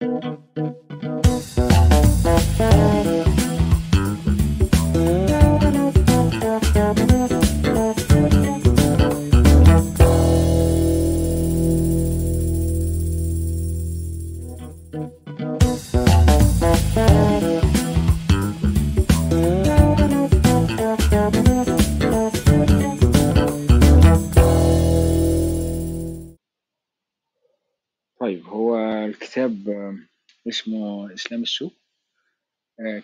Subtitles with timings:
[0.00, 0.27] طيب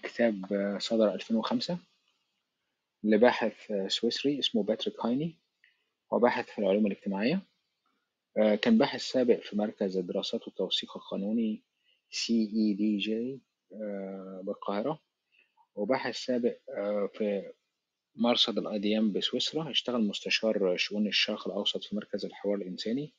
[0.04, 1.78] كتاب آه، صدر 2005
[3.04, 5.38] لباحث آه، سويسري اسمه باتريك هايني
[6.12, 7.40] هو باحث في العلوم الاجتماعية
[8.38, 11.62] آه، كان باحث سابق في مركز الدراسات والتوثيق القانوني
[12.12, 13.10] CEDJ
[13.72, 15.00] آه، بالقاهرة
[15.74, 16.56] وباحث سابق
[17.12, 17.52] في
[18.16, 23.12] مرصد الأديان بسويسرا اشتغل مستشار شؤون الشرق الأوسط في مركز الحوار الإنساني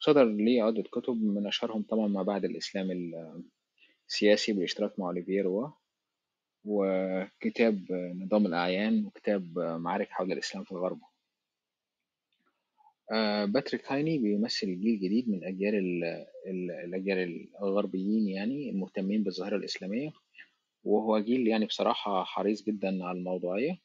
[0.00, 3.14] صدر ليه عدة كتب من أشهرهم طبعا ما بعد الإسلام
[4.08, 5.68] السياسي بالاشتراك مع أوليفيه روا
[6.64, 11.00] وكتاب نظام الأعيان وكتاب معارك حول الإسلام في الغرب.
[13.12, 16.04] آه، باتريك هايني بيمثل جيل جديد من أجيال ال-
[16.46, 20.10] ال- الأجيال الغربيين يعني المهتمين بالظاهرة الإسلامية.
[20.84, 23.78] وهو جيل يعني بصراحة حريص جدا على الموضوعية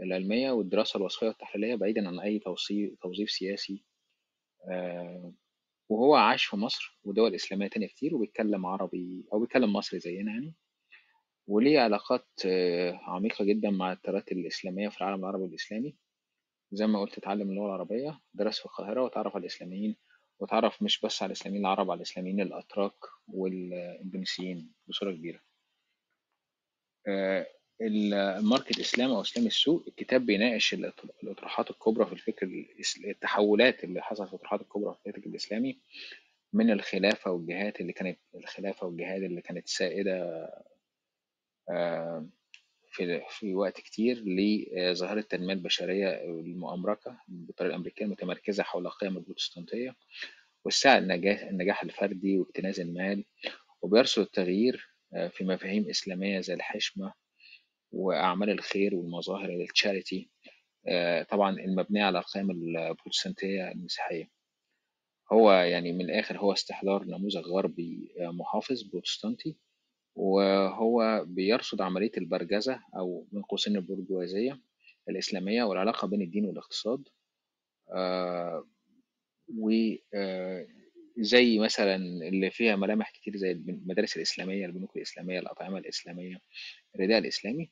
[0.00, 2.38] العلمية والدراسة الوصفية والتحليلية بعيدا عن أي
[3.02, 3.84] توظيف سياسي.
[4.70, 5.32] آه،
[5.88, 10.54] وهو عاش في مصر ودول إسلامية تانية كتير وبيتكلم عربي أو بيتكلم مصري زينا يعني.
[11.46, 15.96] وليه علاقات آه، عميقة جدا مع التيارات الإسلامية في العالم العربي والإسلامي.
[16.72, 19.96] زي ما قلت اتعلم اللغة العربية درس في القاهرة وتعرف على الإسلاميين
[20.40, 22.92] وتعرف مش بس على الإسلاميين العرب على الإسلاميين الأتراك
[23.28, 25.40] والإندونيسيين بصورة كبيرة.
[27.08, 27.46] آه،
[27.80, 30.74] الماركت إسلام أو إسلام السوق الكتاب بيناقش
[31.22, 32.48] الأطروحات الكبرى في الفكر
[33.04, 35.80] التحولات اللي حصلت في الأطروحات الكبرى في الفكر الإسلامي
[36.52, 40.46] من الخلافة والجهات اللي كانت الخلافة والجهاد اللي كانت سائدة
[42.92, 49.94] في في وقت كتير لظاهرة التنمية البشرية المؤامركة بالطريقة الأمريكية المتمركزة حول قيم البروتستانتية
[50.64, 53.24] والسعي النجاح النجاح الفردي واكتناز المال
[53.82, 57.12] وبيرصد التغيير آه، في مفاهيم إسلامية زي الحشمة
[57.92, 60.30] وأعمال الخير والمظاهر التشاريتي
[61.30, 64.30] طبعا المبنية على القيم البروتستانتية المسيحية.
[65.32, 69.56] هو يعني من الآخر هو استحضار نموذج غربي آه، محافظ بروتستانتي.
[70.16, 74.60] وهو بيرصد عملية البرجزة أو من قوسين البرجوازية
[75.08, 77.08] الإسلامية والعلاقة بين الدين والاقتصاد
[77.94, 78.66] آه،
[79.58, 81.96] وزي مثلا
[82.28, 86.36] اللي فيها ملامح كتير زي المدارس الإسلامية البنوك الإسلامية الأطعمة الإسلامية
[86.96, 87.70] الرداء الإسلامي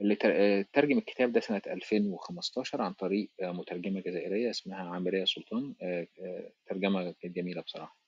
[0.00, 5.74] اللي آه، ترجم الكتاب ده سنة 2015 عن طريق آه، مترجمة جزائرية اسمها عامرية سلطان
[5.82, 7.96] آه، آه، ترجمة جميلة بصراحة.
[7.96, 8.01] آه،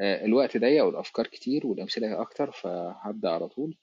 [0.00, 3.76] الوقت ضيق والأفكار كتير والأمثلة أكتر فهبدأ على طول.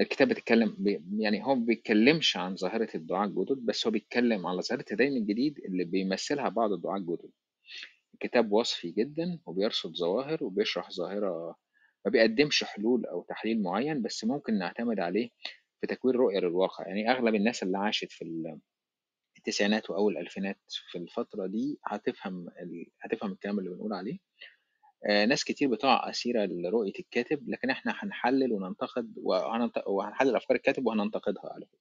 [0.00, 4.84] الكتاب بيتكلم بي يعني هو بيتكلمش عن ظاهرة الدعاة الجدد بس هو بيتكلم على ظاهرة
[4.92, 7.30] الدين الجديد اللي بيمثلها بعض الدعاة الجدد.
[8.14, 11.56] الكتاب وصفي جدا وبيرصد ظواهر وبيشرح ظاهرة
[12.04, 15.30] ما بيقدمش حلول أو تحليل معين بس ممكن نعتمد عليه
[15.80, 16.86] في تكوين رؤية للواقع.
[16.88, 18.58] يعني أغلب الناس اللي عاشت في ال-
[19.38, 20.58] التسعينات وأول الألفينات
[20.90, 22.86] في الفترة دي هتفهم ال...
[23.00, 24.18] هتفهم الكلام اللي بنقول عليه.
[25.06, 29.14] آه، ناس كتير بتقع أسيرة لرؤية الكاتب لكن إحنا هنحلل وننتقد.
[29.86, 31.78] وهنحلل أفكار الكاتب وهننتقدها على فكرة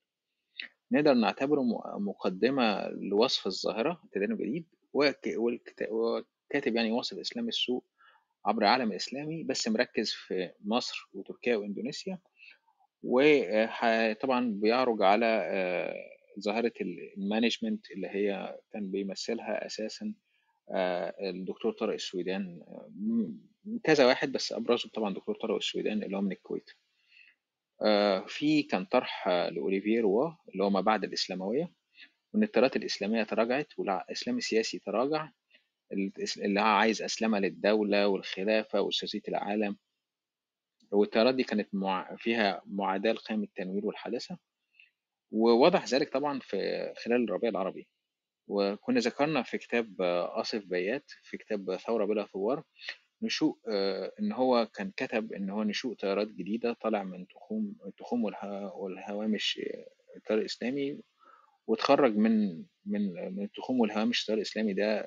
[0.91, 1.61] نقدر نعتبره
[1.99, 4.65] مقدمة لوصف الظاهرة التدين الجديد.
[4.93, 7.85] والكاتب يعني واصف إسلام السوق
[8.45, 12.19] عبر العالم الإسلامي بس مركز في مصر وتركيا وإندونيسيا
[13.03, 15.95] وطبعا بيعرج على آه،
[16.39, 16.73] ظاهرة
[17.17, 20.13] المانجمنت اللي هي كان بيمثلها أساسا
[21.21, 22.91] الدكتور طارق السويدان آه،
[23.83, 26.69] كذا واحد بس أبرزهم طبعا دكتور طارق السويدان اللي هو من الكويت.
[27.81, 31.71] آه، في كان طرح آه، لأوليفيه روا اللي هو ما بعد الإسلاموية
[32.33, 35.29] وإن التيارات الإسلامية تراجعت والإسلام السياسي تراجع
[36.37, 39.77] اللي عايز أسلمة للدولة والخلافة وسياسية العالم.
[40.91, 42.15] والتيارات دي كانت مع...
[42.15, 44.37] فيها معاداة لقيم التنوير والحداثة.
[45.31, 46.57] ووضح ذلك طبعا في
[47.05, 47.87] خلال الربيع العربي.
[48.47, 52.63] وكنا ذكرنا في كتاب آه، آصف بيات في كتاب ثورة بلا ثوار
[53.21, 57.25] نشوء آه، إن هو كان كتب إن هو نشوء تيارات جديدة طالع من
[57.97, 60.99] تخوم والها- والهوامش آه، التيار الإسلامي
[61.67, 64.99] وتخرج من من من التخوم والهوامش التيار الإسلامي ده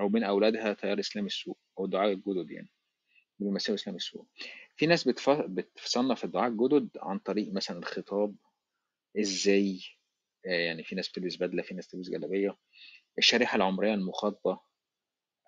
[0.00, 2.68] أو من أولادها تيار إسلام السوق أو الدعاة الجدد يعني
[3.38, 4.26] بيمثلوا إسلام السوق
[4.76, 8.34] في ناس بتصنف الدعاة الجدد عن طريق مثلا الخطاب
[9.16, 9.96] آه،
[10.44, 12.56] يعني في ناس بتلبس بدلة في ناس بتلبس جلابية.
[13.18, 14.60] الشريحة العمرية المخاطبة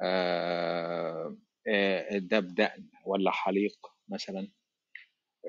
[0.03, 1.37] آه،
[1.69, 4.49] آه، ده بدقن ولا حليق مثلا.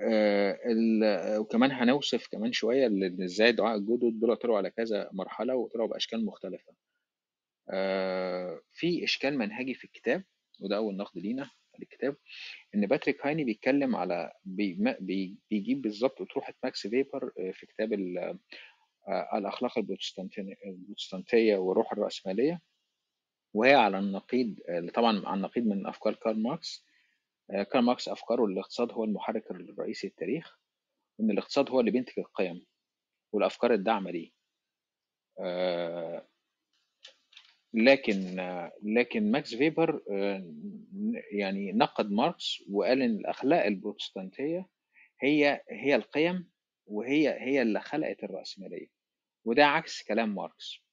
[0.02, 5.88] آه، وكمان هنوصف كمان شوية ال- إزاي دعاة الجدد دول طلعوا على كذا مرحلة وطلعوا
[5.90, 6.74] بأشكال مختلفة.
[7.70, 10.24] آه، في إشكال منهجي في الكتاب
[10.62, 11.50] وده أول نقد لينا
[11.80, 12.16] للكتاب
[12.76, 17.94] إن باتريك هايني بيتكلم على بيجيب بالظبط أطروحة ماكس فيبر آه، في كتاب
[19.08, 22.62] آه، الأخلاق البروتستانتية البروتستانتية والروح الرأسمالية
[23.54, 26.86] وهي على النقيض آه، طبعا على النقيض من أفكار كارل ماركس.
[27.52, 30.60] آه، كارل ماركس أفكاره الاقتصاد هو المحرك الرئيسي للتاريخ
[31.20, 32.66] وإن الاقتصاد هو اللي بينتج القيم
[33.34, 34.32] والأفكار الداعمة ليه.
[37.74, 38.18] لكن
[38.84, 40.02] لكن ماكس فيبر
[41.32, 44.70] يعني نقد ماركس وقال إن الأخلاق البروتستانتية
[45.22, 46.50] هي هي القيم
[46.86, 48.88] وهي هي اللي خلقت الرأسمالية.
[49.46, 50.86] وده عكس كلام ماركس.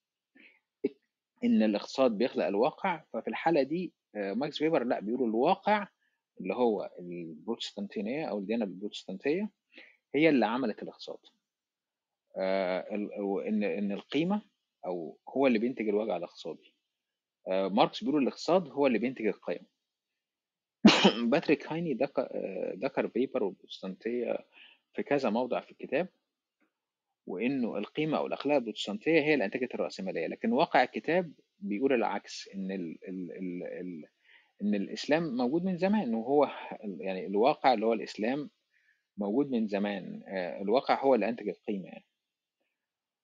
[1.45, 5.89] إن الاقتصاد بيخلق الواقع ففي الحالة دي آه، ماكس فيبر لأ بيقولوا الواقع
[6.41, 9.51] اللي هو البروتستانتينية أو الديانة البروتستانتية
[10.15, 11.19] هي اللي عملت الاقتصاد.
[12.37, 12.87] آه،
[13.19, 14.43] وإن إن القيمة
[14.87, 16.75] أو هو اللي بينتج الواقع الاقتصادي.
[17.49, 19.67] آه، ماركس بيقول الاقتصاد هو اللي بينتج القيم.
[21.31, 21.95] باتريك هايني
[22.77, 24.39] ذكر فيبر والبروتستانتية
[24.95, 26.09] في كذا موضع في الكتاب
[27.27, 30.27] وإنه القيمة أو الأخلاق البروتستانتية هي اللي أنتجت الرأسمالية.
[30.27, 34.05] لكن واقع الكتاب بيقول العكس إن ال ال ال ال
[34.63, 36.49] إن الإسلام موجود من زمان وهو
[37.01, 38.51] يعني الواقع اللي هو الإسلام
[39.19, 40.23] موجود من زمان.
[40.29, 42.05] آه، الواقع هو اللي أنتج القيمة يعني.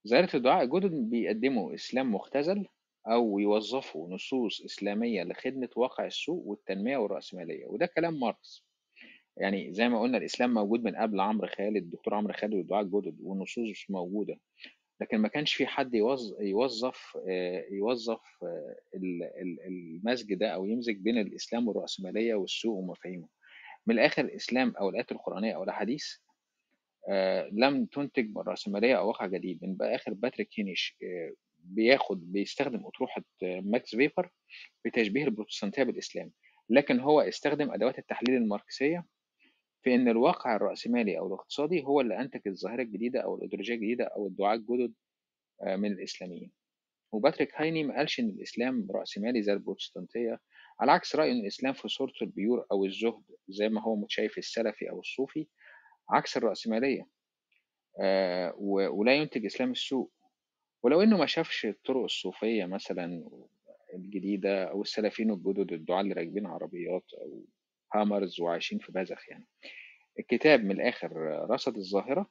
[0.08, 2.66] ظاهرة الدعاء الجدد بيقدموا إسلام مختزل
[3.06, 8.67] أو يوظفوا نصوص إسلامية لخدمة واقع السوق والتنمية والرأسمالية وده كلام ماركس.
[9.40, 13.16] يعني زي ما قلنا الإسلام موجود من قبل عمرو خالد الدكتور عمرو خالد والدعاء الجدد
[13.22, 14.40] والنصوص موجودة.
[15.00, 20.96] لكن ما كانش في حد يوظ- يوظف آه، يوظف آه، ال- المزج ده أو يمزج
[20.96, 23.28] بين الإسلام والرأسمالية والسوق ومفاهيمه.
[23.86, 26.04] من الآخر الإسلام أو الآيات القرآنية أو الأحاديث
[27.10, 28.42] آه، لم تنتج من
[28.98, 29.64] أو واقع جديد.
[29.64, 34.30] من آخر باتريك هايني آه، بياخد بيستخدم أطروحة آه، ماكس فيبر
[34.82, 36.32] في تشبيه البروتستانتية بالإسلام.
[36.70, 39.04] لكن هو استخدم أدوات التحليل الماركسية
[39.82, 44.26] في إن الواقع الرأسمالي أو الاقتصادي هو اللي أنتج الظاهرة الجديدة أو الأيديولوجية الجديدة أو
[44.26, 44.94] الدعاة الجدد
[45.62, 46.52] آه، من الإسلاميين.
[47.12, 50.40] وباتريك هايني ما قالش إن الإسلام رأسمالي زي البروتستانتية
[50.80, 54.90] على عكس رأيه إن الإسلام في صورته البيور أو الزهد زي ما هو متشايف السلفي
[54.90, 55.46] أو الصوفي
[56.10, 57.08] عكس الرأسمالية
[58.00, 58.54] آه،
[58.92, 60.10] ولا ينتج إسلام السوء.
[60.82, 63.30] ولو إنه ما شافش الطرق الصوفية مثلا
[63.94, 67.44] الجديدة أو السلفيين الجدد الدعاة اللي راكبين عربيات أو
[67.94, 69.46] هامرز وعايشين في بذخ يعني.
[70.18, 71.12] الكتاب من الآخر
[71.50, 72.30] رصد الظاهرة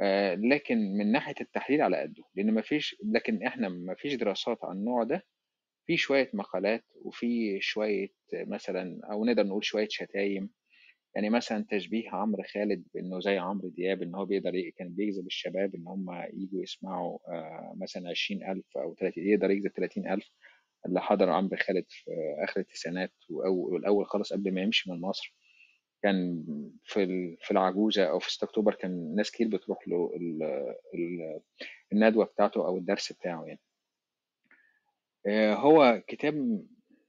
[0.00, 5.02] آه، لكن من ناحية التحليل على قده لأن مفيش لكن إحنا مفيش دراسات عن النوع
[5.04, 5.26] ده
[5.86, 10.50] في شوية مقالات وفي شوية مثلا أو نقدر نقول شوية شتايم.
[11.14, 15.74] يعني مثلا تشبيه عمرو خالد بإنه زي عمرو دياب إن هو بيقدر كان بيجذب الشباب
[15.74, 20.30] إن هم يجوا يسمعوا آه، مثلا عشرين ألف أو 30 يقدر يجذب تلاتين ألف.
[20.88, 22.10] اللي حضر عمرو خالد في
[22.44, 25.34] آخر التسعينات والأول خالص قبل ما يمشي من مصر
[26.02, 26.44] كان
[26.84, 30.42] في في العجوزة أو في 6 أكتوبر كان ناس كتير بتروح له ال-
[30.94, 31.40] ال-
[31.92, 33.60] الندوة بتاعته أو الدرس بتاعه يعني.
[35.26, 36.64] آه، هو كتاب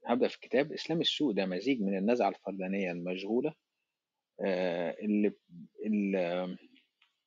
[0.06, 3.54] هبدأ في الكتاب إسلام السوء ده مزيج من النزعة الفردانية المشغولة
[4.46, 5.34] آه، اللي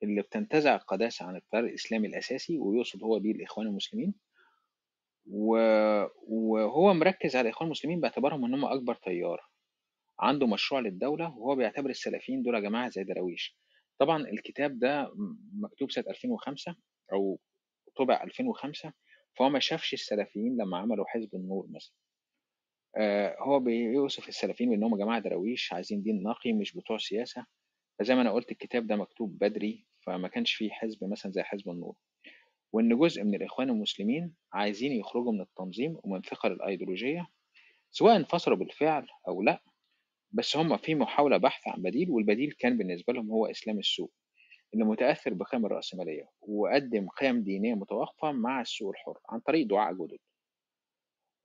[0.03, 4.15] اللي بتنتزع القداسة عن التيار الإسلامي الأساسي ويقصد هو بيه الإخوان المسلمين.
[5.27, 9.41] وهو مركز على الإخوان المسلمين باعتبارهم إن هم أكبر تيار
[10.21, 13.59] عنده مشروع للدولة وهو بيعتبر السلفيين دول جماعة زي دراويش.
[14.01, 15.13] طبعا الكتاب ده
[15.63, 16.77] مكتوب سنة 2005
[17.13, 17.39] أو
[17.97, 18.93] طبع 2005
[19.39, 21.95] فهو ما شافش السلفيين لما عملوا حزب النور مثلا.
[22.97, 27.47] آه، هو بيوصف السلفيين بأنهم جماعة دراويش عايزين دين نقي مش بتوع سياسة.
[27.99, 31.69] فزي ما أنا قلت الكتاب ده مكتوب بدري فما كانش فيه حزب مثلا زي حزب
[31.71, 31.95] النور.
[32.73, 37.27] وإن جزء من الإخوان المسلمين عايزين يخرجوا من التنظيم ومن ثقل الأيديولوجية
[37.91, 39.63] سواء انفصلوا بالفعل أو لأ
[40.33, 44.13] بس هم في محاولة بحث عن بديل والبديل كان بالنسبة لهم هو إسلام السوق
[44.75, 50.19] اللي متأثر بقيم الرأسمالية وقدم قيم دينية متوافقة مع السوق الحر عن طريق دعاء جدد.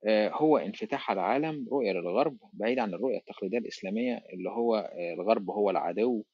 [0.06, 5.14] آه، هو انفتاح على العالم رؤية للغرب بعيد عن الرؤية التقليدية الإسلامية اللي هو آه،
[5.14, 6.24] الغرب هو العدو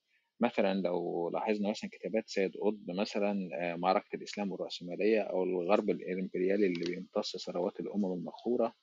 [0.40, 6.66] مثلا لو لاحظنا مثلا كتابات سيد قطب مثلا آه، معركة الإسلام والرأسمالية أو الغرب الإمبريالي
[6.66, 8.74] اللي بيمتص ثروات الأمم المقهورة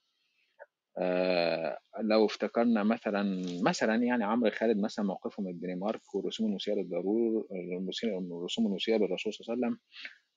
[0.98, 7.48] آه، لو افتكرنا مثلا مثلا يعني عمرو خالد مثلا موقفه من الدنمارك والرسوم الموسيقى للضرور
[7.52, 9.80] الرسوم الموسيقى للرسول صلى الله عليه وسلم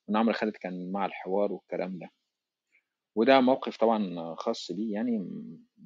[0.09, 2.11] وإن عمرو خالد كان مع الحوار والكلام ده
[3.17, 5.29] وده موقف طبعًا خاص بيه يعني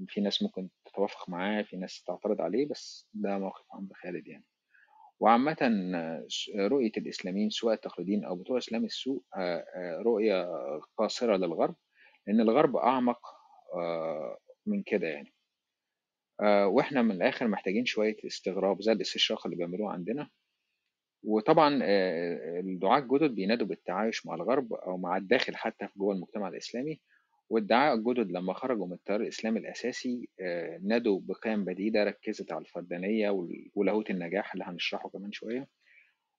[0.08, 4.44] في ناس ممكن تتوافق معاه، في ناس تعترض عليه، بس ده موقف عمرو خالد يعني.
[5.20, 5.56] وعامةً
[6.58, 10.48] رؤية الإسلاميين سواء التقليديين أو بتوع إسلام السوق آآ آآ رؤية
[10.98, 11.74] قاصرة للغرب،
[12.26, 13.20] لإن الغرب أعمق
[13.76, 15.34] آآ من كده يعني.
[16.66, 20.30] وإحنا من الآخر محتاجين شوية استغراب زي الاستشراق اللي بيعملوه عندنا،
[21.24, 21.80] وطبعًا
[22.60, 27.00] الدعاة الجدد بينادوا بالتعايش مع الغرب أو مع الداخل حتى جوّه المجتمع الإسلامي،
[27.50, 33.30] والدعاة الجدد لمّا خرجوا من التيار الإسلامي الأساسي آآ نادوا بقِيَم بديلة ركّزت على الفردانية
[33.74, 35.68] ولاهوت النجاح اللي هنشرحه كمان شوية،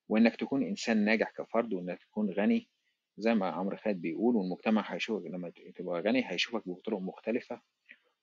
[0.09, 2.69] وإنك تكون إنسان ناجح كفرد وإنك تكون غني
[3.17, 7.61] زي ما عمرو خالد بيقول والمجتمع هيشوفك لمّا تبقى غني هيشوفك بطرق مختلفة،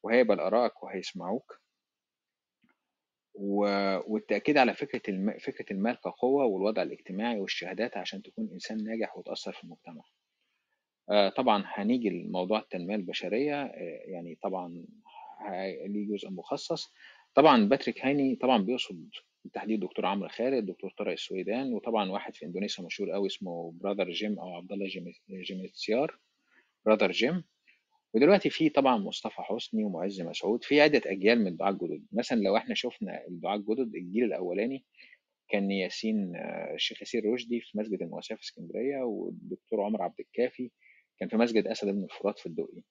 [0.05, 1.61] وهيقبل آرائك وهيسمعوك.
[4.09, 9.53] والتأكيد على فكرة الم فكرة المال كقوة والوضع الاجتماعي والشهادات عشان تكون إنسان ناجح وتأثّر
[9.53, 10.03] في المجتمع.
[11.11, 14.85] آآ طبعًا هنيجي لموضوع التنمية البشرية آآ يعني طبعًا
[15.87, 16.93] ليه جزء مخصص.
[17.35, 19.09] طبعًا باتريك هايني طبعًا بيقصد
[19.45, 24.09] بالتحديد دكتور عمرو خالد، دكتور طارق السويدان، وطبعًا واحد في إندونيسيا مشهور أوي اسمه brother
[24.11, 26.19] جيم أو عبد الله جيم جيمنستيار
[26.91, 27.45] brother جيم.
[28.15, 32.07] ودلوقتي في طبعًا مصطفى حسني ومُعز مسعود، في عدة أجيال من الدعاة الجدد.
[32.13, 34.85] مثلًا لو إحنا شُفنا الدعاة الجدد الجيل الأولاني
[35.49, 36.33] كان ياسين
[36.75, 40.71] الشيخ ياسين رشدي في مسجد المواساة في إسكندرية، والدكتور عمر عبد الكافي
[41.21, 42.83] كان في مسجد أسد بن الفرات في الدقي.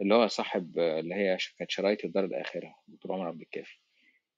[0.00, 3.78] اللي هو صاحب اللي هي كانت شرايط الدار الآخرة، الدكتور عمر عبد الكافي.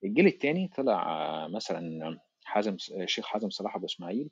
[0.05, 4.31] الجيل التاني طلع مثلًا حازم الشيخ حازم صلاح أبو إسماعيل،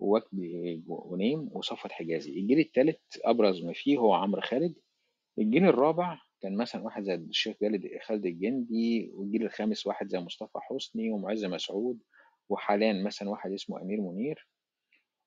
[0.00, 2.32] ووجدي غنيم وصفوت حجازي.
[2.32, 4.74] الجيل التالت أبرز ما فيه هو عمرو خالد.
[5.38, 10.58] الجيل الرابع كان مثلًا واحد زي الشيخ خالد خالد الجندي، والجيل الخامس واحد زي مصطفى
[10.62, 12.00] حسني ومُعز مسعود،
[12.50, 14.48] وحاليًا مثلًا واحد اسمه أمير منير.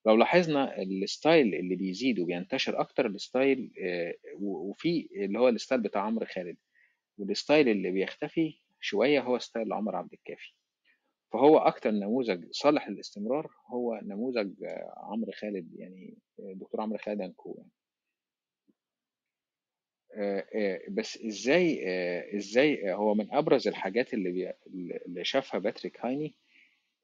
[0.08, 6.26] لو لاحظنا الstyle اللي بيزيد وبينتشر الstyle آآ و وفي اللي هو الstyle بتاع عمرو
[6.26, 6.58] خالد،
[7.22, 10.54] والstyle اللي بيختفي شوية هو style عمر عبد الكافي.
[11.34, 14.54] فهو أكتر نموذج صالح للاستمرار هو نموذج
[14.98, 17.72] عمرو خالد يعني الدكتور عمرو خالد co يعني.
[20.90, 24.54] بس إزاي آآ إزاي هو من أبرز الحاجات اللي
[25.08, 26.36] اللي شافها باتريك هاني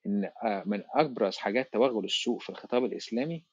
[0.07, 3.45] إن آآ من أبرز حاجات توغُّل السوق في الخطاب الإسلامي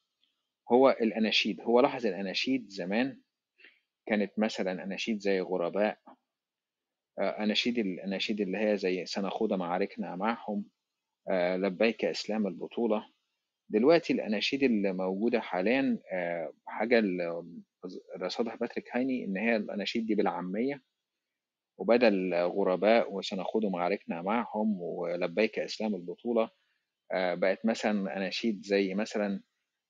[0.71, 1.61] هو الأناشيد.
[1.61, 3.21] هو لاحظ الأناشيد زمان
[4.07, 5.99] كانت مثلًا أناشيد زي غرباء.
[7.19, 10.65] آآ أناشيد الأناشيد اللي هي زي سنخوض معاركنا معهم،
[11.29, 13.05] آآ لبيك إسلام البطولة.
[13.69, 17.43] دلوقتي الأناشيد اللي موجودة حاليًا آآ حاجة ال
[18.21, 20.81] رصدها باتريك هاني إن هي الأناشيد دي بالعامية،
[21.79, 26.49] وبدل غرباء وسنخوض معاركنا معهم ولبيك إسلام البطولة،
[27.13, 29.41] آآ بقت مثلًا أناشيد زي مثلًا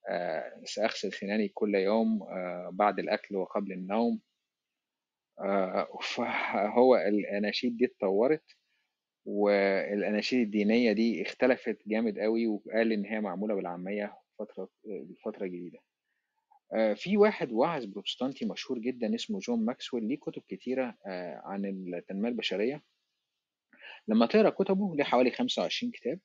[0.09, 4.21] آآ سأغسل سناني كل يوم آآ بعد الأكل وقبل النوم.
[6.01, 8.43] فهو الأناشيد دي اتطوّرت،
[9.25, 15.79] والأناشيد الدينية دي اختلفت جامد أوي، وقال إن هي معمولة بالعامية فترة الفترة الجديدة.
[16.73, 21.65] آآ في واحد واعظ بروتستانتي مشهور جدًا اسمه جون ماكسويل ليه كتب كتيرة آآ عن
[21.65, 22.83] التنمية البشرية.
[24.07, 26.19] لمّا تقرأ كتبه ليه حوالي 25 كتاب.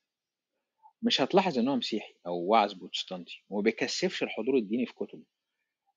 [1.02, 5.22] مش هتلاحظ إن هو مسيحي أو واعظ بروتستانتي، وما بيكثّفش الحضور الديني في كتبه.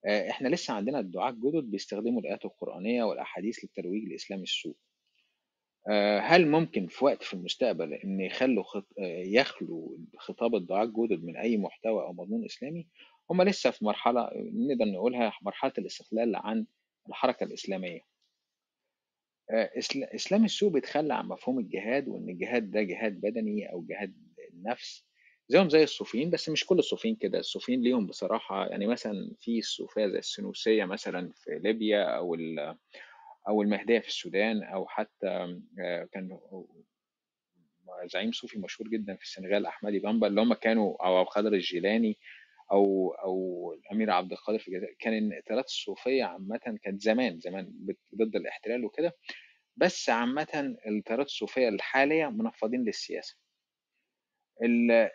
[0.08, 4.78] آآ إحنا لسه عندنا الدعاة الجدد بيستخدموا الآيات القرآنية والأحاديث للترويج لإسلام السوق.
[5.90, 8.88] آآ هل ممكن في وقت في المستقبل إن يخلّوا خط
[9.26, 12.88] يخلو خطاب الدعاة الجدد من أي محتوى أو مضمون إسلامي؟
[13.32, 16.66] هم لسه في مرحلة نقدر نقولها مرحلة الاستقلال عن
[17.10, 18.02] الحركة الإسلامية.
[19.52, 24.14] إسل إسلام السوق بيتخلّى عن مفهوم الجهاد، وإن الجهاد ده جهاد بدني أو جهاد
[24.54, 25.06] النفس،
[25.48, 30.08] زيهم زي الصوفيين، بس مش كل الصوفيين كده، الصوفيين ليهم بصراحة يعني مثلًا في الصوفية
[30.08, 32.36] زي السنوسية مثلًا في ليبيا أو
[33.50, 35.28] أو المهدية في السودان أو حتى
[35.80, 36.40] آآ كان
[38.14, 42.18] زعيم صوفي مشهور جدًا في السنغال أحمدي بامبا اللي هم كانوا أو القادر الجيلاني
[42.72, 47.74] أو أو الأمير عبد القادر في الجزائر، كان التيارات الصوفية عامةً كانت زمان، زمان
[48.16, 49.14] ضد الاحتلال وكده،
[49.78, 52.84] بس عامةً التيارات الصوفية الحالية منفّضين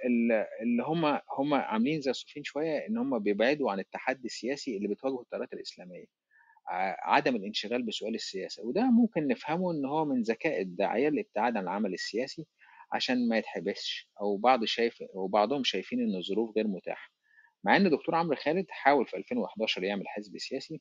[0.07, 0.33] ال
[0.63, 1.05] اللي هم
[1.39, 6.05] هم عاملين زي الصوفيين شوية إن هم بيبعدوا عن التحدي السياسي اللي بتواجهه التيارات الإسلامية.
[6.69, 11.65] ع عدم الانشغال بسؤال السياسة، وده ممكن نفهمه إن هو من ذكاء الداعية الابتعاد عن
[11.65, 12.47] العمل السياسي
[12.93, 17.12] عشان ما يتحبسش، أو بعض شايف وبعضهم شايفين إن الظروف غير متاحة.
[17.64, 20.81] مع إن دكتور عمرو خالد حاول في 2011 يعمل حزب سياسي،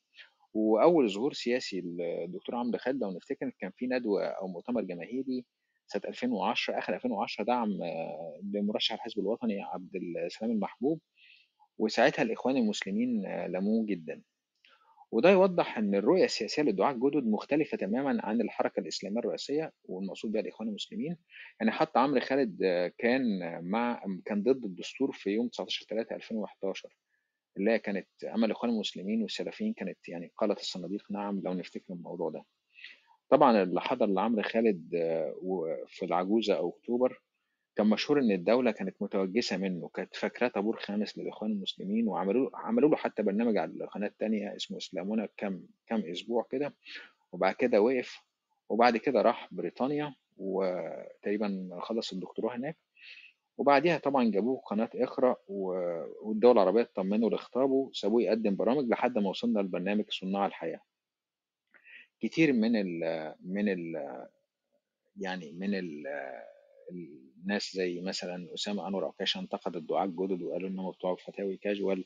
[0.54, 5.46] وأول ظهور سياسي للدكتور عمرو خالد لو نفتكر كان في ندوة أو مؤتمر جماهيري
[5.88, 7.70] سنة 2010 آخر 2010 دعم
[8.54, 9.96] لمرشح الحزب الوطني عبد
[10.26, 11.02] السلام المحبوب،
[11.80, 13.24] وساعتها الإخوان المسلمين
[13.54, 14.24] لاموه جدًا.
[15.12, 20.42] وده يوضح إن الرؤية السياسية للدعاة الجدد مختلفة تماما عن الحركة الإسلامية الرئيسية والمقصود بها
[20.42, 21.18] الإخوان المسلمين.
[21.60, 22.58] يعني حتى عمرو خالد
[22.98, 23.24] كان
[23.64, 26.90] مع كان ضد الدستور في يوم 19 3 2011
[27.58, 32.30] اللي هي كانت اما الإخوان المسلمين والسلفيين كانت يعني قالت الصناديق نعم لو نفتكر الموضوع
[32.30, 32.44] ده.
[33.30, 34.90] طبعا اللي حضر لعمرو خالد
[35.88, 37.22] في العجوزة أو أكتوبر
[37.76, 42.90] كان مشهور إن الدولة كانت متوجسة منه كانت فاكراه طابور خامس للاخوان المسلمين وعملوا عملوا
[42.90, 46.76] له حتى برنامج على القناة الثانية اسمه اسلامنا كم كم أسبوع كده
[47.32, 48.22] وبعد كده وقف
[48.70, 52.78] وبعد كده راح بريطانيا وتقريبا خلص الدكتوراه هناك
[53.58, 59.60] وبعديها طبعا جابوه قناة إقرأ والدول العربية اطمنوا لاخطابه سابوه يقدم برامج لحد ما وصلنا
[59.60, 60.80] لبرنامج صناع الحياة.
[62.22, 63.00] كتير من ال
[63.46, 63.96] من ال
[65.18, 66.04] يعني من ال
[66.92, 72.06] الناس زي مثلا أسامة أنور عكاشة انتقد الدعاة الجدد وقالوا إنهم بتوع فتاوي كاجوال.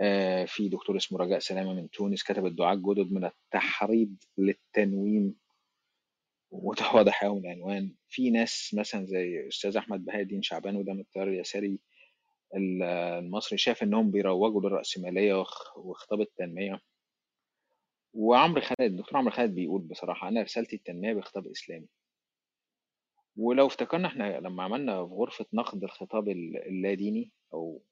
[0.00, 5.36] آه في دكتور اسمه رجاء سلامة من تونس كتب الدعاة الجدد من التحريض للتنويم.
[6.50, 7.94] وده واضح قوي من العنوان.
[8.08, 11.78] في ناس مثلا زي أستاذ أحمد بهاء الدين شعبان وده من التيار اليساري
[12.56, 15.44] المصري شاف إنهم بيروجوا للرأسمالية
[15.76, 16.80] وخطاب التنمية.
[18.14, 21.86] وعمرو خالد الدكتور عمرو خالد بيقول بصراحة أنا رسالتي التنمية بخطاب إسلامي.
[23.36, 27.82] ولو افتكرنا إحنا لما عملنا في غرفة نقد الخطاب اللاديني أو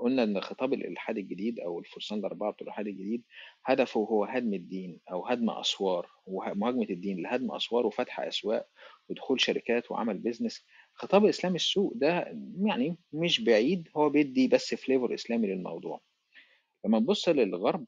[0.00, 3.22] قلنا إن خطاب الإلحاد الجديد أو الفرسان الأربعة بتوع الإلحاد الجديد
[3.64, 8.68] هدفه هو هدم الدين أو هدم أسوار ومهاجمة الدين لهدم أسوار وفتح أسواق
[9.08, 10.64] ودخول شركات وعمل business
[10.94, 16.00] خطاب الإسلام السوق ده يعني مش بعيد هو بيدي بس flavor إسلامي للموضوع.
[16.84, 17.86] لما تبص للغرب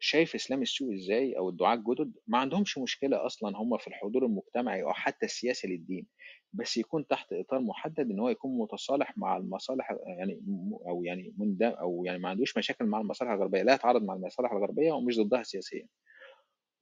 [0.00, 4.82] شايف إسلام السوق إزاي أو الدعاة الجدد ما عندهمش مشكلة أصلا هم في الحضور المجتمعي
[4.82, 6.06] أو حتى السياسي للدين
[6.52, 10.40] بس يكون تحت إطار محدد إن هو يكون متصالح مع المصالح يعني
[10.88, 14.52] أو يعني مندم أو يعني ما عندوش مشاكل مع المصالح الغربية لا يتعارض مع المصالح
[14.52, 15.86] الغربية ومش ضدها سياسيا.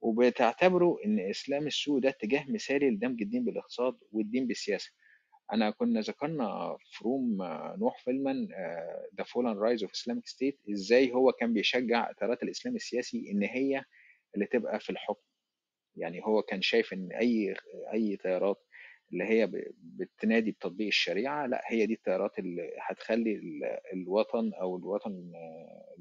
[0.01, 4.91] وبتعتبروا إن إسلام السوق ده اتجاه مثالي لدمج الدين بالاقتصاد والدين بالسياسة.
[5.53, 7.37] أنا كنا ذكرنا في روم
[7.79, 8.47] نوح فيلدمان
[9.17, 13.43] the fall and rise of Islamic state إزاي هو كان بيشجع اطارات الإسلام السياسي إن
[13.43, 13.83] هي
[14.35, 15.21] اللي تبقى في الحكم؟
[15.95, 17.55] يعني هو كان شايف إن أي
[17.93, 18.61] أي تيارات
[19.13, 23.41] اللي هي بتنادي بتطبيق الشريعة لأ هي دي التيارات اللي هتخلي
[23.93, 25.31] الوطن أو الوطن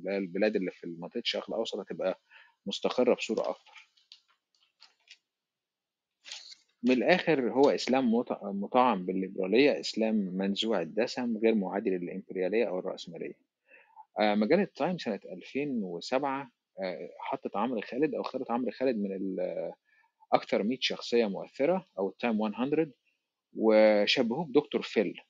[0.09, 2.21] البلاد اللي في منطقه الشرق الأوسط هتبقى
[2.67, 3.84] مستقرة بصورة أكتر.
[6.85, 13.35] من الآخر هو إسلام مطعم بالليبرالية إسلام منزوع الدسم غير معادي للإمبريالية أو الرأسمالية.
[14.21, 16.51] مجلة تايم سنة 2007
[17.19, 19.37] حطت عمرو خالد أو اختارت عمرو خالد من
[20.33, 22.91] أكثر 100 شخصية مؤثرة أو التايم 100
[23.57, 25.21] وشبهوه بدكتور فيل.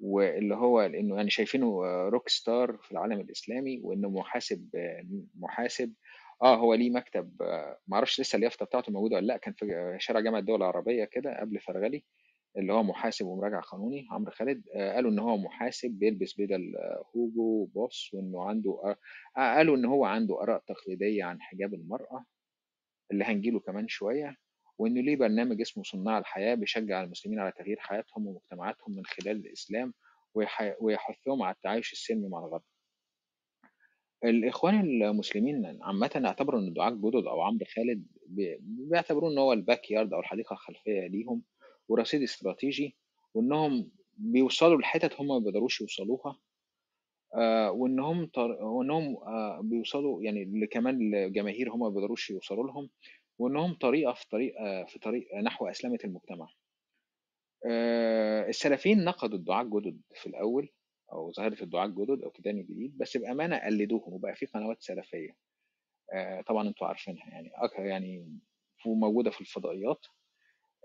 [0.00, 4.68] واللي هو لأنه يعني شايفينه rock star في العالم الإسلامي وإنه محاسب
[5.34, 5.92] محاسب
[6.44, 10.20] آه هو ليه مكتب آه معرفش لسه اليافطة بتاعته موجودة ولا لأ كان في شارع
[10.20, 12.04] جامعة الدول العربيه كده قبل فرغلي
[12.58, 17.04] اللي هو محاسب ومراجع قانوني عمرو خالد آه قالوا إن هو محاسب بيلبس بدل آه
[17.16, 18.80] هوجو بوس وإنه عنده
[19.38, 22.24] آه قالوا إن هو عنده آراء تقليدية عن حجاب المرأة
[23.12, 24.36] اللي هنجيله كمان شوية
[24.78, 29.94] وإنه ليه برنامج اسمه صناع الحياة بيشجع المسلمين على تغيير حياتهم ومجتمعاتهم من خلال الإسلام
[30.80, 32.62] ويحثهم على التعايش السلمي مع الغرب.
[34.24, 38.06] الإخوان المسلمين عامة اعتبروا إن الدعاة الجدد أو عمرو خالد
[38.60, 41.42] بيعتبروه إن هو الباك يارد أو الحديقة الخلفية ليهم
[41.88, 42.96] ورصيد استراتيجي
[43.34, 46.38] وإنهم بيوصلوا لحتت هم ما بيقدروش يوصلوها
[47.34, 48.50] آه وإنهم طر...
[48.50, 52.90] وإنهم آه بيوصلوا يعني كمان لجماهير هم ما بيقدروش يوصلوا لهم
[53.38, 56.48] وإنهم طريقة في طريق آه في طريق نحو أسلمة المجتمع.
[58.48, 60.68] السلفيين نقدوا الدعاة الجدد في الأول
[61.12, 65.36] أو ظاهرة الدعاة الجدد أو تدين الجديد بس بأمانة قلدوهم وبقى في قنوات سلفية.
[66.14, 68.38] آه طبعا أنتوا عارفينها يعني يعني
[68.86, 70.06] وموجوده في الفضائيات.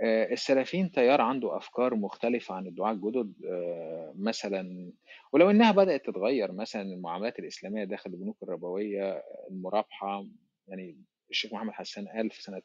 [0.04, 3.34] آه السلفيين تيار عنده أفكار مختلفة عن الدعاة الجدد.
[3.46, 4.92] آه مثلا
[5.34, 10.26] ولو إنها بدأت تتغير مثلا المعاملات الإسلامية داخل البنوك الربوية المرابحة
[10.68, 12.62] يعني الشيخ محمد حسان قال في سنة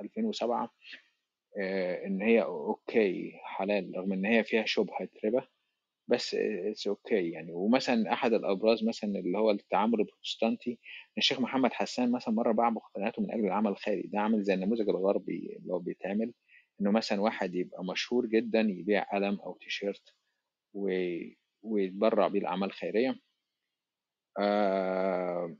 [0.00, 0.70] 2007
[2.06, 5.46] إن هي okay حلال رغم إن هي فيها شبهة ربا.
[6.08, 7.52] بس it's okay okay يعني.
[7.52, 10.78] ومثلا أحد الأبراز مثلا اللي هو التعامل البروتستانتي
[11.18, 14.02] الشيخ محمد حسان مثلا مرة باع مقتنياته من أجل العمل الخيري.
[14.02, 16.32] ده عامل زي النموذج الغربي اللي هو بيتعمل
[16.80, 20.14] إنه مثلا واحد يبقى مشهور جدا يبيع قلم أو تيشيرت
[20.74, 20.90] و...
[21.62, 23.14] ويتبرع بيه الاعمال الخيريه
[24.38, 25.56] آه...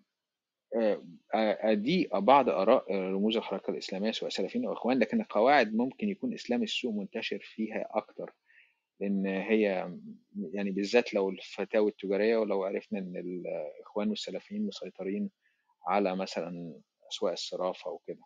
[1.34, 1.74] آه...
[1.74, 6.62] دي بعض آراء رموز الحركة الإسلامية سواء سلفيين أو إخوان لكن القواعد ممكن يكون اسلام
[6.62, 8.32] السوق منتشر فيها أكتر.
[9.00, 9.92] لأن هي
[10.52, 15.30] يعني بالذات لو الفتاوى التجارية ولو عرفنا إن الاخوان والسلفيين مسيطرين
[15.88, 16.80] على مثلا
[17.12, 18.20] أسواق الصرافة وكده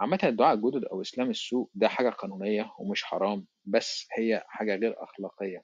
[0.00, 4.94] عامة الدعاء الجدد أو إسلام السوق ده حاجة قانونية ومش حرام بس هي حاجة غير
[5.04, 5.62] أخلاقية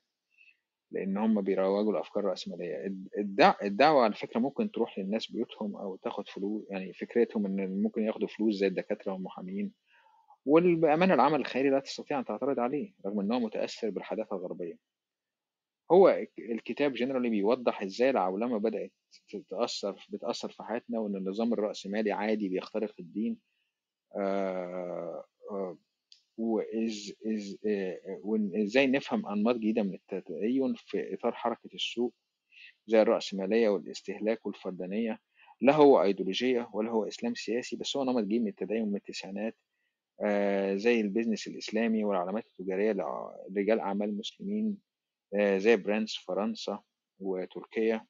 [0.92, 2.86] لأن هم بيروجوا لأفكار رأسمالية.
[2.86, 3.54] الد- الدع...
[3.62, 8.28] الدعوة على فكرة ممكن تروح للناس بيوتهم أو تاخد فلوس يعني فكرتهم إن ممكن ياخدوا
[8.28, 9.72] فلوس زي الدكاترة والمحامين
[10.46, 14.78] والبأمانة العمل الخيري لا تستطيع أن تعترض عليه رغم أنه متأثر بالحداثة الغربية.
[15.92, 18.92] هو الكتاب جنرالي بيوضح إزاي العولمة بدأت
[19.28, 23.38] تتأثر بتأثر في حياتنا وإن النظام الرأسمالي عادي بيخترق الدين.
[24.16, 25.78] آه، آه،
[26.74, 27.14] إز
[28.76, 32.14] آه، نفهم أنماط جديدة من التدين في إطار حركة السوق
[32.86, 35.18] زي الرأسمالية والاستهلاك والفردانية.
[35.60, 39.56] لا هو إيديولوجية ولا هو إسلام سياسي بس هو نمط جديد من التدين من التسعينات.
[40.76, 42.92] زي ال business الإسلامي والعلامات التجارية
[43.50, 44.78] لرجال أعمال مسلمين
[45.34, 46.82] آه، زي brands فرنسا
[47.18, 48.06] وتركيا.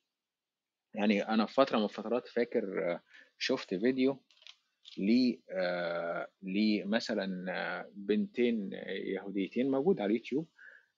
[0.94, 3.00] يعني أنا في فترة من الفترات فاكر آه،
[3.38, 4.22] شفت فيديو
[4.98, 10.48] ل آه، لمثلا آه، بنتين يهوديتين موجود على اليوتيوب.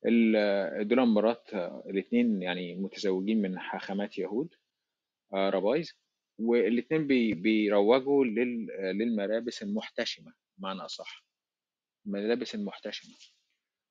[0.07, 1.55] ال- آه، دول مرات
[1.87, 4.55] الاثنين يعني متزوجين من حاخامات يهود
[5.35, 5.98] آه، rabbis.
[6.38, 10.33] والاثنين بي بيروجوا لل- آه، للملابس المحتشمة.
[10.59, 11.25] بمعنى أصح
[12.07, 13.14] الملابس المحتشمه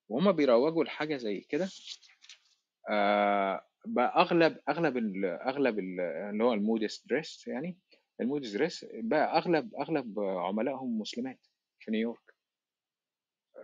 [0.10, 1.70] وهم بيروجوا لحاجة زي كده
[2.90, 7.80] آه، بقى أغلب أغلب ال أغلب ال اللي هو ال modest dress يعني
[8.22, 11.40] ال modest dress بقى أغلب أغلب عملائهم مسلمات
[11.80, 12.34] في نيويورك.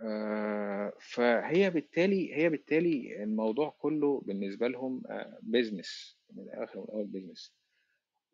[0.02, 5.02] آه، فهي بالتالي هي بالتالي الموضوع كله بالنسبة لهم
[5.42, 7.59] business من الآخر من business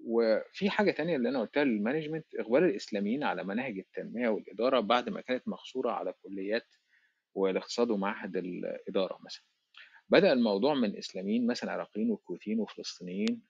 [0.01, 5.09] وفي حاجة تانية اللي أنا قلتها لل management اقبال الإسلاميين على مناهج التنمية والإدارة بعد
[5.09, 6.67] ما كانت محصوره على كليات
[7.35, 9.45] والاقتصاد ومعهد الإدارة مثلا.
[10.09, 13.43] بدأ الموضوع من إسلاميين مثلا عراقيين وكويتيين وفلسطينيين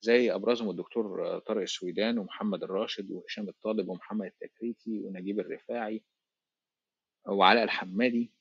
[0.00, 6.04] زي أبرزهم الدكتور طارق السويدان ومحمد الراشد وهشام الطالب ومحمد التكريتي ونجيب الرفاعي
[7.28, 8.32] وعلاء الحمادي.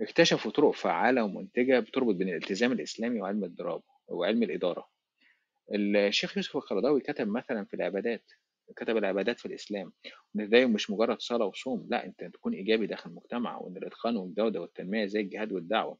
[0.00, 4.88] اكتشفوا طرق فعالة ومنتجة بتربط بين الالتزام الإسلامي وعلم الضرابة وعلم الإدارة.
[5.74, 8.24] الشيخ يوسف القرضاوي كتب مثلا في العبادات
[8.76, 9.92] كتب العبادات في الإسلام
[10.34, 14.60] وإن ده مش مجرد صلاة وصوم لا أنت تكون إيجابي داخل المجتمع وإن الإتقان والجودة
[14.60, 15.98] والتنمية زي الجهاد والدعوة.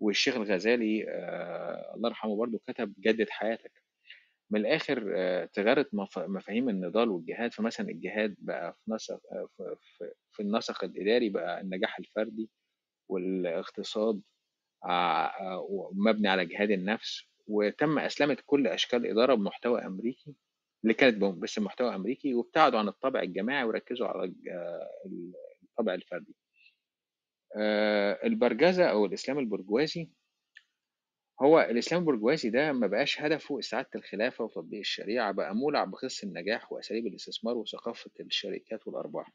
[0.00, 3.72] والشيخ الغزالي آه الله يرحمه برضو كتب جدد حياتك.
[4.50, 9.76] من الآخر آه تغيرت مف- مفاهيم النضال والجهاد فمثلا الجهاد بقى في نسق آه في,
[10.32, 12.50] في, النسق الإداري بقى النجاح الفردي
[13.10, 14.22] والاقتصاد
[14.84, 14.88] آه
[15.26, 17.31] آه مبني على جهاد النفس.
[17.46, 20.34] وتم أسلمة كل أشكال الإدارة بمحتوى أمريكي
[20.82, 24.88] اللي كانت بس محتوى أمريكي وابتعدوا عن الطابع الجماعي وركزوا على آه،
[25.62, 26.34] الطابع الفردي.
[27.56, 30.08] آه، البرجزة أو الإسلام البرجوازي.
[31.42, 36.72] هو الإسلام البرجوازي ده ما بقاش هدفه استعادة الخلافة وتطبيق الشريعة بقى مولع بخص النجاح
[36.72, 39.32] وأساليب الاستثمار وثقافة الشركات والأرباح.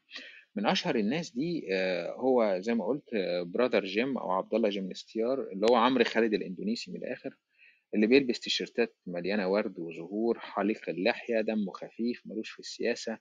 [0.56, 3.04] من أشهر الناس دي آه، هو زي ما قلت
[3.46, 7.36] برادر جيم أو عبد الله جيم نستيار اللي هو عمرو خالد الإندونيسي من الآخر.
[7.94, 13.18] اللي بيلبس تيشيرتات مليانة ورد وزهور حليق اللحية دمه خفيف ملوش في السياسة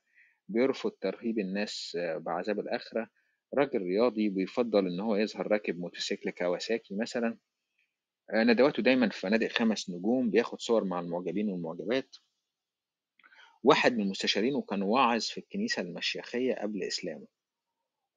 [0.47, 3.09] بيرفض ترهيب الناس آه، بعذاب الآخرة.
[3.53, 7.37] راجل رياضي بيفضل إن هو يظهر راكب موتوسيكل كawasaki مثلا.
[8.33, 12.15] آه، ندواته دايما في فنادق خمس نجوم بياخد صور مع المعجبين والمعجبات.
[13.63, 17.27] واحد من المستشارين وكان واعظ في الكنيسة المشيخية قبل إسلامه.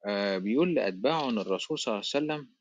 [0.06, 2.60] آه، بيقول لأتباعه إن الرسول صلى الله عليه وسلم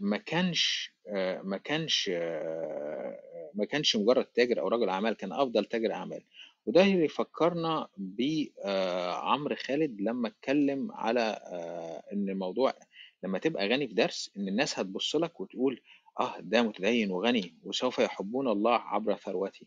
[0.00, 3.20] ما كانش آه، ما كانش آه،
[3.54, 6.24] ما كانش مجرد تاجر أو رجل أعمال كان أفضل تاجر أعمال.
[6.66, 12.74] وده اللي يفكرنا بعمرو خالد لما اتكلم على آه، إن الموضوع
[13.22, 15.80] لما تبقى غني في درس إن الناس هتبص لك وتقول
[16.20, 19.66] آه ده متدين وغني وسوف يحبون الله عبر ثروته.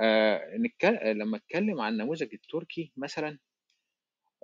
[0.00, 0.56] آه
[1.12, 3.38] لما اتكلم عن النموذج التركي مثلا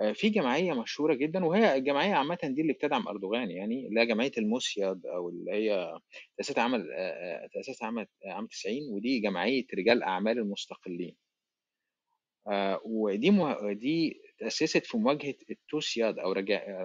[0.00, 4.06] آه في جمعية مشهورة جدا وهي الجمعية عامه دي اللي بتدعم أردوغان يعني اللي هي
[4.06, 5.98] جمعية الموسياد أو اللي هي
[6.36, 7.48] تاسست عام آه، آه،
[7.82, 11.16] عام عام 90 ودي جمعية رجال أعمال المستقلين
[12.84, 13.30] ودي.
[13.74, 16.34] دي تأسست في مواجهة التوسياد أو.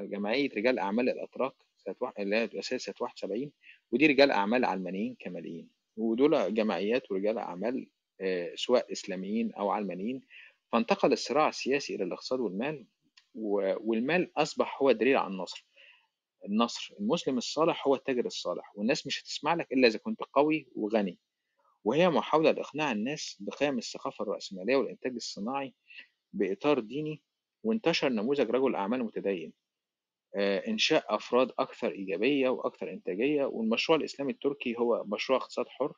[0.07, 1.53] جمعية رجال أعمال الأتراك.
[2.19, 3.51] اللي هي تأسست سنة 71
[3.91, 7.87] ودي رجال أعمال علمانيين كماليين ودول جمعيات ورجال أعمال
[8.55, 10.21] سواء إسلاميين أو علمانيين
[10.71, 12.85] فانتقل الصراع السياسي إلى الاقتصاد والمال.
[13.37, 15.65] والمال أصبح هو دليل على النصر.
[16.45, 21.19] النصر المسلم الصالح هو التاجر الصالح والناس مش هتسمع لك إلا إذا كنت قوي وغني.
[21.83, 25.73] وهي محاولة لإقناع الناس بقيم الثقافة الرأسمالية والإنتاج الصناعي
[26.33, 27.21] بإطار ديني
[27.63, 29.53] وانتشر نموذج رجل أعمال متدين.
[30.35, 35.93] آه، إنشاء أفراد أكثر إيجابية وأكثر إنتاجية والمشروع الإسلامي التركي هو مشروع اقتصاد حر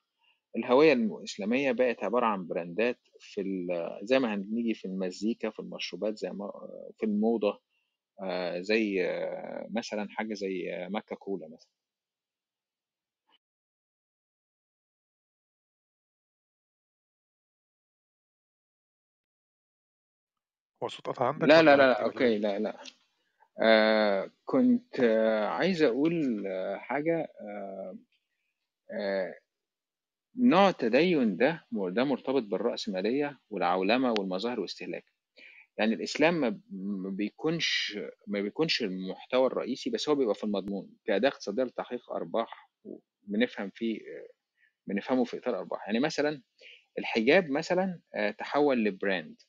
[0.57, 6.17] الهوية الإسلامية بقت عبارة عن براندات في ال- زي ما هنيجي في المزيكا في المشروبات
[6.17, 6.51] زي ما
[6.99, 7.61] في الموضة
[8.23, 11.69] آه، زي آه، مثلا حاجة زي مكة كولا مثلا.
[20.83, 22.77] هو الصوت قطع عندك لا لا لا ولا أوكي لا لا.
[23.61, 26.43] آه كنت آه عايز أقول
[26.77, 29.33] حاجة آه
[30.35, 35.05] نوع التدين ده ده مرتبط بالرأسمالية والعولمة والمظاهر والاستهلاك
[35.77, 40.89] يعني الإسلام ما بيكونش ما بيكونش المحتوى الرئيسي بس هو بيبقى في المضمون.
[41.05, 42.71] كأداة اقتصادية لتحقيق أرباح
[43.23, 43.99] بنفهم فيه
[44.87, 45.87] بنفهمه في إطار أرباح.
[45.87, 46.41] يعني مثلا
[46.99, 49.41] الحجاب مثلا آه، تحول ل brand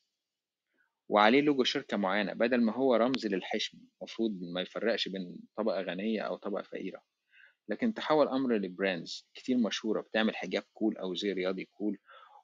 [1.09, 6.21] وعليه لوجو شركة معينة بدل ما هو رمز للحشمة المفروض ما يفرقش بين طبقة غنية
[6.21, 7.01] أو طبقة فقيرة.
[7.71, 11.97] لكن تحول أمر ل brands كتير مشهورة بتعمل حجاب cool أو زي رياضي cool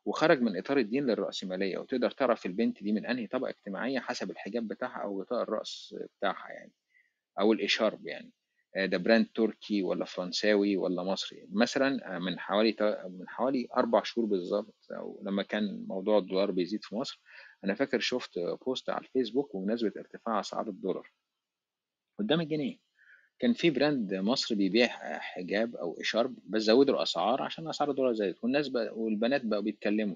[0.06, 1.78] وخرج من إطار الدين للرأسمالية.
[1.78, 6.50] وتقدر تعرف البنت دي من أنهي طبقة اجتماعية حسب الحجاب بتاعها أو غطاء الرأس بتاعها
[6.50, 6.72] يعني
[7.40, 8.32] أو الإشارب يعني.
[8.76, 11.48] آه، ده brand تركي ولا فرنساوي ولا مصري.
[11.52, 12.76] مثلا آه، من حوالي
[13.10, 17.22] من حوالي أربع شهور بالظبط أو لما كان موضوع الدولار بيزيد في مصر
[17.64, 21.12] أنا فاكر شفت post على الفيسبوك بمناسبة ارتفاع أسعار الدولار.
[22.20, 22.87] قدام الجنيه
[23.40, 24.88] كان في brand مصري بيبيع
[25.20, 30.16] حجاب أو اشارب بس زودوا الأسعار عشان أسعار الدولار زادت والناس بقى والبنات بقوا بيتكلموا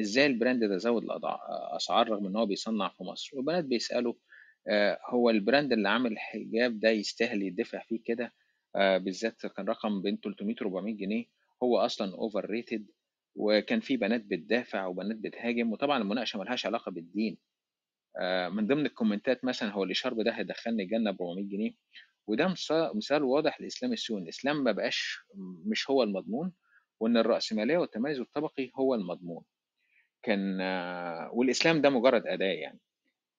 [0.00, 4.14] إزاي ال brand ده زود الاسعار رغم إن هو بيصنع في مصر والبنات بيسألوا
[4.68, 8.32] آه، هو ال brand اللي عامل الحجاب ده يستاهل يدفع فيه كده؟
[8.76, 11.24] آه، بالذات كان رقم بين 300 400 جنيه
[11.62, 12.86] هو أصلا overrated
[13.36, 17.38] وكان في بنات بتدافع وبنات بتهاجم وطبعا المناقشة ملهاش علاقة بالدين.
[18.20, 21.72] آه، من ضمن ال comments مثلا هو الإشارب ده هيدخلني الجنة ب 400 جنيه
[22.26, 22.54] وده
[22.94, 25.18] مثال واضح للإسلام السوري الإسلام ما بقاش
[25.66, 26.52] مش هو المضمون
[27.00, 29.44] وإن الرأسمالية والتميز الطبقي هو المضمون.
[30.22, 30.60] كان
[31.32, 32.78] والإسلام ده مجرد أداة يعني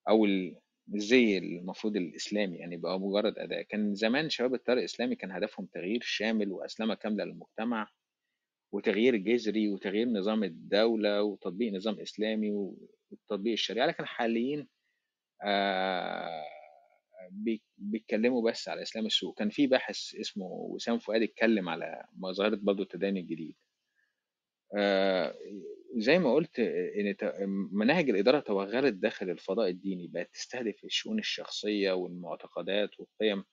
[0.08, 0.56] أو ال-
[0.94, 3.62] الزي المفروض الإسلامي يعني بقى مجرد أداة.
[3.62, 7.88] كان زمان شباب التيار الإسلامي كان هدفهم تغيير شامل وأسلمة كاملة للمجتمع
[8.72, 12.50] وتغيير جذري وتغيير نظام الدولة وتطبيق نظام إسلامي
[13.10, 13.86] وتطبيق الشريعة.
[13.86, 14.66] لكن حاليا
[15.42, 16.44] آه،
[17.78, 22.82] بيتكلموا بس على إسلام السوق كان في باحث اسمه وسام فؤاد اتكلم على ظاهره برضه
[22.82, 23.56] التدين الجديد.
[24.76, 25.34] آه،
[25.96, 27.14] زي ما قلت إن
[27.72, 33.44] مناهج الإدارة توغلت داخل الفضاء الديني بقت تستهدف الشؤون الشخصية والمعتقدات والقيم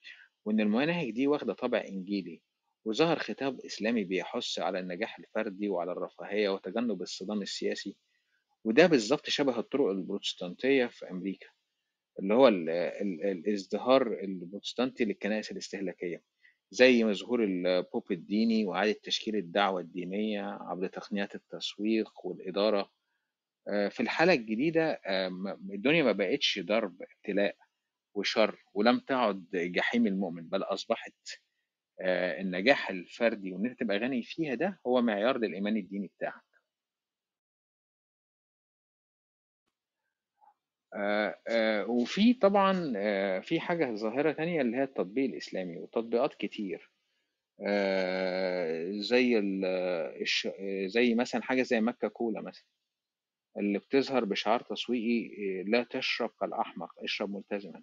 [0.44, 2.42] وإن المناهج دي واخدة طابع إنجيلي
[2.84, 7.96] وظهر خطاب إسلامي بيحث على النجاح الفردي وعلى الرفاهية وتجنب الصدام السياسي
[8.64, 11.46] وده بالظبط شبه الطرق البروتستانتية في أمريكا.
[12.18, 16.22] اللي هو ال ال الازدهار البروتستانتي للكنائس الاستهلاكية
[16.70, 22.90] زي ظهور البوب الديني وإعادة تشكيل الدعوة الدينية عبر تقنيات التسويق والإدارة.
[23.68, 25.28] آه، في الحالة الجديدة آه،
[25.74, 27.56] الدنيا ما بقتش ضرب ابتلاء
[28.14, 31.14] وشر ولم تعد جحيم المؤمن بل أصبحت
[32.00, 36.45] آه، النجاح الفردي وإن أنت تبقى غني فيها ده هو معيار للإيمان الديني بتاعك.
[41.88, 46.90] وفي طبعا آه، في حاجة ظاهرة تانية اللي هي التطبيق الإسلامي وتطبيقات كتير.
[47.68, 49.40] آه، زي
[50.86, 52.64] زي مثلا حاجة زي مكة كولا مثلا
[53.58, 55.30] اللي بتظهر بشعار تسويقي
[55.60, 57.82] آه، لا تشرب كالأحمق اشرب ملتزما.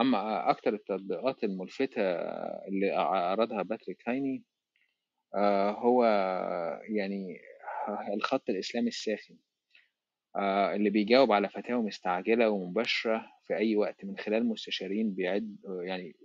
[0.00, 2.02] أما أكتر التطبيقات الملفتة
[2.68, 4.44] اللي عرضها باتريك هايني
[5.36, 6.04] آه، هو
[6.88, 7.38] يعني
[8.14, 9.34] الخط الإسلامي الساخن.
[9.34, 9.53] آه،
[10.74, 16.16] اللي بيجاوب على فتاوى مستعجلة ومباشرة في أي وقت من خلال مستشارين بيعد يعني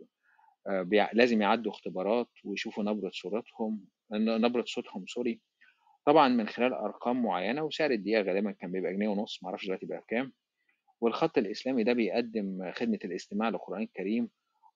[0.69, 1.09] آه، بيع...
[1.13, 5.41] لازم يعدوا اختبارات ويشوفوا نبرة صورتهم نبرة صوتهم sorry.
[6.05, 9.99] طبعا من خلال أرقام معينة وسعر الدقيقة غالبا كان بيبقى جنيه ونص معرفش دلوقتي بقى
[9.99, 10.33] بكام.
[11.01, 14.29] والخط الإسلامي ده بيقدم خدمة الاستماع للقرآن الكريم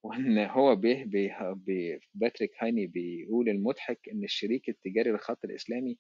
[0.04, 5.98] وإن هو بيه بيه باتريك هايني بيقول المضحك إن الشريك التجاري للخط الإسلامي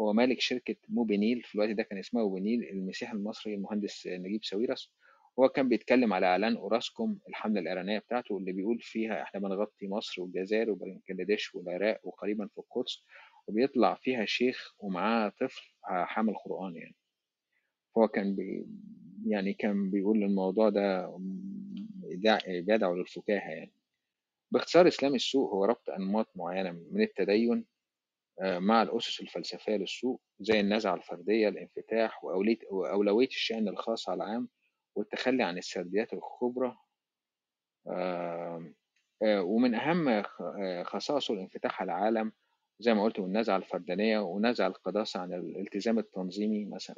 [0.00, 4.92] هو مالك شركة موبينيل في الوقت ده كان اسمها موبينيل المسيحي المصري المهندس نجيب ساويرس.
[5.38, 10.22] هو كان بيتكلم على إعلان أوراسكوم الحملة الإعلانية بتاعته اللي بيقول فيها إحنا بنغطي مصر
[10.22, 13.04] والجزائر وبنجلاديش والعراق وقريبا في القدس
[13.46, 16.94] وبيطلع فيها شيخ ومعاه طفل حامل قرآن يعني.
[17.98, 18.66] هو كان بي
[19.26, 21.16] يعني كان بيقول الموضوع ده
[22.48, 23.72] بيدعو للفكاهة يعني.
[24.50, 27.64] باختصار إسلام السوق هو ربط أنماط معينة من التدين
[28.40, 34.48] مع الأسس الفلسفية للسوق زي النزعة الفردية الانفتاح وأولوية الشأن الخاص على العام
[34.94, 36.76] والتخلي عن السرديات الكبرى.
[37.88, 38.72] آه،
[39.22, 42.32] آه، ومن أهم آه، خصائصه الانفتاح على العالم
[42.80, 46.96] زي ما قلت والنزعة الفردانية ونزع القداسة عن الالتزام التنظيمي مثلا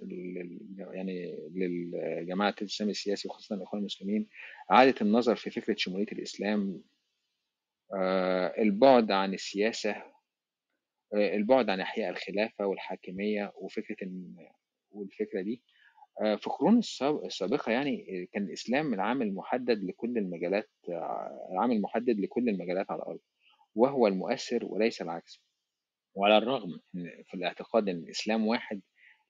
[0.78, 4.28] يعني للجماعة الالتزام السياسي وخاصة الإخوان المسلمين
[4.70, 6.82] إعادة النظر في فكرة شمولية الإسلام.
[7.94, 10.17] آه، البعد عن السياسة آه،
[11.14, 13.96] البعد عن إحياء الخلافة والحاكمية وفكرة
[14.90, 15.62] والفكرة دي.
[16.22, 22.20] آه، في القرون الساب- السابقة يعني كان الإسلام العامل محدد لكل المجالات آه، العامل محدد
[22.20, 23.20] لكل المجالات على الأرض
[23.74, 25.42] وهو المؤثر وليس العكس.
[26.14, 26.80] وعلى الرغم
[27.24, 28.80] في الاعتقاد أن الإسلام واحد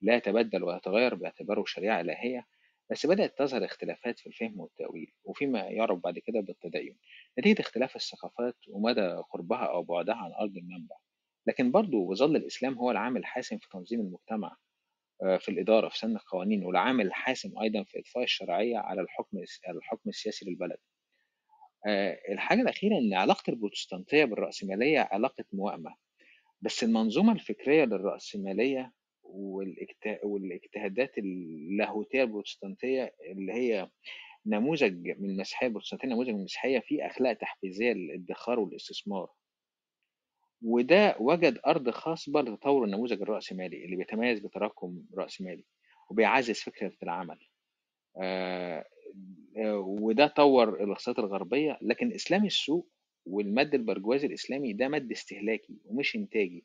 [0.02, 2.46] لا يتبدل ويتغير باعتباره شريعة إلهية
[2.90, 6.98] بس بدأت تظهر اختلافات في الفهم والتأويل وفيما يعرف بعد كده بالتدين.
[7.38, 10.96] نتيجة اختلاف الثقافات ومدى قربها أو بعدها عن أرض المنبع.
[11.48, 14.56] لكن برضه ظل الإسلام هو العامل الحاسم في تنظيم المجتمع
[15.22, 20.08] آه، في الإدارة في سن القوانين والعامل الحاسم أيضا في إضفاء الشرعية على الحكم الحكم
[20.08, 20.78] السياسي للبلد.
[21.86, 25.94] آه، الحاجة الأخيرة إن علاقة البروتستانتية بالرأسمالية علاقة موائمة
[26.62, 28.92] بس المنظومة الفكرية للرأسمالية
[29.24, 33.90] والإجت- والاجتهادات اللاهوتية البروتستانتية اللي هي
[34.46, 39.28] نموذج من المسيحية البروتستانتية نموذج من المسيحية فيه أخلاق تحفيزية للادخار والاستثمار.
[40.62, 45.64] وده وجد أرض خصبة لتطور النموذج الرأسمالي اللي بيتميز بتراكم رأسمالي
[46.10, 47.38] وبيعزز فكرة العمل.
[48.16, 48.84] آه،
[49.58, 52.88] آه، وده طور الإقتصادات الغربية لكن إسلام السوق
[53.26, 56.64] والمد البرجوازي الإسلامي ده مد استهلاكي ومش إنتاجي.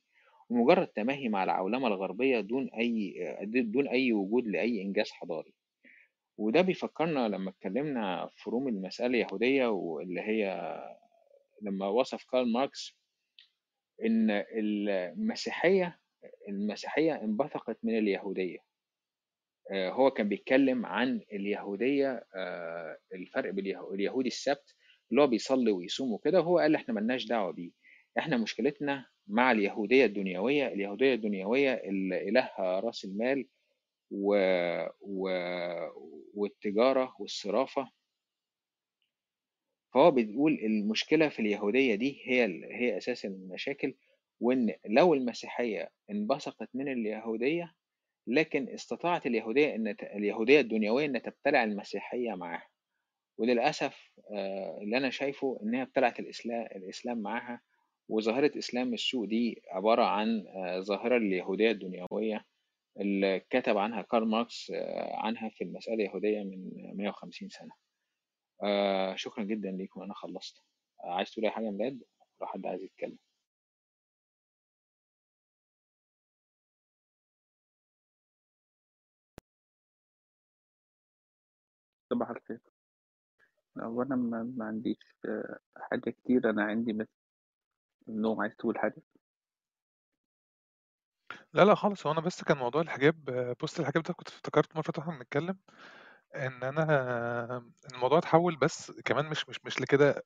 [0.49, 5.53] ومجرد تماهي مع العولمة الغربية دون أي آه، دون أي وجود لأي إنجاز حضاري.
[6.37, 10.73] وده بيفكرنا لما اتكلمنا في room المسألة اليهودية واللي هي
[11.61, 12.95] لما وصف كارل ماركس
[14.05, 15.99] إن المسيحية
[16.49, 18.57] المسيحية انبثقت من اليهودية.
[19.71, 24.75] آه، هو كان بيتكلم عن اليهودية آه، الفرق بين اليهودي السبت
[25.11, 27.71] اللي هو بيصلي ويصوم وكده وهو قال إحنا ملناش دعوة بيه.
[28.17, 33.47] إحنا مشكلتنا مع اليهودية الدنيوية اليهودية الدنيوية اللي إلهها رأس المال
[34.11, 34.35] و...
[35.01, 35.29] و...
[36.33, 37.89] والتجارة والصرافة
[39.93, 42.45] فهو بيقول المشكلة في اليهودية دي هي.
[42.71, 43.93] هي أساس المشاكل
[44.39, 47.73] وإن لو المسيحية انبثقت من اليهودية
[48.27, 52.67] لكن استطاعت اليهودية إن اليهودية الدنيوية إن تبتلع المسيحية معاها
[53.37, 57.61] وللأسف آه، اللي أنا شايفه إنها ابتلعت الإسلام الإسلام معاها
[58.09, 62.45] وظاهرة إسلام السوق دي عبارة عن آه، ظاهرة اليهودية الدنيوية
[62.99, 67.71] اللي كتب عنها كارل ماركس آه، عنها في المسألة اليهودية من 150 سنة
[68.63, 70.57] آه، شكرا جدا ليكم أنا خلصت.
[71.03, 71.71] آه، عايز تقول أي حاجة يا
[72.41, 73.17] لو حد عايز يتكلم.
[82.09, 82.59] صباح الخير.
[83.79, 86.49] هو أنا ما, عنديش آه، حاجة كتير.
[86.49, 87.07] أنا عندي بس
[88.09, 88.41] النوم.
[88.41, 89.03] عايز تقول حاجة؟
[91.53, 93.25] لا لا خالص هو أنا بس كان موضوع الحجاب
[93.59, 95.57] بوست الحجاب ده كنت افتكرت مره وإحنا بنتكلم
[96.35, 100.23] إن أنا الموضوع اتحول بس كمان مش مش مش لكده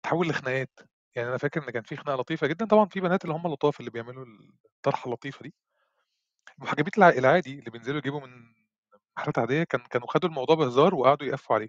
[0.00, 0.80] اتحول لخناقات.
[1.16, 2.66] يعني أنا فاكر إن كان في خناقة لطيفة جدا.
[2.66, 4.26] طبعا في بنات اللي هم اللطاف اللي بيعملوا
[4.76, 5.54] الطرحة اللطيفة دي.
[6.58, 8.54] المحجبات الع- العادي اللي بينزلوا يجيبوا من
[9.18, 11.68] محلات عادية كان كانوا خدوا الموضوع بهزار وقعدوا يقفوا عليه.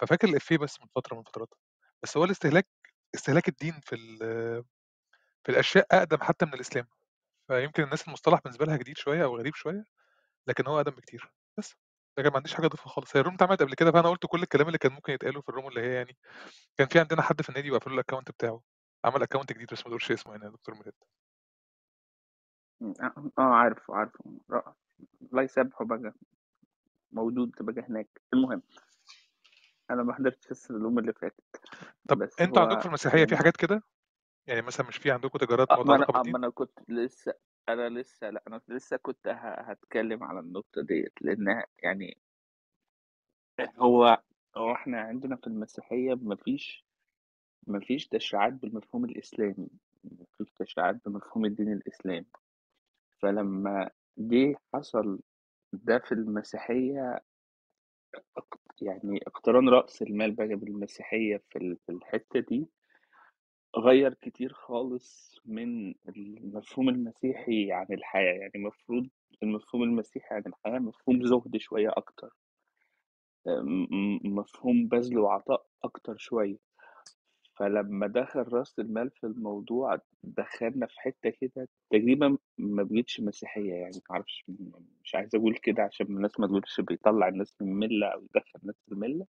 [0.00, 1.54] ففاكر الإفيه بس من فترة من فترات.
[2.02, 2.68] بس هو الاستهلاك
[3.14, 4.64] استهلاك الدين في ال-
[5.44, 6.88] في الأشياء أقدم حتى من الإسلام.
[7.48, 9.84] فيمكن الناس المصطلح بالنسبة لها جديد شوية أو غريب شوية
[10.48, 11.32] لكن هو أقدم بكتير.
[11.58, 11.74] بس.
[12.18, 13.16] لكن ما عنديش حاجة أضيفها خالص.
[13.16, 15.48] هي ال room اتعملت قبل كده فأنا قلت كل الكلام اللي كان ممكن يتقاله في
[15.48, 16.16] ال room اللي هي يعني
[16.76, 18.62] كان في عندنا حد في النادي وقفل له ال account بتاعه.
[19.04, 20.92] عمل account جديد بس ما تقولش اسمه يعني يا دكتور ميلاد
[23.00, 24.12] آه آه، عارف عارف
[24.50, 24.74] رائع.
[25.22, 26.12] الله يسامحه بقى
[27.12, 28.08] موجود بقى هناك.
[28.34, 28.62] المهم
[29.90, 31.44] أنا ما حضرتش بس اليوم اللي فاتت.
[32.08, 33.82] طب بس أنتوا عندكم هو في المسيحية في يعني حاجات كده؟
[34.46, 37.34] يعني مثلا مش في عندكم تجارات آه، ما أنا آه، ما بالدين أنا كنت لسه
[37.68, 42.18] أنا لسه لأ أنا لسه كنت هتكلم على النقطة ديت لأنها يعني
[43.78, 44.22] هو
[44.56, 46.84] هو إحنا عندنا في المسيحية مفيش
[47.66, 49.68] مفيش تشريعات بالمفهوم الإسلامي
[50.04, 52.26] مفيش تشريعات بمفهوم الدين الإسلامي.
[53.22, 55.20] فلما جه حصل
[55.72, 57.20] ده في المسيحية
[58.82, 62.66] يعني اقتران رأس المال بقى بالمسيحية في في الحتة دي
[63.78, 69.08] غير كتير خالص من المفهوم المسيحي عن الحياة يعني المفروض
[69.42, 72.30] المفهوم المسيحي عن الحياة مفهوم زهد شوية أكتر.
[74.24, 76.56] مفهوم بذل وعطاء أكتر شوية.
[77.56, 84.00] فلما دخل رأس المال في الموضوع دخلنا في حتة كده تقريبا ما بقتش مسيحية يعني
[84.10, 84.44] معرفش
[85.04, 88.76] مش عايز أقول كده عشان الناس ما تقولش بيطلع الناس من الملة أو يدخل الناس
[88.86, 89.26] في الملة.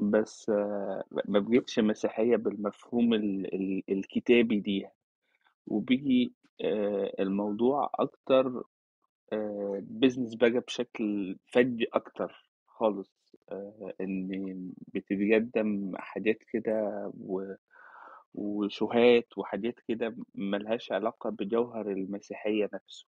[0.00, 4.92] بس آه، ما بقتش مسيحية بالمفهوم ال ال الكتابي ليها
[5.66, 6.34] وبيجي
[6.64, 8.64] آه، الموضوع أكتر
[9.80, 16.72] بيزنس بقى بشكل فج أكتر خالص آه، إن بتتقدم حاجات كده
[17.20, 17.54] و-
[18.34, 23.06] وشوهات وحاجات كده ملهاش علاقة بجوهر المسيحية نفسه.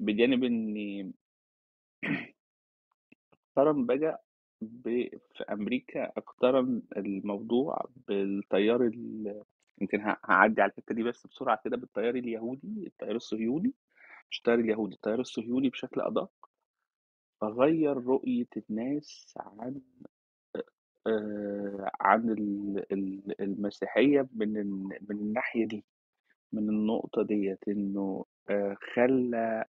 [0.00, 1.12] بجانب إن
[3.56, 4.24] اقترن بقى
[4.60, 5.10] في
[5.52, 9.42] أمريكا أقترن الموضوع بالتيار ال...
[9.80, 13.74] يمكن هعدي على الحتة دي بس بسرعة كده بالتيار اليهودي التيار الصهيوني.
[14.30, 16.30] مش التيار اليهودي التيار الصهيوني بشكل أدق.
[17.40, 19.80] فغير رؤية الناس عن
[22.00, 24.52] عن ال- ال- المسيحية من
[24.84, 25.84] من الناحية دي.
[26.52, 28.24] من النقطة ديت إنه
[28.94, 29.64] خلى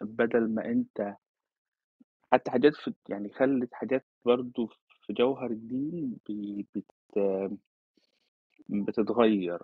[0.00, 1.16] بدل ما أنت
[2.34, 4.66] حتى حاجات في يعني خلت حاجات برضو
[5.06, 6.92] في جوهر الدين بت
[8.68, 9.58] بتتغير.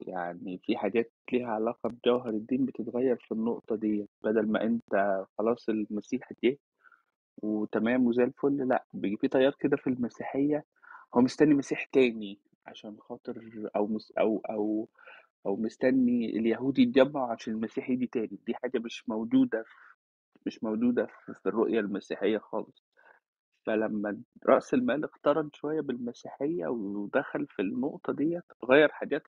[0.00, 4.08] يعني في حاجات ليها علاقة بجوهر الدين بتتغير في النقطة دي.
[4.24, 6.58] بدل ما أنت خلاص المسيح جه
[7.42, 10.64] وتمام وزي الفل لأ بيجي في تيار كده في المسيحية.
[11.14, 13.42] هو مستني مسيح تاني عشان خاطر
[13.76, 14.88] أو مس أو أو
[15.46, 18.38] أو مستني اليهود يتجمعوا عشان المسيح يجي تاني.
[18.46, 19.64] دي حاجة مش موجودة
[20.46, 21.06] مش موجودة
[21.42, 22.84] في الرؤية المسيحية خالص.
[23.66, 29.22] فلما رأس المال اقترن شوية بالمسيحية ودخل في النقطة ديت غير حاجات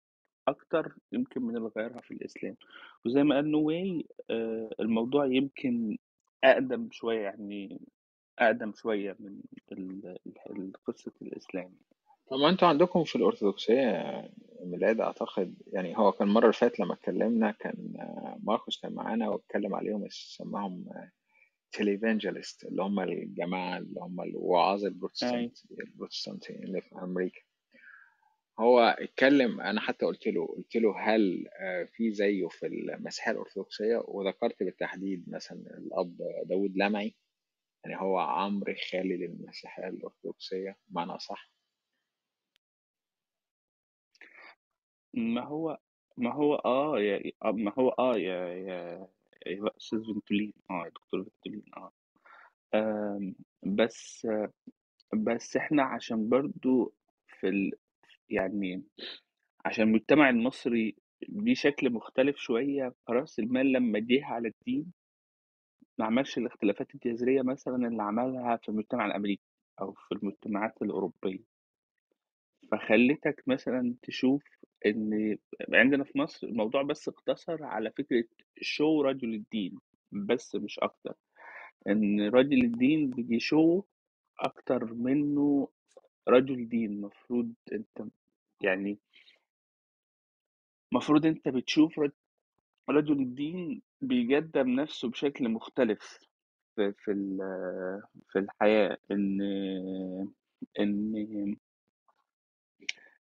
[0.49, 2.57] أكتر يمكن من اللي غيرها في الإسلام.
[3.05, 5.99] وزي ما قال نواي آه، الموضوع يمكن
[6.45, 7.81] أقدم شوية يعني
[8.39, 9.17] أقدم شوية
[10.51, 11.75] من قصة الإسلام.
[12.31, 14.31] طب ما أنتوا عندكم في الأرثوذكسية
[14.61, 19.29] ميلاد أعتقد يعني هو كان المرة اللي فاتت لما اتكلمنا كان آه، ماركوس كان معانا
[19.29, 20.85] واتكلم عليهم سماهم
[21.73, 27.41] تيليفانجلست اللي هم الجماعة اللي هم الوعاظ أي البروتستانت البروتستانتيين اللي في أمريكا.
[28.61, 34.03] هو اتكلم أنا حتى قلت له قلت له هل آه، في زيه في المسيحية الأرثوذكسية؟
[34.05, 37.15] وذكرت بالتحديد مثلا الأب داود لمعي
[37.85, 41.58] يعني هو عمرو خالد المسيحية الأرثوذكسية بمعنى أصح.
[45.15, 45.79] ما هو
[46.17, 48.37] ما هو آه يا آه، ما هو آه يا
[49.47, 51.65] يا أستاذ فنتولين آه يا دكتور فنتولين
[52.75, 54.27] آم، بس
[55.15, 56.95] بس إحنا عشان برضو
[57.41, 57.73] في ال...
[58.31, 58.83] يعني
[59.65, 60.97] عشان المجتمع المصري
[61.29, 64.93] ليه شكل مختلف شوية فرأس المال لما جه على الدين
[65.99, 69.43] ما عملش الاختلافات الجذرية مثلا اللي عملها في المجتمع الأمريكي
[69.81, 71.45] أو في المجتمعات الأوروبية.
[72.73, 74.45] فخلتك مثلا تشوف
[74.87, 75.39] إن
[75.75, 78.25] عندنا في مصر الموضوع بس اقتصر على فكرة
[78.63, 79.79] شو رجل الدين
[80.13, 81.15] بس مش أكتر.
[81.89, 83.83] إن رجل الدين بيجي شو
[84.41, 85.69] أكتر منه
[86.29, 88.03] رجل دين المفروض أنت
[88.63, 88.99] يعني
[90.93, 92.13] المفروض أنت بتشوف رج-
[92.91, 96.21] رجل الدين بيقدم نفسه بشكل مختلف
[96.77, 96.93] في
[98.29, 98.99] في الحياة.
[99.11, 99.41] إن
[100.81, 101.57] إن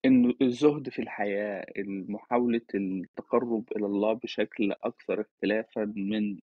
[0.06, 1.66] إنه الزهد في الحياة
[2.10, 6.38] محاولة التقرب إلى الله بشكل أكثر اختلافا من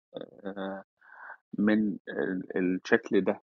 [0.46, 0.84] آه،
[1.60, 3.42] من ال- الشكل ده.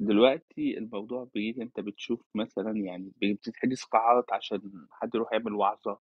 [0.00, 4.60] دلوقتي الموضوع بقيت أنت بتشوف مثلا يعني بتتحجز قاعات عشان
[4.90, 5.98] حد يروح يعمل وعظة.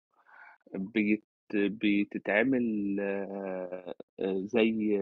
[0.74, 1.22] بقت
[1.54, 4.98] بتتعمل آه، زي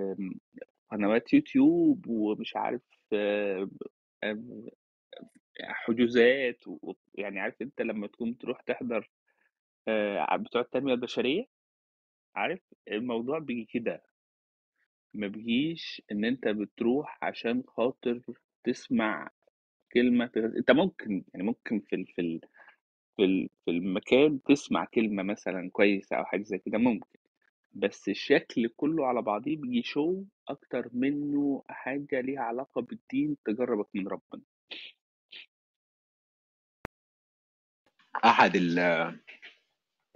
[0.91, 2.83] قنوات يوتيوب ومش عارف
[3.13, 3.69] آه،
[5.65, 9.11] حجوزات و- يعني عارف انت لما تكون تروح تحضر
[9.89, 11.47] آه، بتوع التنمية البشرية
[12.37, 14.03] عارف الموضوع بيجي كده
[15.15, 18.21] ما بيجيش إن أنت بتروح عشان خاطر
[18.65, 19.31] تسمع
[19.95, 22.07] كلمة أنت ممكن يعني ممكن في ال...
[22.07, 22.41] في ال...
[23.17, 23.51] في.
[23.65, 27.19] في المكان تسمع كلمة مثلا كويسة أو حاجة زي كده ممكن
[27.73, 34.09] بس الشكل كله على بعضيه بيجي شو أكتر منه حاجة ليها علاقة بالدين تجربك من
[34.09, 34.43] ربنا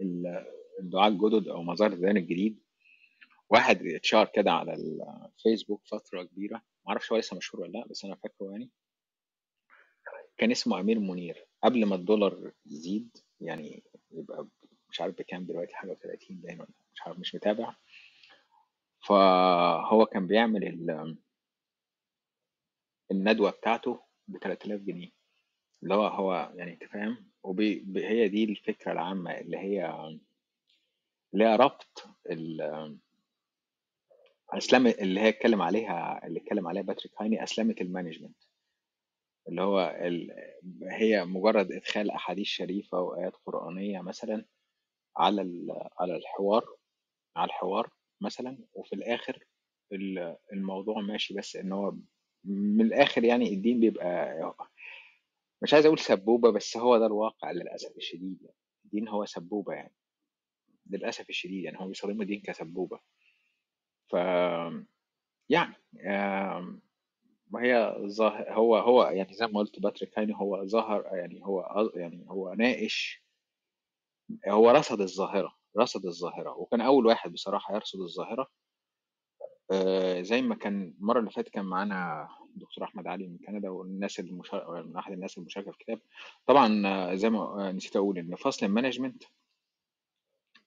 [0.00, 0.46] ال-
[0.80, 2.60] الدعاة الجدد أو مظاهر الدين الجديد.
[3.50, 6.62] واحد اتشهر كده على الفيسبوك فترة كبيرة.
[6.86, 8.70] معرفش هو لسه مشهور ولا لأ بس أنا فاكره يعني.
[10.36, 11.46] كان اسمه أمير منير.
[11.62, 14.48] قبل ما الدولار يزيد يعني يبقى
[14.90, 17.76] مش عارف بكام دلوقتي حاجة و30 باين ولا مش عارف مش متابع.
[19.06, 21.16] فهو كان بيعمل ال-
[23.10, 25.10] الندوة بتاعته ب 3000 جنيه.
[25.82, 29.82] اللي هو هو يعني أنت فاهم؟ وهي دي الفكرة العامة اللي هي
[31.34, 32.04] هي ربط
[34.50, 38.36] إسلام اللي هي اتكلم عليها اللي اتكلم عليها باتريك هايني أسلمة ال management.
[39.48, 40.30] اللي هو ال...
[40.90, 44.44] هي مجرد إدخال أحاديث شريفة وآيات قرآنية مثلا
[45.16, 45.88] على ال...
[45.98, 46.64] على الحوار
[47.36, 47.90] على الحوار
[48.20, 49.44] مثلا وفي الآخر
[49.92, 51.96] ال- الموضوع ماشي بس إن هو
[52.44, 54.42] من الآخر يعني الدين بيبقى
[55.64, 58.56] مش عايز أقول سبوبة بس هو ده الواقع للأسف الشديد يعني.
[58.84, 59.94] الدين هو سبوبة يعني.
[60.90, 63.00] للأسف الشديد يعني هو بيستخدموا الدين كسبوبة.
[64.10, 64.14] ف
[65.48, 65.74] يعني
[66.06, 66.82] آم،
[67.52, 72.24] وهي ظاهر هو هو يعني زي ما قلت باتريك هايني هو ظهر يعني هو يعني
[72.28, 73.24] هو ناقش
[74.48, 76.58] هو رصد الظاهرة رصد الظاهرة.
[76.58, 78.46] وكان أول واحد بصراحة يرصد الظاهرة.
[79.72, 84.20] آه، زي ما كان المرة اللي فاتت كان معانا دكتور أحمد علي من كندا والناس
[84.20, 84.82] المشار...
[84.82, 86.00] من أحد الناس المشاركة في الكتاب
[86.46, 89.22] طبعا آه، زي ما آه، نسيت أقول إن فصل ال management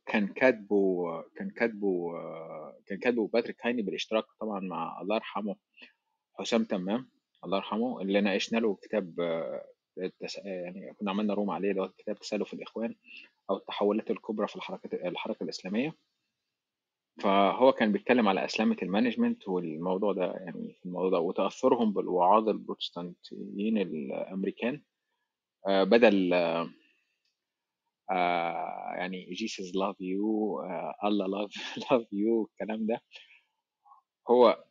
[0.06, 5.56] كان كاتبه كان كاتبه آه، كان كاتبه باتريك هايني بالاشتراك طبعا مع الله يرحمه
[6.34, 7.10] حسام تمام
[7.44, 9.20] الله يرحمه اللي ناقشنا له كتاب.
[10.46, 12.96] يعني كنا عملنا room عليه اللي هو كتاب تسالف الإخوان
[13.50, 15.96] أو التحولات الكبرى في الحركة الحركة الإسلامية
[17.22, 23.78] فهو كان بيتكلم على أسلمة ال management والموضوع ده يعني الموضوع ده وتأثرهم بالوعاظ البروتستانتيين
[23.78, 24.82] الأمريكان
[25.68, 26.34] آه، بدل
[28.12, 30.62] آه، يعني Jesus love you
[31.04, 33.02] الله love love you الكلام ده.
[34.30, 34.64] هو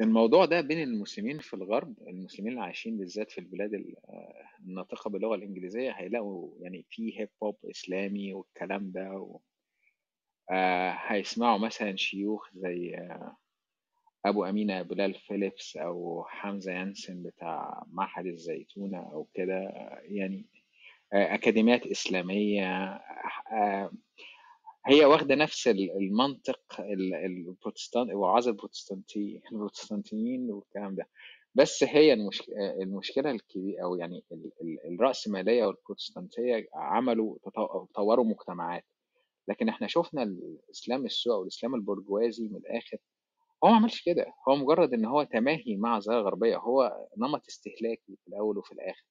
[0.00, 4.34] الموضوع ده بين المسلمين في الغرب المسلمين اللي عايشين بالذات في البلاد ال- آه،
[4.66, 9.40] الناطقة باللغة الإنجليزية هيلاقوا يعني في hip hop إسلامي والكلام ده و...
[10.50, 13.36] آه، هيسمعوا مثلا شيوخ زي آه،
[14.26, 19.54] أبو أمينة بلال فيليبس أو حمزة يانسن بتاع معهد الزيتونة أو كده.
[19.54, 20.46] آه، يعني
[21.12, 23.00] أكاديميات إسلامية.
[24.86, 31.08] هي واخدة نفس ال- المنطق ال- البروتستانت وعظ البروتستانتي البروتستانتيين والكلام ده.
[31.54, 32.12] بس هي
[32.82, 37.36] المشكلة الكبيرة أو يعني ال- ال- الرأسمالية والبروتستانتية عملوا
[37.94, 38.84] طوروا مجتمعات.
[39.48, 42.98] لكن إحنا شفنا الإسلام السوء أو الإسلام البرجوازي من الآخر
[43.64, 48.16] هو ما عملش كده هو مجرد إن هو تماهي مع ظاهرة غربية هو نمط استهلاكي
[48.24, 49.04] في الأول وفي الآخر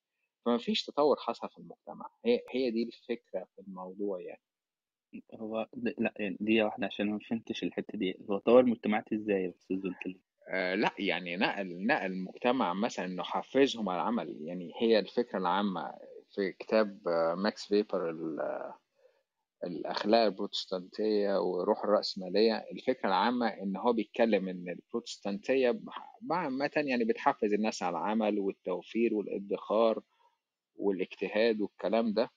[0.46, 4.42] فما فيش تطور حصل في المجتمع هي هي دي الفكرة في الموضوع يعني.
[5.36, 9.44] هو د- لأ يعني دي واحدة عشان ما فهمتش الحتة دي هو طور مجتمعات إزاي
[9.44, 10.20] يا أستاذ زلتلي
[10.50, 15.94] آه لأ يعني نقل نقل المجتمع مثلا إنه حفزهم على العمل يعني هي الفكرة العامة
[16.36, 18.74] في كتاب آه، ماكس فيبر ال-
[19.64, 27.54] الأخلاق البروتستانتية وروح الرأسمالية الفكرة العامة إن هو بيتكلم إن البروتستانتية بح- عامة يعني بتحفز
[27.54, 30.02] الناس على العمل والتوفير والادخار
[30.76, 32.30] والاجتهاد والكلام ده.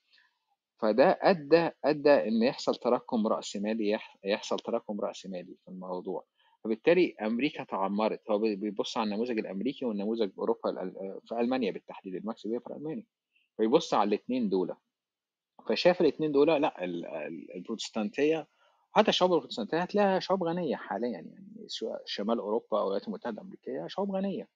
[0.79, 6.25] فده أدى أدى إن يحصل تراكم رأسمالي يح- يحصل تراكم رأسمالي في الموضوع.
[6.65, 8.31] فبالتالي أمريكا تعمرت.
[8.31, 13.07] هو بي- بيبص على النموذج الأمريكي والنموذج أوروبا الأل- في ألمانيا بالتحديد الماكس فيبر ألماني
[13.57, 14.75] فيبص على الاثنين دول.
[15.71, 18.49] فشاف الاثنين دول لأ ال- ال- البروتستانتية
[18.93, 21.67] حتى الشعوب البروتستانتية هتلاقيها شعوب غنية حاليا يعني
[22.07, 24.49] شمال أوروبا أو الولايات المتحدة الأمريكية شعوب غنية.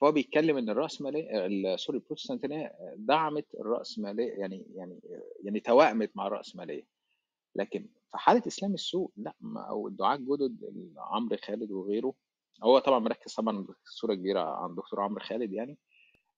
[0.00, 5.00] فهو بيتكلم إن الرأسمالية ال- سوري البروتستانتية دعمت الرأسمالية يعني يعني
[5.44, 6.86] يعني توائمت مع الرأسمالية
[7.56, 9.34] لكن في حالة إسلام السوء لأ
[9.70, 10.56] أو الدعاة الجدد
[10.96, 12.14] عمرو خالد وغيره
[12.64, 15.78] هو طبعا مركز طبعا بصورة كبيرة عن دكتور عمرو خالد يعني.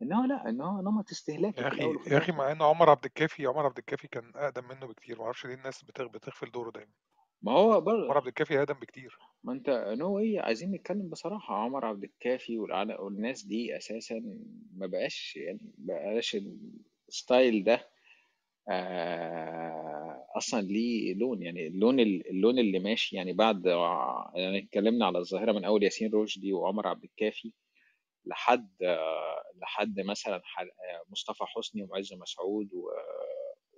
[0.03, 2.39] إن هو لأ إن هو نمط استهلاكي يا في الأول أخي وفي يا أخي الآخر.
[2.39, 5.55] مع إن عمر عبد الكافي عمر عبد الكافي كان أقدم منه بكتير ما أعرفش ليه
[5.55, 6.91] الناس بتغ- بتغفل دوره دايما.
[7.43, 9.19] ما هو عمر عبد الكافي أقدم بكتير.
[9.45, 11.55] ما أنت نو إيه عايزين نتكلم بصراحة.
[11.55, 14.15] عمر عبد الكافي والناس دي أساسا
[14.77, 16.37] ما بقاش يعني ما بقاش
[17.09, 17.89] ال style ده
[18.69, 21.43] آه، أصلا ليه لون.
[21.43, 23.67] يعني اللون اللون اللي ماشي يعني بعد
[24.35, 27.53] يعني اتكلمنا على الظاهرة من أول ياسين رشدي وعمر عبد الكافي
[28.27, 28.77] لحد
[29.55, 30.43] لحد مثلا
[31.09, 32.71] مصطفى حسني ومعز مسعود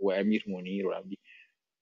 [0.00, 1.18] وأمير منير دي.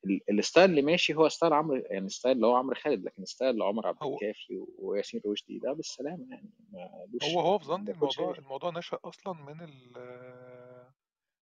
[0.04, 3.24] ال- ال style اللي ماشي هو style عمرو يعني style اللي هو عمرو خالد لكن
[3.24, 7.90] style اللي عمر عبد الكافي وياسين رشدي ده بالسلامة يعني مالوش هو هو في ظني
[7.90, 9.92] الموضوع عيش الموضوع نشأ أصلا من ال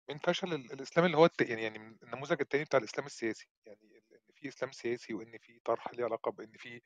[0.10, 1.42] من فشل ال- الإسلام اللي هو الت...
[1.42, 3.48] يعني يعني النموذج التاني بتاع الإسلام السياسي.
[3.66, 6.82] يعني إن في إسلام سياسي وإن في طرح ليه علاقة بان في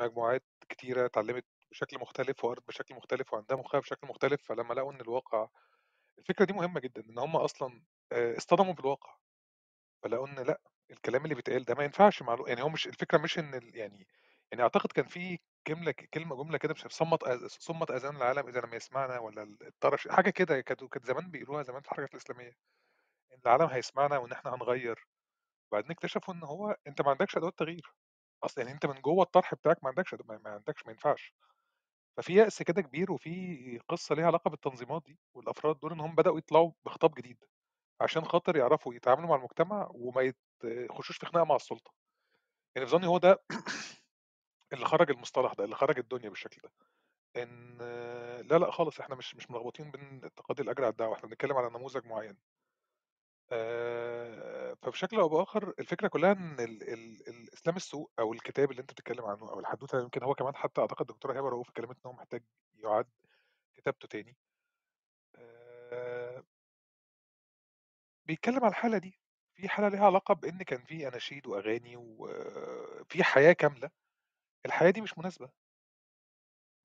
[0.00, 5.00] مجموعات كتيرة اتعلمت بشكل مختلف وقرت بشكل مختلف وعندها مخها بشكل مختلف فلما لقوا إن
[5.00, 5.48] الواقع
[6.18, 9.16] الفكرة دي مهمة جدا إن هم أصلا آه، اصطدموا بالواقع.
[10.02, 10.60] فلقوا إن لأ
[10.90, 13.76] الكلام اللي بيتقال ده ما ينفعش مع يعني هو مش الفكرة مش إن ال...
[13.76, 14.06] يعني
[14.52, 15.38] يعني أعتقد كان في
[15.68, 20.08] جملة كلمة جملة كده مش عارف، صمت صمت أذان العالم إذا لم يسمعنا ولا الطرف
[20.08, 22.52] حاجة كده كانت زمان بيقولوها زمان في الحركات الإسلامية
[23.34, 25.06] إن العالم هيسمعنا وإن إحنا هنغير.
[25.72, 27.94] وبعدين اكتشفوا إن هو أنت ما عندكش أدوات تغيير.
[28.44, 31.34] أصلا يعني أنت من جوه الطرح بتاعك ما عندكش ما عندكش ما ينفعش.
[32.18, 36.38] ففي يأس كده كبير وفي قصة ليها علاقة بالتنظيمات دي والأفراد دول إن هم بدأوا
[36.38, 37.44] يطلعوا بخطاب جديد
[38.02, 41.92] عشان خاطر يعرفوا يتعاملوا مع المجتمع وما يخشوش في خناقه مع السلطة.
[42.76, 43.42] يعني في ظني هو ده
[44.72, 46.72] اللي خرج المصطلح ده اللي خرج الدنيا بالشكل ده.
[47.42, 47.78] إن
[48.48, 51.68] لا لا خالص إحنا مش مش مربوطين بين تقاضي الأجر على الدعوة إحنا بنتكلم على
[51.70, 52.38] نموذج معين.
[53.52, 58.92] آه، فبشكل أو بآخر الفكرة كلها إن ال ال الإسلام السوق أو الكتاب اللي أنت
[58.92, 62.12] بتتكلم عنه أو الحدوتة يمكن هو كمان حتى أعتقد الدكتوره هبة رؤوف اتكلمت إن هو
[62.12, 62.42] محتاج
[62.74, 63.06] يعاد
[63.76, 64.36] كتابته تاني.
[65.36, 66.44] آه،
[68.26, 69.20] بيتكلم على الحالة دي.
[69.54, 73.90] في حالة ليها علاقة بإن كان في أناشيد وأغاني وفي حياة كاملة.
[74.66, 75.50] الحياة دي مش مناسبة.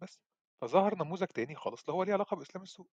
[0.01, 0.19] بس.
[0.61, 2.89] فظهر نموذج تاني خالص اللي هو ليه علاقة بإسلام السوق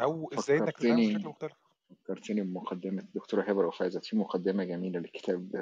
[0.00, 1.65] أو إزاي إنك تتعامل بشكل فكرتني مختلف.
[1.90, 5.56] فكرتني بمقدمة الدكتورة هبة رؤوف عزت في مقدمة جميلة للكتاب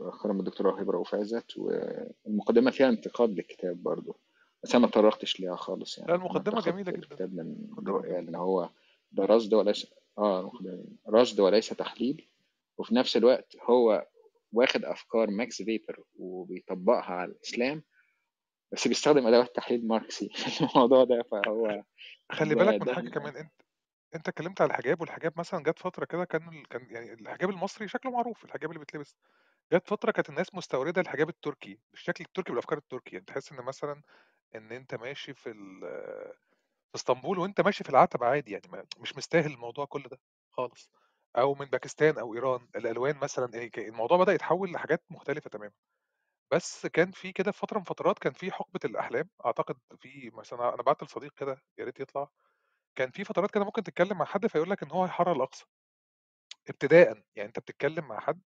[0.00, 4.16] أخرى من الدكتورة هبة رؤوف عزت والمقدمة فيها انتقاد للكتاب برضو
[4.62, 7.02] بس أنا ما تطرقتش ليها خالص لا يعني أنا المقدمة انتقدت جميلة جدا.
[7.02, 7.56] الكتاب من
[7.86, 8.70] رؤية لأن هو
[9.12, 9.86] ده رصد وليس
[10.18, 12.28] آه المقدمة رصد وليس تحليل
[12.78, 14.06] وفي نفس الوقت هو
[14.52, 17.82] واخد أفكار ماكس فيبر وبيطبقها على الإسلام
[18.72, 21.82] بس بيستخدم أدوات تحليل ماركسي في الموضوع ده فهو
[22.32, 23.52] خلي بالك من ده حاجة كمان انت
[24.14, 28.12] أنت اتكلمت على الحجاب والحجاب مثلا جت فترة كده كان كان يعني الحجاب المصري شكله
[28.12, 29.16] معروف الحجاب اللي بيتلبس.
[29.72, 33.12] جت فترة كانت الناس مستوردة الحجاب التركي بالشكل التركي بالافكار التركي.
[33.16, 34.02] يعني تحس إن مثلا
[34.56, 36.34] إن أنت ماشي في ال-
[36.92, 40.20] في إسطنبول وأنت ماشي في العتبة عادي يعني مش مستاهل الموضوع كل ده
[40.52, 40.90] خالص.
[41.38, 45.72] أو من باكستان أو إيران الألوان مثلا إيه، الموضوع بدأ يتحول لحاجات مختلفة تماما.
[46.52, 49.30] بس كان في كده في فترة من فترات كان في حقبة الأحلام.
[49.46, 52.28] أعتقد في مثلا أنا بعت لصديق كده يا ريت يطلع.
[52.96, 55.64] كان في فترات كده ممكن تتكلم مع حد فيقول لك إن هو هيحرر الأقصى.
[56.68, 58.42] ابتداء يعني أنت بتتكلم مع حد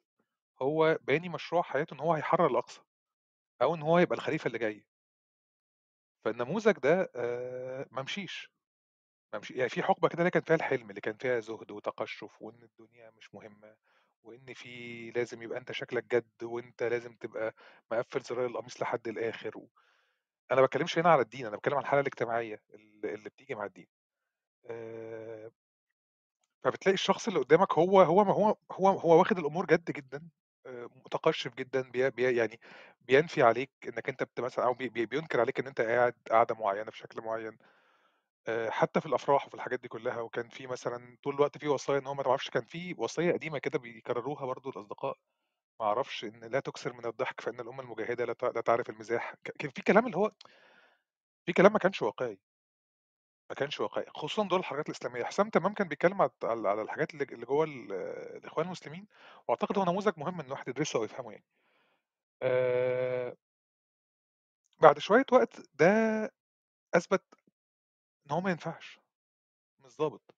[0.63, 2.81] هو باني مشروع حياته إن هو هيحرر الأقصى
[3.63, 4.85] أو إن هو يبقى الخليفة اللي جاي.
[6.25, 7.11] فالنموذج ده
[7.91, 8.51] ما مشيش.
[9.35, 12.63] ما يعني في حقبة كده اللي كان فيها الحلم اللي كان فيها زهد وتقشف وإن
[12.63, 13.77] الدنيا مش مهمة
[14.23, 17.55] وإن في لازم يبقى أنت شكلك جد وإنت لازم تبقى
[17.93, 19.69] مقفل زرار القميص لحد الآخر و...
[20.51, 23.65] أنا ما بتكلمش هنا على الدين أنا بتكلم على الحالة الاجتماعية اللي اللي بتيجي مع
[23.65, 23.87] الدين.
[24.71, 25.51] آه،
[26.65, 30.29] فبتلاقي الشخص اللي قدامك هو هو ما هو هو هو واخد الأمور جد جدا
[30.67, 32.61] آه، متقشف جدا بي بي يعني
[33.01, 36.55] بينفي عليك إنك أنت بت مثلا أو بي بي- بينكر عليك إن أنت قاعد قاعدة
[36.55, 37.59] معينة بشكل معين.
[38.49, 41.99] آه، حتى في الأفراح وفي الحاجات دي كلها وكان في مثلا طول الوقت في وصايا
[41.99, 45.19] إن هو ما تعرفش كان في وصيه قديمة كده بيكرروها برضو الأصدقاء.
[45.81, 49.35] ما أعرفش إن لا تكثر من الضحك فإن الأمة المجاهدة لا تع- لا تعرف المزاح.
[49.61, 50.33] كان في كلام اللي هو
[51.47, 52.39] في كلام ما كانش واقعي.
[53.51, 55.25] ما كانش واقعي خصوصا دول الحركات الإسلامية.
[55.25, 56.31] حسام تمام كان بيتكلم على
[56.69, 57.93] على الحاجات اللي جوه ال-
[58.37, 59.07] الإخوان المسلمين
[59.49, 61.45] وأعتقد هو نموذج مهم إن الواحد يدرسه أو يفهمه يعني.
[62.43, 63.37] آه
[64.83, 65.87] بعد شوية وقت ده
[66.95, 67.23] أثبت
[68.27, 69.01] إن هو ما ينفعش
[69.81, 70.35] مش ظابط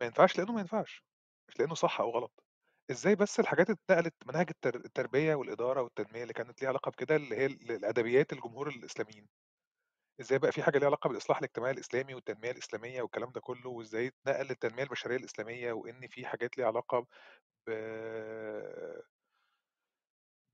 [0.00, 1.04] ما ينفعش لأنه ما ينفعش
[1.48, 2.44] مش لأنه صح أو غلط.
[2.90, 7.36] إزاي بس الحاجات اتنقلت مناهج التر- التربية والإدارة والتنمية اللي كانت ليها علاقة بكده اللي
[7.36, 9.28] هي ال- الأدبيات الجمهور الإسلاميين؟
[10.20, 14.06] إزاي بقى في حاجة ليها علاقة بالإصلاح الاجتماعي الإسلامي والتنمية الإسلامية والكلام ده كله وإزاي
[14.06, 17.06] اتنقل للتنميه البشرية الإسلامية وإن في حاجات ليها علاقة
[17.66, 17.70] ب...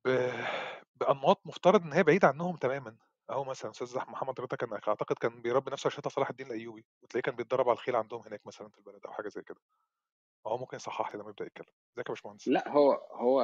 [0.07, 0.31] ب...
[1.01, 2.97] بأنماط مفترض إن هي بعيدة عنهم تماما.
[3.31, 7.23] أهو مثلا أستاذ محمد رضا كان أعتقد كان بيربي نفسه عشان صلاح الدين الأيوبي وتلاقيه
[7.23, 9.61] كان بيتدرب على الخيل عندهم هناك مثلا في البلد أو حاجة زي كده.
[10.47, 11.67] هو ممكن يصحح لي لما يبدأ يتكلم.
[11.95, 13.41] إزيك يا باشمهندس؟ لا هو هو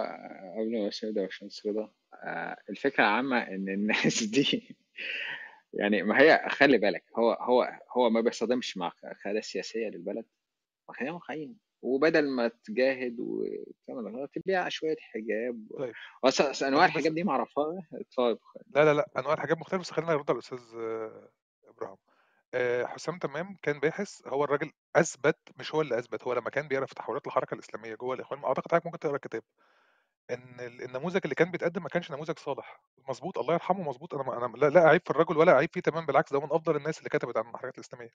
[0.59, 4.77] قبل ما أسيب ده باشمهندس رضا آه، الفكرة العامة إن الناس دي
[5.75, 8.93] يعني ما هي خلي بالك هو هو هو ما بيصطدمش مع
[9.25, 10.25] قيادة سياسية للبلد.
[10.89, 15.67] ما خلينا واقعيين وبدل ما تجاهد وتعمل تبيع شوية حجاب.
[15.79, 15.93] طيب.
[16.23, 17.83] خليني بس الحجاب دي معرفها
[18.17, 18.39] طيب
[18.75, 21.29] لا لا لا أنواع الحاجات مختلفة بس خلينا نرد على الأستاذ آه،
[21.69, 21.97] إبراهيم
[22.55, 26.69] آه، حسام تمام كان باحث هو الراجل أثبت مش هو اللي أثبت هو لما كان
[26.69, 28.45] بيقرأ في تحولات الحركة الإسلامية جوه الإخوان.
[28.45, 29.43] أعتقد حضرتك ممكن تقرأ الكتاب.
[30.61, 32.83] ال- النموذج اللي كان بيتقدم ما كانش نموذج صالح.
[33.09, 36.07] مظبوط الله يرحمه مظبوط أنا أنا لا, لا أعيب في الرجل ولا أعيب فيه تمام
[36.07, 38.11] بالعكس ده من أفضل الناس اللي كتبت عن الحركات الإسلامية.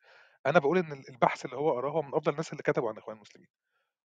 [0.46, 3.16] أنا بقول إن البحث اللي هو قراه هو من أفضل الناس اللي كتبوا عن الاخوان
[3.18, 3.50] المسلمين.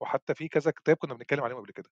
[0.02, 1.90] وحتى في كذا كتاب كنا بنتكلم عليهم قبل كده.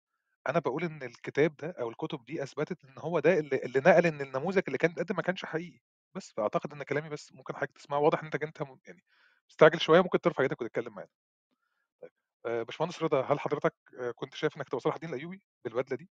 [0.50, 4.06] أنا بقول إن الكتاب ده أو الكتب دي أثبتت إن هو ده اللي, اللي نقل
[4.06, 5.80] إن النموذج اللي كان بيتقدم ما كانش حقيقي.
[6.16, 8.30] بس فأعتقد إن كلامي بس ممكن حضرتك تسمعه واضح إن
[8.62, 9.04] م- يعني
[9.50, 11.10] مستعجل شوية ممكن ترفع إيدك وتتكلم معانا.
[12.46, 16.10] آه، باشمهندس رضا هل حضرتك آه، كنت شايف إنك تبقى صلاح الدين الأيوبي بالبدلة دي؟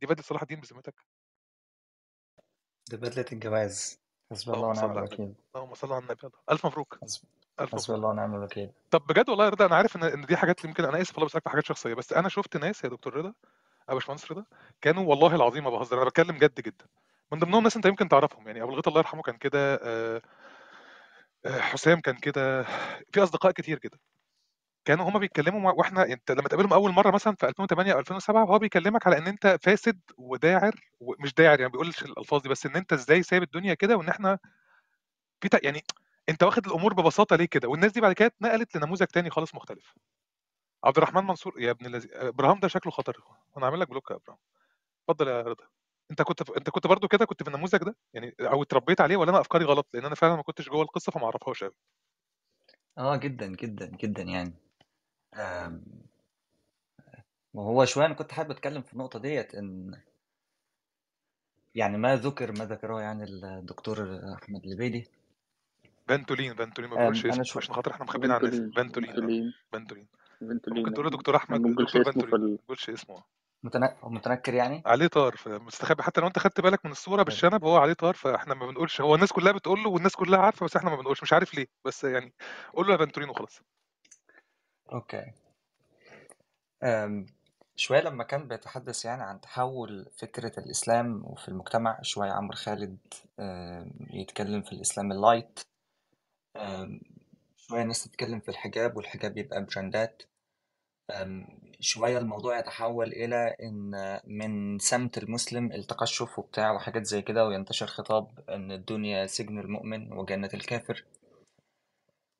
[0.00, 0.94] دي بدلة صلاح الدين بذمتك؟
[2.90, 4.00] ده بدلة الجواز.
[4.30, 5.34] حسبي الله اللهم صل ونعم على النبي الوكيل.
[5.56, 6.98] اللهم صل على النبي ألف مبروك.
[7.02, 7.24] حسب-
[7.60, 7.96] ألف حسبي مبروك.
[7.96, 8.72] الله ونعم الوكيل.
[8.90, 11.26] طب بجد والله يا رضا أنا عارف إن إن دي حاجات يمكن أنا آسف والله
[11.26, 11.94] بسالك في حاجات شخصية.
[11.94, 13.34] بس أنا شفت ناس يا دكتور رضا
[13.88, 14.44] يا باشمهندس رضا
[14.80, 16.86] كانوا والله العظيم ما بهزر أنا بتكلم جد جدا.
[17.32, 20.22] من ضمنهم ناس أنت يمكن تعرفهم يعني أبو الغيط الله يرحمه كان كده آه،
[21.46, 22.62] آه، حسام كان كده
[23.12, 23.98] في أصدقاء كتير كده.
[24.86, 28.58] كانوا هما بيتكلموا وإحنا أنت لما تقابلهم أول مرة مثلا في 2008 أو 2007 هو
[28.58, 32.92] بيكلمك على إن أنت فاسد وداعر ومش داعر يعني بيقولش الألفاظ دي بس إن أنت
[32.92, 34.38] إزاي سايب الدنيا كده وإن إحنا
[35.40, 35.82] في يعني
[36.28, 39.94] أنت واخد الأمور ببساطة ليه كده؟ والناس دي بعد كده اتنقلت لنموذج تاني خالص مختلف.
[40.84, 43.22] عبد الرحمن منصور يا ابن الذي إبراهام ده شكله خطر
[43.56, 44.40] أنا عامل لك block يا إبراهام.
[45.08, 45.64] اتفضل يا رضا.
[46.10, 46.56] أنت كنت في...
[46.56, 49.64] أنت كنت برضو كده كنت في النموذج ده؟ يعني أو اتربيت عليه ولا أنا أفكاري
[49.64, 51.74] غلط؟ لأن أنا فعلا ما كنتش جوه القصة فما أعرفهاش قوي
[52.98, 54.65] آه جدا جدا جدا يعني.
[55.36, 55.82] آم،
[57.54, 60.00] وهو شوية أنا كنت حابب أتكلم في النقطة ديت إن
[61.74, 65.08] يعني ما ذكر ما ذكره يعني الدكتور أحمد البيدي
[66.08, 70.08] بنتولين بنتولين ما أنا اسمه شو عشان خاطر إحنا مخبيين عن الاسم بنتولين فنتولين بنتولين
[70.40, 72.56] فنتولين ممكن تقول له دكتور أحمد ما بنقولش دكتور بنتولين ما ال...
[72.56, 73.22] بيقولش اسمه.
[73.62, 73.96] متنك...
[74.04, 77.24] متنكر يعني؟ عليه طار مستخبي حتى لو أنت خدت بالك من الصورة طيب.
[77.26, 79.00] بالشنب هو عليه طار فإحنا ما بنقولش.
[79.00, 81.22] هو الناس كلها بتقول له والناس كلها عارفة بس إحنا ما بنقولش.
[81.22, 82.32] مش عارف ليه بس يعني
[82.74, 83.60] قول له يا بنتولين وخلاص.
[84.92, 85.32] Okay.
[86.82, 87.26] آم،
[87.76, 92.98] شوية لما كان بيتحدث يعني عن تحول فكرة الإسلام وفي المجتمع شوية عمرو خالد
[94.10, 95.60] يتكلم في الإسلام ال light.
[97.56, 100.22] شوية ناس تتكلم في الحجاب والحجاب يبقى براندات.
[101.80, 108.40] شوية الموضوع يتحول إلى إن من سمت المسلم التقشف وبتاع وحاجات زي كده وينتشر خطاب
[108.48, 111.04] إن الدنيا سجن المؤمن وجنة الكافر.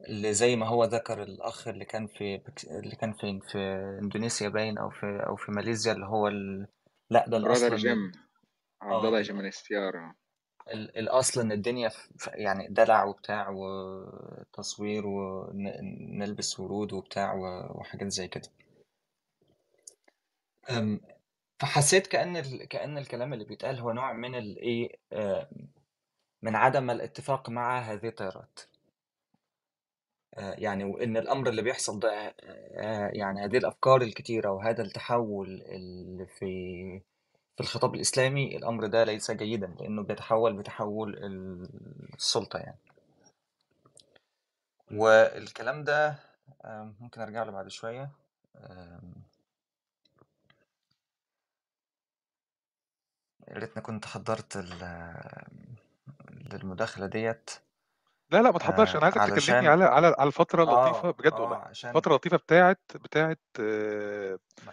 [0.00, 3.58] اللي زي ما هو ذكر الأخ اللي كان في بكس- اللي كان في في
[4.02, 6.68] إندونيسيا باين أو في أو في ماليزيا اللي هو ال...
[7.10, 8.12] لأ ده الأصل برادر إن جيم
[8.82, 9.06] عبد آه.
[9.08, 9.22] الله ال...
[9.24, 10.14] جيمانستيار
[10.72, 10.98] ال...
[10.98, 17.34] الأصل إن الدنيا ف- يعني دلع وبتاع وتصوير ونلبس ورود وبتاع
[17.74, 18.48] وحاجات زي كده.
[20.70, 21.00] أم،
[21.60, 22.64] فحسيت كأن ال...
[22.68, 25.50] كأن الكلام اللي بيتقال هو نوع من الايه آه،
[26.42, 28.75] من عدم الاتفاق مع هذه التيارات آه،
[30.38, 37.00] يعني وإن الأمر اللي بيحصل ده آه، يعني هذه الأفكار الكتيرة وهذا التحول اللي في
[37.56, 41.16] في الخطاب الإسلامي الأمر ده ليس جيدا لأنه بيتحول بتحول
[42.14, 42.78] السلطة يعني.
[44.92, 46.16] والكلام ده
[46.64, 48.10] آه، ممكن أرجع له بعد شوية.
[48.56, 49.12] آم،
[53.48, 54.56] يا ريتني كنت حضرت
[56.52, 57.50] للمداخلة ديت.
[58.30, 58.94] لا لا ما تحضرش.
[58.94, 61.90] آه أنا عايزك تكلمني علشان على على على الفترة اللطيفة آه بجد آه والله عشان
[61.90, 64.70] الفترة اللطيفة بتاعت بتاعت آه، م-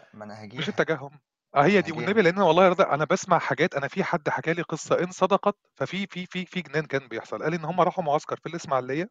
[0.57, 1.19] مش التجهم
[1.55, 4.29] آه هي دي والنبي لأن أنا والله يا رضا أنا بسمع حاجات أنا في حد
[4.29, 7.43] حكى لي قصة إن صدقت ففي في في في جنان كان بيحصل.
[7.43, 9.09] قال إن هم راحوا معسكر في الإسماعيلية.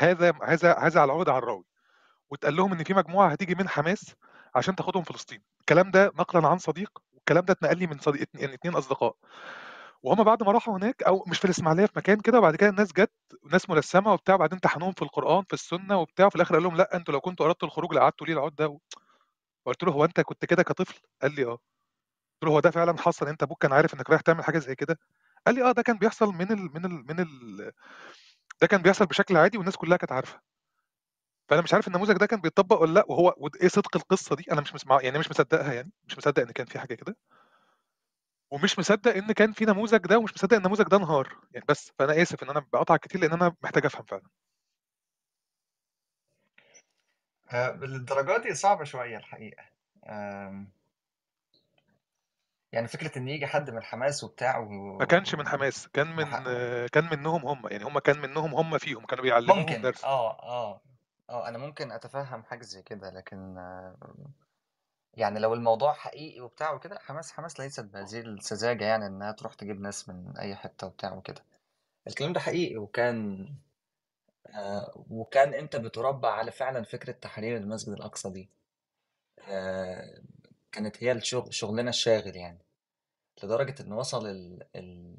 [0.00, 1.64] هذا هذا هذا على العود على الراوي.
[2.30, 4.14] واتقال لهم إن في مجموعة هتيجي من حماس
[4.54, 5.42] عشان تاخدهم فلسطين.
[5.60, 9.16] الكلام ده نقلا عن صديق والكلام ده اتنقل لي من صديق يعني اتنين أصدقاء.
[10.02, 12.92] وهم بعد ما راحوا هناك أو مش في الإسماعيلية في مكان كده وبعد كده الناس
[12.92, 13.12] جت
[13.52, 16.96] ناس ملثمه وبتاع وبعدين امتحنوهم في القرآن في السنة وبتاع وفي الآخر قال لهم لأ
[16.96, 18.78] أنتوا لو كنتوا أردتوا الخروج لقعدتوا ليه العود ده؟
[19.66, 21.50] قلت له هو أنت كنت كده كطفل؟ قال لي آه.
[21.50, 24.74] قلت له هو ده فعلا حصل؟ أنت أبوك كان عارف إنك رايح تعمل حاجة زي
[24.74, 24.98] كده؟
[25.46, 27.72] قال لي آه ده كان بيحصل من ال من ال من ال
[28.62, 30.40] ده كان بيحصل بشكل عادي والناس كلها كانت عارفة.
[31.48, 34.60] فأنا مش عارف النموذج ده كان بيتطبق ولا لأ وهو إيه صدق القصة دي؟ أنا
[34.60, 37.16] مش مسمع يعني مش مصدقها يعني مش مصدق إن كان في حاجة كده.
[38.50, 41.36] ومش مصدق إن كان في نموذج ده ومش مصدق إن النموذج ده انهار.
[41.52, 44.22] يعني بس فأنا آسف إن أنا بقطع كتير لأن أنا محتاج أفهم فعلا.
[47.52, 49.64] آه، بالدرجات دي صعبة شوية الحقيقة.
[52.72, 54.98] يعني فكرة إن يجي حد من حماس وبتاع و...
[54.98, 56.42] ما كانش من حماس كان من وح...
[56.46, 57.68] آه، كان منهم هم.
[57.70, 59.82] يعني هم كان منهم هم فيهم كانوا بيعلموهم ممكن.
[59.82, 60.04] درس.
[60.04, 60.80] آه آه
[61.30, 63.96] آه أنا ممكن أتفهم حاجة زي كده لكن آه،
[65.14, 69.80] يعني لو الموضوع حقيقي وبتاع وكده حماس حماس ليست بهذه السذاجة يعني إنها تروح تجيب
[69.80, 71.44] ناس من أي حتة وبتاع وكده.
[72.06, 73.48] الكلام ده حقيقي وكان
[74.54, 78.48] آه وكان أنت بتربى على فعلا فكرة تحرير المسجد الأقصى دي؟
[79.48, 80.22] آه
[80.72, 82.58] كانت هي الشغل شغلنا الشاغل يعني
[83.44, 84.62] لدرجة إن وصل ال...
[84.76, 85.14] ال...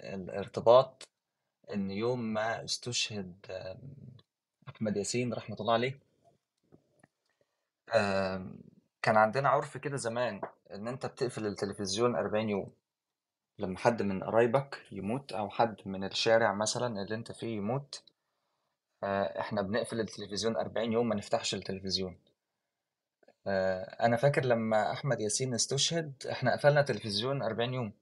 [0.00, 1.08] الارتباط
[1.74, 3.46] إن يوم ما استشهد
[4.68, 5.98] أحمد ياسين رحمة الله عليه
[9.02, 10.40] كان عندنا عرف كده زمان
[10.70, 12.72] إن أنت بتقفل التلفزيون 40 يوم
[13.58, 18.02] لما حد من قرايبك يموت أو حد من الشارع مثلا اللي أنت فيه يموت
[19.04, 22.18] آه، إحنا بنقفل التلفزيون 40 يوم ما نفتحش التلفزيون.
[23.46, 27.92] آه، أنا فاكر لما أحمد ياسين استشهد إحنا قفلنا التلفزيون 40 يوم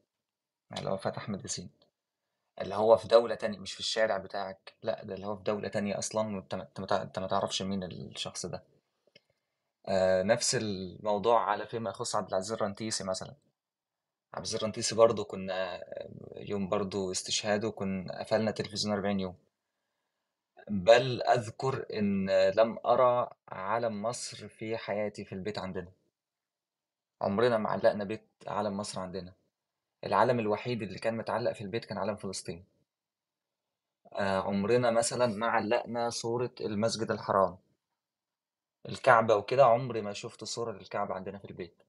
[0.71, 1.71] يعني لو وفاة أحمد ياسين.
[2.61, 5.69] اللي هو في دولة تانية مش في الشارع بتاعك لا ده اللي هو في دولة
[5.69, 6.55] تانية أصلا وأنت
[6.93, 8.63] أنت ما تعرفش مين الشخص ده.
[9.89, 13.29] آه نفس الموضوع على فيما يخص عبد العزيز الرنتيسي مثلا.
[14.35, 19.37] عبد العزيز الرنتيسي برضه كنا آه، يوم برضه استشهاده كنا قفلنا التلفزيون 40 يوم.
[20.71, 25.93] بل أذكر إن لم أرى علم مصر في حياتي في البيت عندنا.
[27.23, 29.33] عمرنا ما علقنا بيت علم مصر عندنا.
[30.05, 32.65] العلم الوحيد اللي كان متعلق في البيت كان علم فلسطين.
[34.13, 37.57] آه، عمرنا مثلا ما علقنا صورة المسجد الحرام.
[38.89, 41.83] الكعبة وكده عمري ما شفت صورة للكعبة عندنا في البيت.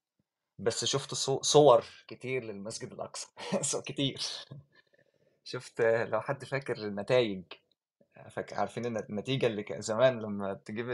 [0.59, 3.27] بس شفت صو- صور كتير للمسجد الأقصى.
[3.61, 4.21] صور كتير.
[5.43, 7.43] شفت لو حد فاكر النتائج
[8.51, 10.89] عارفين الن- النتيجة اللي كان زمان لما تجيب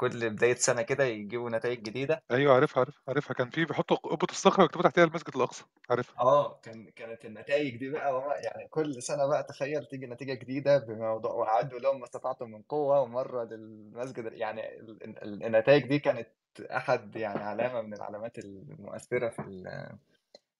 [0.00, 2.22] كل بداية سنة كده يجيبوا نتائج جديدة.
[2.30, 3.34] أيوه عارفها عارفها عارفها.
[3.34, 5.64] كان في بيحطوا قبة الصخرة ويكتبوا تحتها المسجد الأقصى.
[5.90, 6.20] عارفها.
[6.20, 10.78] آه كان كانت النتائج دي بقى وما- يعني كل سنة بقى تخيل تيجي نتيجة جديدة
[10.78, 14.32] بموضوع وأعدوا لهم ما استطعتم من قوة ومرة للمسجد.
[14.32, 16.28] يعني ال- ال- النتائج دي كانت
[16.60, 19.98] أحد يعني علامة من العلامات المؤثرة في ال-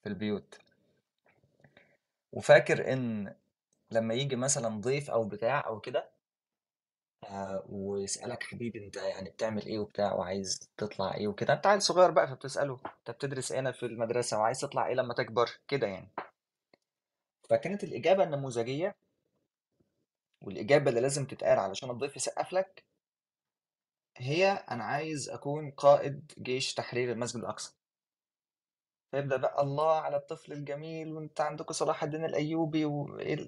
[0.02, 0.58] في البيوت.
[2.32, 3.34] وفاكر إن
[3.90, 6.19] لما يجي مثلا ضيف أو بتاع أو كده
[7.24, 11.54] آه، ويسألك حبيبي أنت يعني بتعمل إيه وبتاع وعايز تطلع إيه وكده.
[11.54, 15.50] أنت عيل صغير بقى فبتسأله أنت بتدرس إيه؟ في المدرسة وعايز تطلع إيه لما تكبر؟
[15.68, 16.10] كده يعني.
[17.50, 18.94] فكانت الإجابة النموذجية
[20.42, 22.84] والإجابة اللي لازم تتقال علشان الضيف يسقف لك
[24.16, 27.79] هي أنا عايز أكون قائد جيش تحرير المسجد الأقصى.
[29.10, 32.80] فيبدأ بقى الله على الطفل الجميل وأنت عندكم صلاح الدين الأيوبي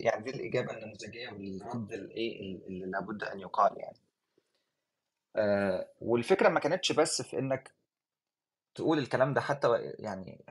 [0.01, 3.97] يعني دي الإجابة النموذجية والرد الإيه اللي لابد أن يقال يعني.
[5.37, 7.71] آه والفكرة ما كانتش بس في إنك
[8.75, 10.45] تقول الكلام ده حتى يعني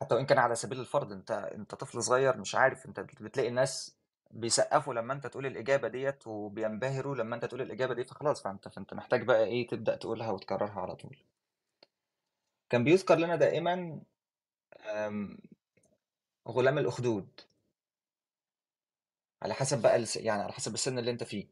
[0.00, 3.96] حتى وإن كان على سبيل الفرض أنت أنت طفل صغير مش عارف أنت بتلاقي الناس
[4.30, 8.94] بيسقفوا لما أنت تقول الإجابة ديت وبينبهروا لما أنت تقول الإجابة دي فخلاص فأنت فأنت
[8.94, 11.16] محتاج بقى إيه تبدأ تقولها وتكررها على طول.
[12.70, 14.00] كان بيذكر لنا دائما
[14.86, 15.38] آم،
[16.48, 17.40] غلام الأخدود.
[19.42, 21.46] على حسب بقى الس- يعني على حسب السن اللي انت فيه.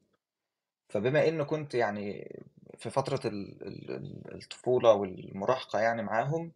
[0.88, 2.36] فبما إنه كنت يعني
[2.78, 6.52] في فترة ال- ال- ال- الطفولة والمراهقة يعني معاهم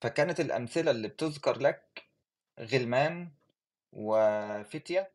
[0.00, 2.04] فكانت الأمثلة اللي بتذكر لك
[2.60, 3.28] غلمان
[3.92, 5.10] وفتية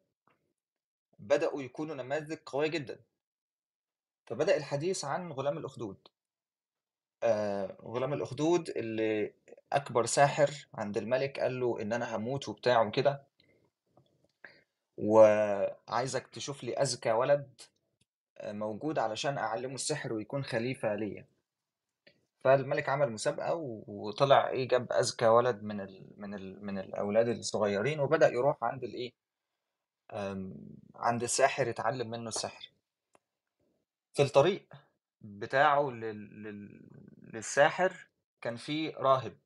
[1.19, 2.99] بدأوا يكونوا نماذج قوية جدا.
[4.27, 6.07] فبدأ الحديث عن غلام الأخدود.
[7.23, 9.33] آه غلام الأخدود اللي
[9.73, 13.23] أكبر ساحر عند الملك قال له إن أنا هموت وبتاع وكده.
[14.97, 17.61] وعايزك تشوف لي أذكى ولد
[18.37, 21.25] آه، موجود علشان أعلمه السحر ويكون خليفة ليا.
[22.39, 23.55] فالملك عمل مسابقة
[23.87, 28.83] وطلع إيه جاب أذكى ولد من ال من ال من الأولاد الصغيرين وبدأ يروح عند
[28.83, 29.11] الإيه
[30.95, 32.71] عند الساحر يتعلم منه السحر.
[34.13, 34.73] في الطريق
[35.21, 36.43] بتاعه لل...
[36.43, 36.81] لل...
[37.29, 38.07] للساحر
[38.41, 39.37] كان في راهب.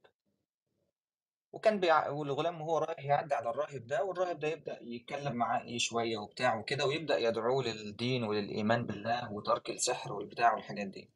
[1.51, 2.09] وكان بيع...
[2.09, 6.55] والغلام وهو رايح يعدي على الراهب ده والراهب ده يبدأ يتكلم معاه إيه شوية وبتاع
[6.55, 11.09] وكده ويبدأ يدعوه للدين وللإيمان بالله وترك السحر والبتاع والحاجات دي.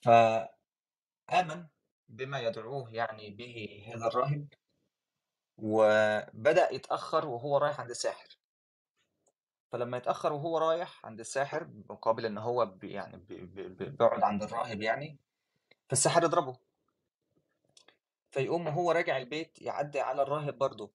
[0.00, 1.66] فآمن
[2.08, 4.48] بما يدعوه يعني به هذا الراهب
[5.58, 8.36] وبدأ يتأخر وهو رايح عند الساحر
[9.72, 14.22] فلما يتأخر وهو رايح عند الساحر مقابل إن هو بي يعني بي بي بي- بيقعد
[14.22, 15.18] عند الراهب يعني
[15.88, 16.56] فالساحر يضربه.
[18.30, 20.90] فيقوم وهو راجع البيت يعدي على الراهب برضه.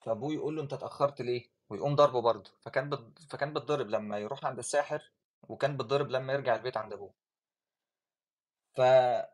[0.00, 2.50] فأبوه يقول له أنت اتأخرت ليه؟ ويقوم ضربه برضه.
[2.60, 3.12] فكان.
[3.30, 5.10] فكان بيتضرب لما يروح عند الساحر
[5.48, 7.14] وكان بيتضرب لما يرجع البيت عند أبوه.
[8.74, 9.28] ف ال...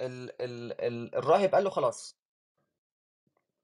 [0.00, 0.80] ال...
[0.80, 1.14] ال...
[1.14, 2.16] الراهب قال له خلاص.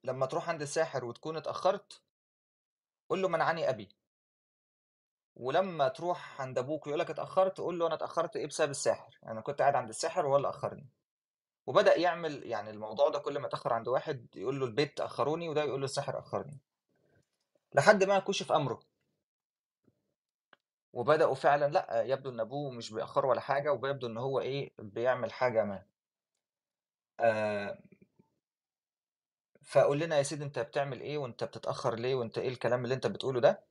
[0.04, 2.05] لما تروح عند الساحر وتكون اتأخرت
[3.08, 3.88] قول له منعني أبي.
[5.36, 9.40] ولما تروح عند أبوك ويقول لك اتأخرت قول له أنا اتأخرت إيه بسبب الساحر؟ أنا
[9.40, 10.88] كنت قاعد عند الساحر وهو اللي أخرني.
[11.66, 15.62] وبدأ يعمل يعني الموضوع ده كل ما اتأخر عند واحد يقول له البيت أخروني وده
[15.64, 16.58] يقول له الساحر أخرني.
[17.74, 18.80] لحد ما كشف أمره.
[20.92, 25.32] وبدأوا فعلا لأ يبدو إن أبوه مش بيأخره ولا حاجة وبيبدو إن هو إيه بيعمل
[25.32, 25.86] حاجة ما.
[27.20, 27.78] آه
[29.66, 33.06] فقول لنا يا سيدي أنت بتعمل إيه وأنت بتتأخر ليه وأنت إيه الكلام اللي أنت
[33.06, 33.64] بتقوله ده؟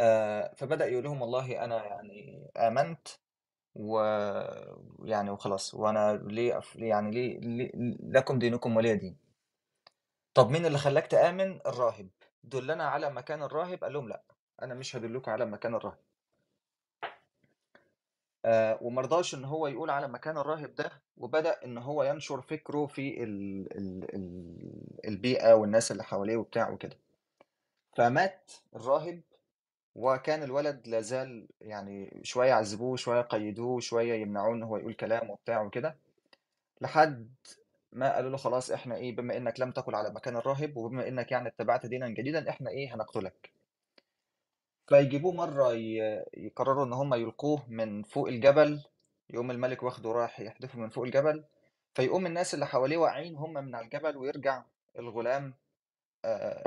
[0.00, 3.08] آه فبدأ يقول لهم والله أنا يعني آمنت
[3.74, 7.70] ويعني وخلاص وأنا ليه يعني ليه, ليه
[8.02, 9.16] لكم دينكم ولي دين؟
[10.34, 12.08] طب مين اللي خلاك تآمن؟ الراهب.
[12.44, 14.22] دلنا على مكان الراهب؟ قال لهم لا
[14.62, 15.98] أنا مش هدلكم على مكان الراهب.
[18.44, 23.24] آه، ومرضاش إن هو يقول على مكان الراهب ده وبدأ إن هو ينشر فكره في
[23.24, 26.96] ال ال ال البيئة والناس اللي حواليه وبتاع وكده.
[27.96, 29.20] فمات الراهب
[29.94, 35.62] وكان الولد لازال يعني شوية يعذبوه شوية يقيدوه شوية يمنعوه إن هو يقول كلام وبتاع
[35.62, 35.96] وكده.
[36.80, 37.28] لحد
[37.92, 41.32] ما قالوا له خلاص إحنا إيه بما إنك لم تكن على مكان الراهب وبما إنك
[41.32, 43.50] يعني اتبعت دينا جديدا إحنا إيه هنقتلك.
[44.86, 45.72] فيجيبوه مرة
[46.34, 48.82] يقرروا إن هم يلقوه من فوق الجبل
[49.30, 51.44] يقوم الملك واخده رايح يحدفه من فوق الجبل
[51.94, 54.62] فيقوم الناس اللي حواليه واقعين هم من على الجبل ويرجع
[54.98, 55.54] الغلام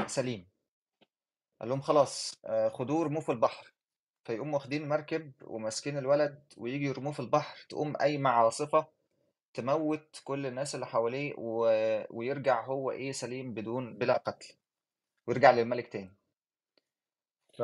[0.07, 0.47] سليم.
[1.59, 2.41] قال لهم خلاص
[2.71, 3.73] خدوه ارموه في البحر.
[4.23, 7.65] فيقوموا واخدين مركب وماسكين الولد ويجي يرموه في البحر.
[7.69, 8.87] تقوم قايمة عاصفة
[9.53, 11.59] تموت كل الناس اللي حواليه و...
[12.09, 14.53] ويرجع هو إيه سليم بدون بلا قتل.
[15.27, 16.13] ويرجع للملك تاني.
[17.57, 17.63] ف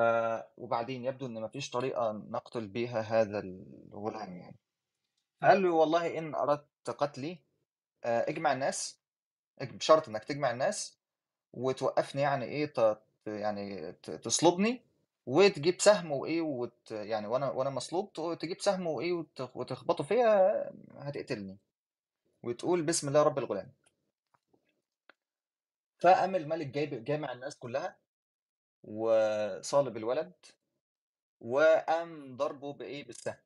[0.57, 4.55] وبعدين يبدو إن مفيش طريقة نقتل بيها هذا الغلام يعني.
[5.41, 7.39] فقال له والله إن أردت قتلي
[8.03, 8.99] آه، اجمع الناس
[9.61, 10.97] بشرط إنك تجمع الناس
[11.53, 13.01] وتوقفني يعني إيه ت...
[13.27, 14.81] يعني تصلبني
[15.25, 16.91] وتجيب سهم وإيه وت...
[16.91, 19.49] يعني وأنا وأنا مصلوب تجيب سهم وإيه وت...
[19.55, 21.57] وتخبطه فيا هتقتلني.
[22.43, 23.71] وتقول بسم الله رب الغلام.
[25.99, 28.02] فقام الملك جايب جامع الناس كلها
[28.83, 30.33] وصالب الولد
[31.41, 33.37] وقام ضربه بإيه؟ بالسهم.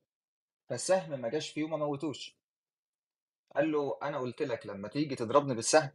[0.69, 2.37] فالسهم ما جاش فيه وما موتوش.
[3.55, 5.89] قال له أنا قلت لك لما تيجي تضربني بالسهم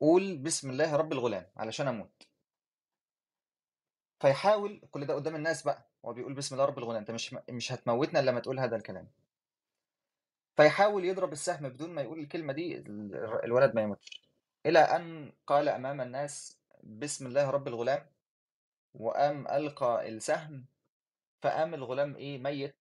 [0.00, 2.22] قول بسم الله رب الغلام علشان أموت.
[4.20, 5.88] فيحاول كل ده قدام الناس بقى.
[6.04, 6.96] هو بيقول بسم الله رب الغلام.
[6.98, 9.08] أنت مش مش هتموتنا إلا لما تقول هذا الكلام.
[10.56, 14.22] فيحاول يضرب السهم بدون ما يقول الكلمة دي ال- الولد ما يموتش.
[14.66, 18.06] إلى أن قال أمام الناس بسم الله رب الغلام
[18.98, 20.66] وقام ألقى السهم
[21.42, 22.76] فقام الغلام إيه ميت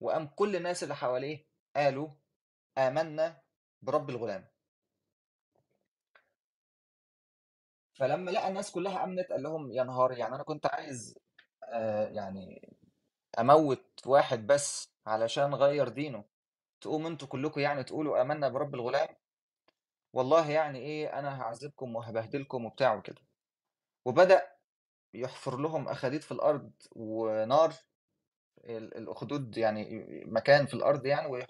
[0.00, 2.08] وقام كل الناس اللي حواليه قالوا
[2.78, 3.42] آمنا
[3.82, 4.48] برب الغلام.
[7.94, 11.18] فلما لقى الناس كلها آمنت قال لهم يا نهار يعني أنا كنت عايز
[11.64, 12.76] آه يعني
[13.38, 16.24] أموت واحد بس علشان غير دينه.
[16.80, 19.08] تقوم أنتوا كلكم يعني تقولوا آمنا برب الغلام؟
[20.12, 23.22] والله يعني إيه أنا هعذبكم وهبهدلكم وبتاع وكده.
[24.04, 24.59] وبدأ
[25.14, 27.74] يحفر لهم أخاديد في الأرض ونار
[28.64, 31.44] ال- الأخدود يعني مكان في الأرض يعني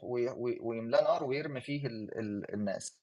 [0.61, 2.97] ويملاه نار ويرمي فيه ال ال الناس.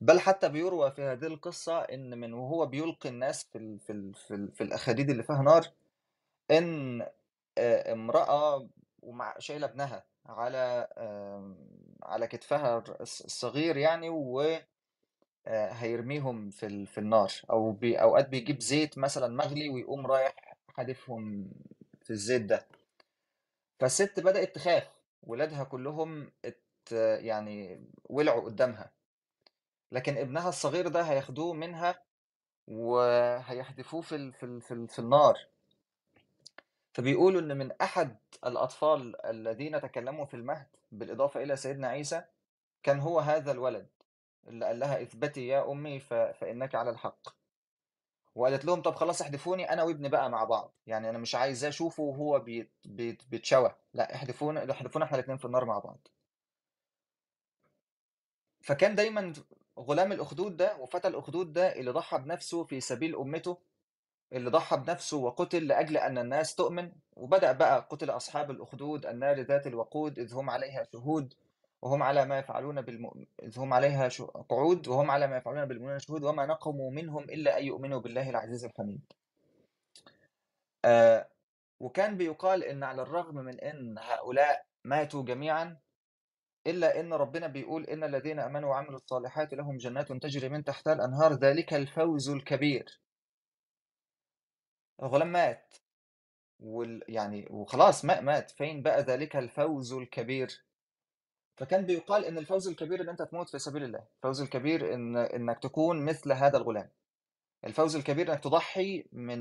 [0.00, 4.14] بل حتى بيروى في هذه القصة إن من وهو بيلقي الناس في ال في ال
[4.14, 5.66] في, في الأخاديد اللي فيها نار
[6.50, 7.06] إن
[7.58, 8.68] امرأة
[9.02, 11.56] ومع شايلة ابنها على آم،
[12.02, 14.56] على كتفها الص- الصغير يعني و
[15.46, 17.32] آه، هيرميهم في في النار.
[17.50, 21.50] أو بي أوقات بيجيب زيت مثلا مغلي ويقوم رايح حادفهم
[22.02, 22.66] في الزيت ده.
[23.80, 24.90] فالست بدأت تخاف.
[25.22, 26.58] ولادها كلهم ات
[27.20, 28.90] يعني ولعوا قدامها.
[29.92, 32.02] لكن ابنها الصغير ده هياخدوه منها
[32.68, 35.38] وهيحدفوه في في في, في النار.
[36.94, 38.16] فبيقولوا إن من أحد
[38.46, 42.22] الأطفال الذين تكلموا في المهد بالإضافة إلى سيدنا عيسى
[42.82, 43.86] كان هو هذا الولد.
[44.48, 46.00] اللي قال لها اثبتي يا أمي.
[46.00, 47.28] فإنك على الحق.
[48.34, 50.74] وقالت لهم طب خلاص احذفوني أنا وابني بقى مع بعض.
[50.86, 52.70] يعني أنا مش عايزاه أشوفه وهو بيت...
[52.84, 53.22] بيت...
[53.28, 56.08] بيتشوى لا احذفونا احذفونا إحنا الاثنين في النار مع بعض.
[58.60, 59.32] فكان دايما
[59.78, 63.58] غلام الأخدود ده وفتى الأخدود ده اللي ضحى بنفسه في سبيل أمته
[64.32, 66.92] اللي ضحى بنفسه وقتل لأجل أن الناس تؤمن.
[67.16, 71.34] وبدأ بقى قتل أصحاب الأخدود النار ذات الوقود إذ هم عليها شهود.
[71.84, 73.26] وهم على ما يفعلون بالمؤمن
[73.56, 74.08] هم عليها
[74.48, 78.64] قعود وهم على ما يفعلون بالمؤمنين شهود وما نقموا منهم إلا أن يؤمنوا بالله العزيز
[78.64, 79.12] الحميد.
[80.84, 81.28] آه
[81.80, 85.78] وكان بيقال إن على الرغم من إن هؤلاء ماتوا جميعا
[86.66, 91.32] إلا إن ربنا بيقول إن الذين آمنوا وعملوا الصالحات لهم جنات تجري من تحتها الأنهار
[91.32, 93.00] ذلك الفوز الكبير.
[95.02, 95.74] الغلام مات
[96.60, 98.50] وال يعني وخلاص ما مات.
[98.50, 100.64] فين بقى ذلك الفوز الكبير؟
[101.56, 104.04] فكان بيقال إن الفوز الكبير إن أنت تموت في سبيل الله.
[104.16, 106.88] الفوز الكبير إن إنك تكون مثل هذا الغلام.
[107.64, 109.40] الفوز الكبير إنك تضحي من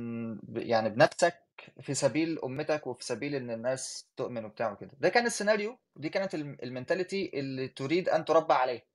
[0.57, 1.39] يعني بنفسك
[1.81, 4.91] في سبيل أمتك وفي سبيل إن الناس تؤمن وبتاع وكده.
[4.99, 5.77] ده كان السيناريو.
[5.95, 8.85] دي كانت الم- المنتاليتي اللي تريد أن تربى عليه.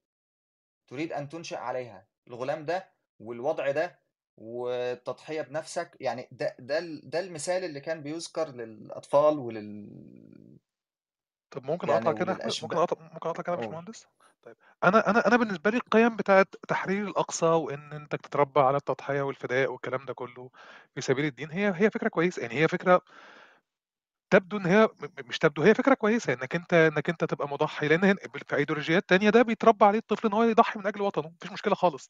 [0.89, 2.07] تريد أن تنشئ عليها.
[2.29, 2.89] الغلام ده
[3.21, 3.99] والوضع ده
[4.37, 9.89] والتضحية بنفسك يعني ده ده ده المثال اللي كان بيذكر للأطفال ولل
[11.51, 13.67] طب ممكن يعني اقطع كده يا احمد ممكن أقطع ممكن أقطع كده يا قول.
[13.67, 14.07] باشمهندس؟
[14.43, 19.23] طيب أنا أنا أنا بالنسبة لي القيم بتاعت تحرير الأقصى وإن أنت تتربى على التضحية
[19.23, 20.51] والفداء والكلام ده كله
[20.95, 22.43] في سبيل الدين هي هي فكرة كويسة.
[22.43, 23.01] يعني هي فكرة
[24.31, 27.89] تبدو إن هي م- مش تبدو هي فكرة كويسة إنك أنت إنك أنت تبقى مضحي
[27.89, 28.17] لأن هن-
[28.49, 31.29] في إيديولوجيات تانية ده بيتربى عليه الطفل إن هو يضحي من أجل وطنه.
[31.29, 32.09] مفيش مشكلة خالص.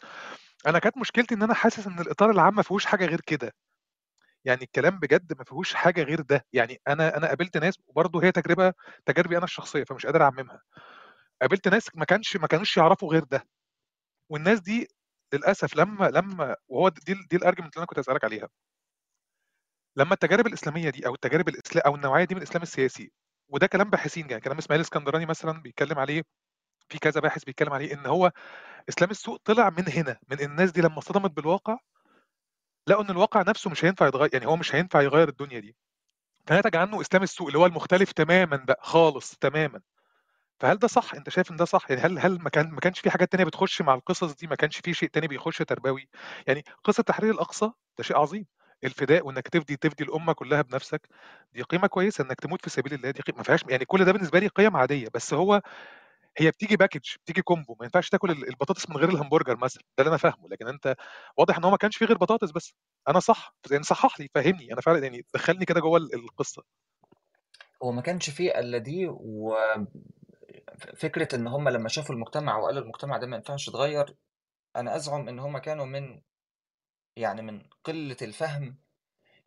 [0.66, 3.52] أنا كانت مشكلتي إن أنا حاسس إن الإطار العام ما فيهوش حاجة غير كده.
[4.44, 6.46] يعني الكلام بجد ما فيهوش حاجة غير ده.
[6.52, 8.74] يعني أنا أنا قابلت ناس وبرضه هي تجربة
[9.06, 10.62] تجاربي أنا الشخصية فمش قادر أعممها.
[11.42, 13.44] قابلت ناس ما كانش ما كانوش يعرفوا غير ده.
[14.30, 14.88] والناس دي
[15.34, 18.48] للأسف لما لما وهو دي دي ال argument اللي أنا كنت اسالك عليها.
[19.96, 23.12] لما التجارب الإسلامية دي أو التجارب الاسلام أو النوعية دي من الإسلام السياسي
[23.48, 26.22] وده كلام باحثين يعني كلام إسماعيل إسكندراني مثلا بيتكلم عليه
[26.88, 28.32] في كذا باحث بيتكلم عليه إن هو
[28.88, 31.78] إسلام السوق طلع من هنا من الناس دي لما اصطدمت بالواقع
[32.88, 35.76] لقوا ان الواقع نفسه مش هينفع يتغير يعني هو مش هينفع يغير الدنيا دي.
[36.46, 39.80] فنتج عنه إسلام السوق اللي هو المختلف تماما بقى خالص تماما.
[40.60, 43.00] فهل ده صح؟ أنت شايف إن ده صح؟ يعني هل هل ما كان ما كانش
[43.00, 46.08] في حاجات تانية بتخش مع القصص دي؟ ما كانش في شيء تاني بيخش تربوي؟
[46.46, 48.46] يعني قصة تحرير الأقصى ده شيء عظيم.
[48.84, 51.08] الفداء وإنك تفدي تفدي الأمة كلها بنفسك
[51.52, 54.12] دي قيمة كويسة إنك تموت في سبيل الله دي قيمة ما فيهاش يعني كل ده
[54.12, 55.62] بالنسبة لي قيم عادية بس هو
[56.36, 59.82] هي بتيجي package بتيجي combo ما ينفعش تاكل ال- البطاطس من غير الهمبرجر مثلا.
[59.98, 60.48] ده اللي أنا فاهمه.
[60.48, 60.96] لكن أنت
[61.36, 62.74] واضح إن هو ما كانش فيه غير بطاطس بس.
[63.08, 63.54] أنا صح.
[63.70, 64.72] يعني صحح لي فهمني.
[64.72, 66.62] أنا فعلا يعني دخلني كده جوه ال- القصة.
[67.82, 69.88] هو ما كانش فيه إلا دي وفكره
[71.34, 74.14] إن هم لما شافوا المجتمع وقالوا المجتمع ده ما ينفعش يتغير
[74.76, 76.20] أنا أزعم إن هم كانوا من
[77.16, 78.78] يعني من قلة الفهم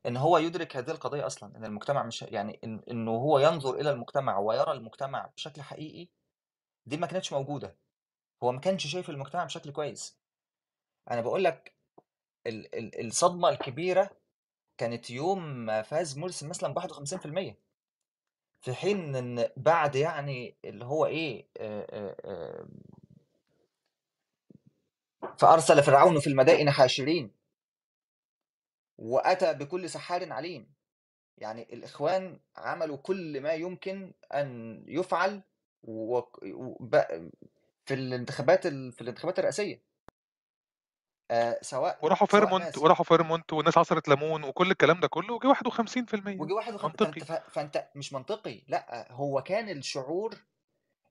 [0.05, 1.57] إن هو يدرك هذه القضية أصلا.
[1.57, 6.09] إن المجتمع مش يعني إن إنه هو ينظر إلى المجتمع ويرى المجتمع بشكل حقيقي
[6.85, 7.75] دي ما كانتش موجودة.
[8.43, 10.17] هو ما كانش شايف المجتمع بشكل كويس.
[11.11, 11.73] أنا بقول لك
[12.47, 14.09] ال- ال- الصدمة الكبيرة
[14.77, 17.55] كانت يوم ما فاز مرسي مثلا ب 51%
[18.61, 22.67] في حين إن بعد يعني اللي هو آه، آه، آه،
[25.37, 27.31] فأرسل فرعون في المدائن حاشرين.
[28.97, 30.73] وأتى بكل سحار عليم.
[31.37, 35.41] يعني الإخوان عملوا كل ما يمكن أن يفعل
[35.83, 37.29] وك- وب-
[37.85, 39.81] في الانتخابات ال- في الانتخابات الرئاسية.
[41.31, 46.41] آه، سواء وراحوا فيرمونت وراحوا فيرمونت والناس عصرت ليمون وكل الكلام ده كله وجه 51%
[46.41, 46.87] وجي واحد وخم...
[46.87, 47.19] منطقي.
[47.19, 47.31] فانت ف...
[47.31, 50.35] فانت مش منطقي لا هو كان الشعور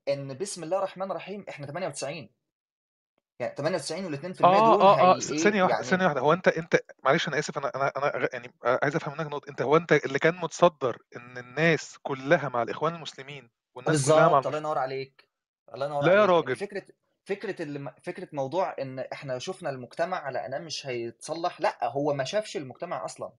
[0.09, 2.29] إن بسم الله الرحمن الرحيم إحنا 98
[3.39, 6.33] يعني 98 وال 2% آه دول آه آه إيه؟ ثانية واحدة يعني ثانية واحدة هو
[6.33, 9.51] أنت انت معلش أنا آسف أنا أنا أنا يعني عايز أفهم منك نقطة.
[9.51, 14.59] أنت هو أنت اللي كان متصدر إن الناس كلها مع الإخوان المسلمين والناس بالظبط الله.
[14.59, 15.29] ينور عليك
[15.75, 16.31] الله ينور لا يا عليك.
[16.31, 16.57] ان راجل.
[16.57, 16.83] فكرة
[17.25, 22.25] فكرة اللي فكرة موضوع إن إحنا شفنا المجتمع على أنه مش هيتصلح لا هو ما
[22.25, 23.33] شافش المجتمع أصلا.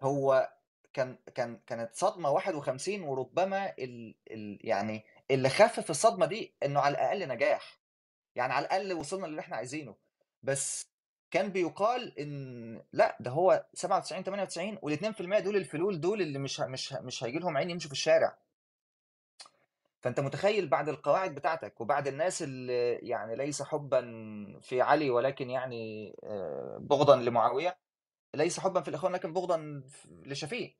[0.00, 0.52] هو
[0.92, 4.14] كان كان كانت صدمة 51 وربما ال...
[4.30, 4.58] ال...
[4.64, 7.78] يعني اللي خفف الصدمة دي إنه على الأقل نجاح.
[8.34, 9.94] يعني على الأقل وصلنا للي إحنا عايزينه.
[10.42, 10.88] بس
[11.30, 16.60] كان بيقال إن لا ده هو 97 98 وال 2% دول الفلول دول اللي مش
[16.60, 18.38] مش مش هيجي لهم عين يمشوا في الشارع.
[20.00, 24.00] فأنت متخيل بعد القواعد بتاعتك وبعد الناس اللي يعني ليس حبا
[24.62, 27.78] في علي ولكن يعني آه، بغضا لمعاوية
[28.34, 30.76] ليس حبا في الإخوان لكن بغضا لشفيق.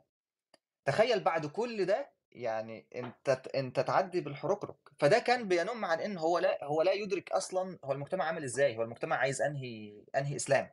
[0.84, 4.76] تخيل بعد كل ده يعني أنت أنت تعدي بالحركرك.
[4.98, 8.76] فده كان بينم عن إن هو لا هو لا يدرك أصلا هو المجتمع عامل إزاي
[8.76, 10.70] هو المجتمع عايز أنهي أنهي إسلام.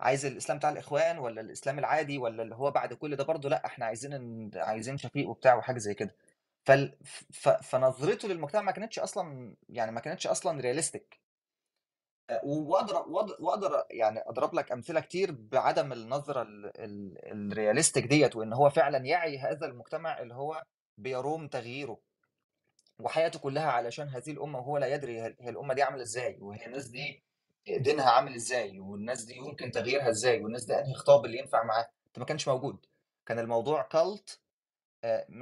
[0.00, 3.66] عايز الإسلام بتاع الإخوان ولا الإسلام العادي ولا اللي هو بعد كل ده برضه لا
[3.66, 6.14] إحنا عايزين عايزين شفيق وبتاع وحاجة زي كده.
[7.62, 11.20] فنظرته للمجتمع ما كانتش أصلا يعني ما كانتش أصلا رياليستيك
[12.44, 13.04] وأقدر
[13.40, 16.66] واقدر يعني أضرب لك أمثلة كتير بعدم النظرة ال...
[16.80, 17.18] ال...
[17.52, 20.62] الرياليستيك ديت وإن هو فعلا يعي هذا المجتمع اللي هو
[20.98, 22.00] بيروم تغييره
[22.98, 26.86] وحياته كلها علشان هذه الأمة وهو لا يدري هي الأمة دي عاملة إزاي وهي الناس
[26.86, 27.22] دي
[27.68, 31.82] دينها عامل إزاي والناس دي يمكن تغييرها إزاي والناس ده أنهي خطاب اللي ينفع معاه.
[31.82, 32.86] ده ما كانش موجود.
[33.26, 34.40] كان الموضوع كالت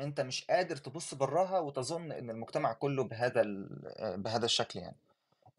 [0.00, 3.42] أنت مش قادر تبص براها وتظن إن المجتمع كله بهذا
[3.86, 4.96] آه، بهذا الشكل يعني.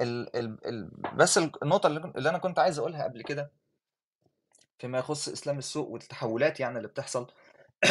[0.01, 3.51] ال ال ال بس ال- النقطة اللي أنا كنت عايز أقولها قبل كده
[4.79, 7.27] فيما يخص إسلام السوق والتحولات يعني اللي بتحصل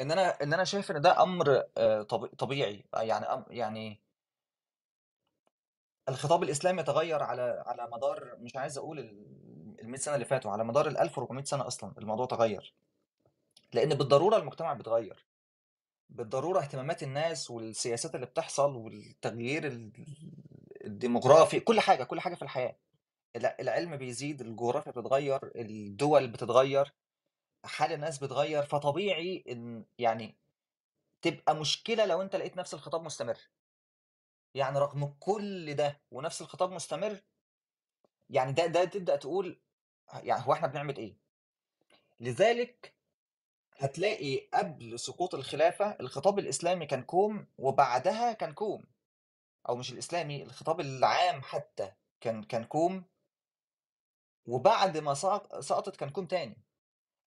[0.00, 2.84] إن أنا إن أنا شايف إن ده أمر آه، طب- طبيعي.
[2.94, 4.00] آه، يعني يعني
[6.08, 10.64] الخطاب الإسلامي تغير على على مدار مش عايز أقول ال 100 سنة اللي فاتوا على
[10.64, 12.74] مدار ال 1400 سنة أصلا الموضوع تغير
[13.76, 15.26] لأن بالضرورة المجتمع بيتغير.
[16.10, 19.92] بالضرورة اهتمامات الناس والسياسات اللي بتحصل والتغيير ال-
[20.84, 22.76] الديموغرافي كل حاجة كل حاجة في الحياة.
[23.36, 26.92] الع- العلم بيزيد الجغرافيا بتتغير الدول بتتغير
[27.64, 30.36] حال الناس بتتغير فطبيعي إن يعني
[31.22, 33.38] تبقى مشكلة لو أنت لقيت نفس الخطاب مستمر.
[34.54, 37.20] يعني رغم كل ده ونفس الخطاب مستمر
[38.30, 39.60] يعني ده ده تبدأ تقول
[40.14, 41.16] يعني هو إحنا بنعمل إيه؟
[42.20, 42.95] لذلك
[43.78, 48.84] هتلاقي قبل سقوط الخلافة الخطاب الإسلامي كان كوم وبعدها كان كوم.
[49.68, 53.04] أو مش الإسلامي الخطاب العام حتى كان كان كوم.
[54.46, 56.56] وبعد ما سقط- سقطت كان كوم تاني.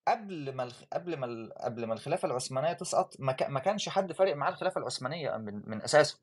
[0.08, 4.36] قبل ما قبل ما قبل ما الخلافة العثمانية تسقط ما كا- ما كانش حد فارق
[4.36, 6.20] معاه الخلافة العثمانية من من أساسه.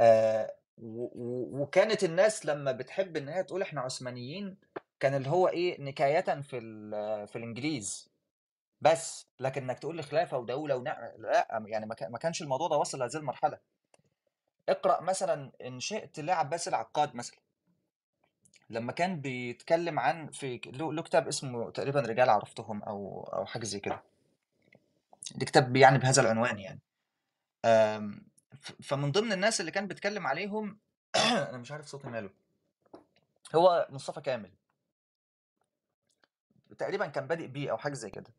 [0.00, 4.56] آه وكانت الناس لما بتحب إن هي تقول إحنا عثمانيين
[5.00, 6.60] كان اللي هو إيه نكاية في
[7.26, 8.13] في الإنجليز.
[8.84, 12.68] بس لكن إنك تقول لي خلافه ودولة ونعم لأ يعني ما كان- ما كانش الموضوع
[12.68, 13.58] ده وصل لهذه المرحلة.
[14.68, 17.38] اقرأ مثلا إن شئت لعباس العقاد مثلا.
[18.70, 23.80] لما كان بيتكلم عن في له كتاب اسمه تقريبا رجال عرفتهم أو أو حاجة زي
[23.80, 24.02] كده.
[25.34, 26.80] ده كتاب يعني بهذا العنوان يعني.
[28.60, 30.78] ف- فمن ضمن الناس اللي كان بيتكلم عليهم
[31.50, 32.30] أنا مش عارف صوتي ماله.
[33.54, 34.50] هو مصطفى كامل.
[36.78, 38.30] تقريبا كان بادئ بيه أو حاجة زي كده.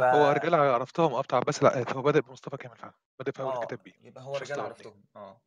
[0.00, 3.42] ف هو رجال عرفتهم آه بتاع عباس العقاد هو بادئ بمصطفى كامل فعلا بادئ في
[3.42, 3.94] أول آه الكتاب بيه.
[4.02, 5.40] يبقى هو رجال عرفتهم آه.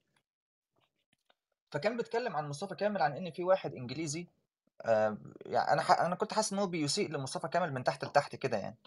[1.71, 4.27] فكان بيتكلم عن مصطفى كامل عن إن في واحد إنجليزي
[4.81, 5.91] آه يعني أنا ح...
[5.91, 8.77] أنا كنت حاسس إن هو بيسيء لمصطفى كامل من تحت لتحت كده يعني.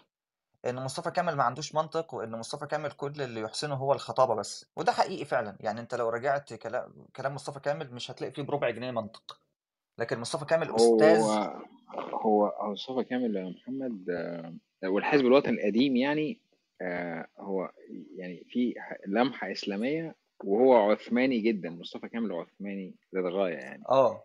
[0.65, 4.65] إن مصطفى كامل ما عندوش منطق وإن مصطفى كامل كل اللي يحسنه هو الخطابة بس.
[4.75, 8.69] وده حقيقي فعلا يعني أنت لو رجعت كلام كلام مصطفى كامل مش هتلاقي فيه بربع
[8.69, 9.39] جنيه منطق.
[9.97, 11.61] لكن مصطفى كامل أستاذ هو
[12.13, 14.53] هو مصطفى كامل يا محمد آه،
[14.83, 16.39] والحزب الوطني القديم يعني
[16.81, 17.71] آه، هو
[18.15, 18.73] يعني في
[19.07, 23.83] لمحة إسلامية وهو عثماني جدا مصطفى كامل عثماني للغاية يعني.
[23.89, 24.23] آه.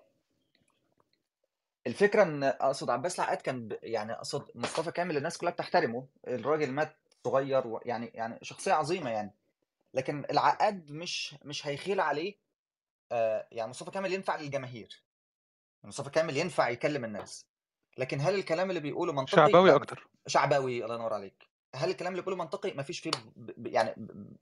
[1.86, 3.78] الفكرة إن أقصد عباس العقاد كان ب...
[3.82, 7.80] يعني أقصد مصطفى كامل الناس كلها بتحترمه الراجل مات صغير و...
[7.84, 9.30] يعني يعني شخصية عظيمة يعني.
[9.94, 12.34] لكن العقاد مش مش هيخيل عليه
[13.12, 15.02] آه يعني مصطفى كامل ينفع للجماهير.
[15.84, 17.46] مصطفى كامل ينفع يكلم الناس.
[17.98, 20.08] لكن هل الكلام اللي بيقوله منطقي؟ شعبوي أكتر.
[20.26, 21.48] شعبوي الله ينور عليك.
[21.74, 23.66] هل الكلام اللي بيقوله منطقي؟ مفيش فيه ب...
[23.66, 24.36] يعني ب...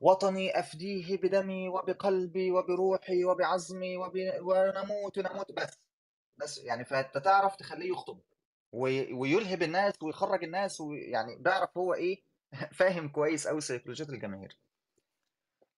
[0.00, 4.12] وطني أفديه بدمي وبقلبي وبروحي وبعظمي وب...
[4.40, 5.52] ونموت نموت.
[5.52, 5.78] بس
[6.36, 8.20] بس يعني فأنت تعرف تخليه يخطب
[8.72, 9.12] وي...
[9.12, 12.22] ويلهب الناس ويخرج الناس ويعني بيعرف هو إيه؟
[12.78, 14.56] فاهم كويس قوي سيكولوجية الجماهير.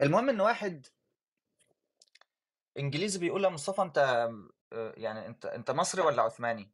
[0.02, 0.86] المهم إن واحد
[2.78, 3.98] إنجليزي بيقول له مصطفى أنت
[4.72, 6.70] آه، يعني أنت أنت مصري ولا عثماني؟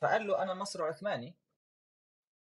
[0.00, 1.36] فقال له أنا مصري عثماني.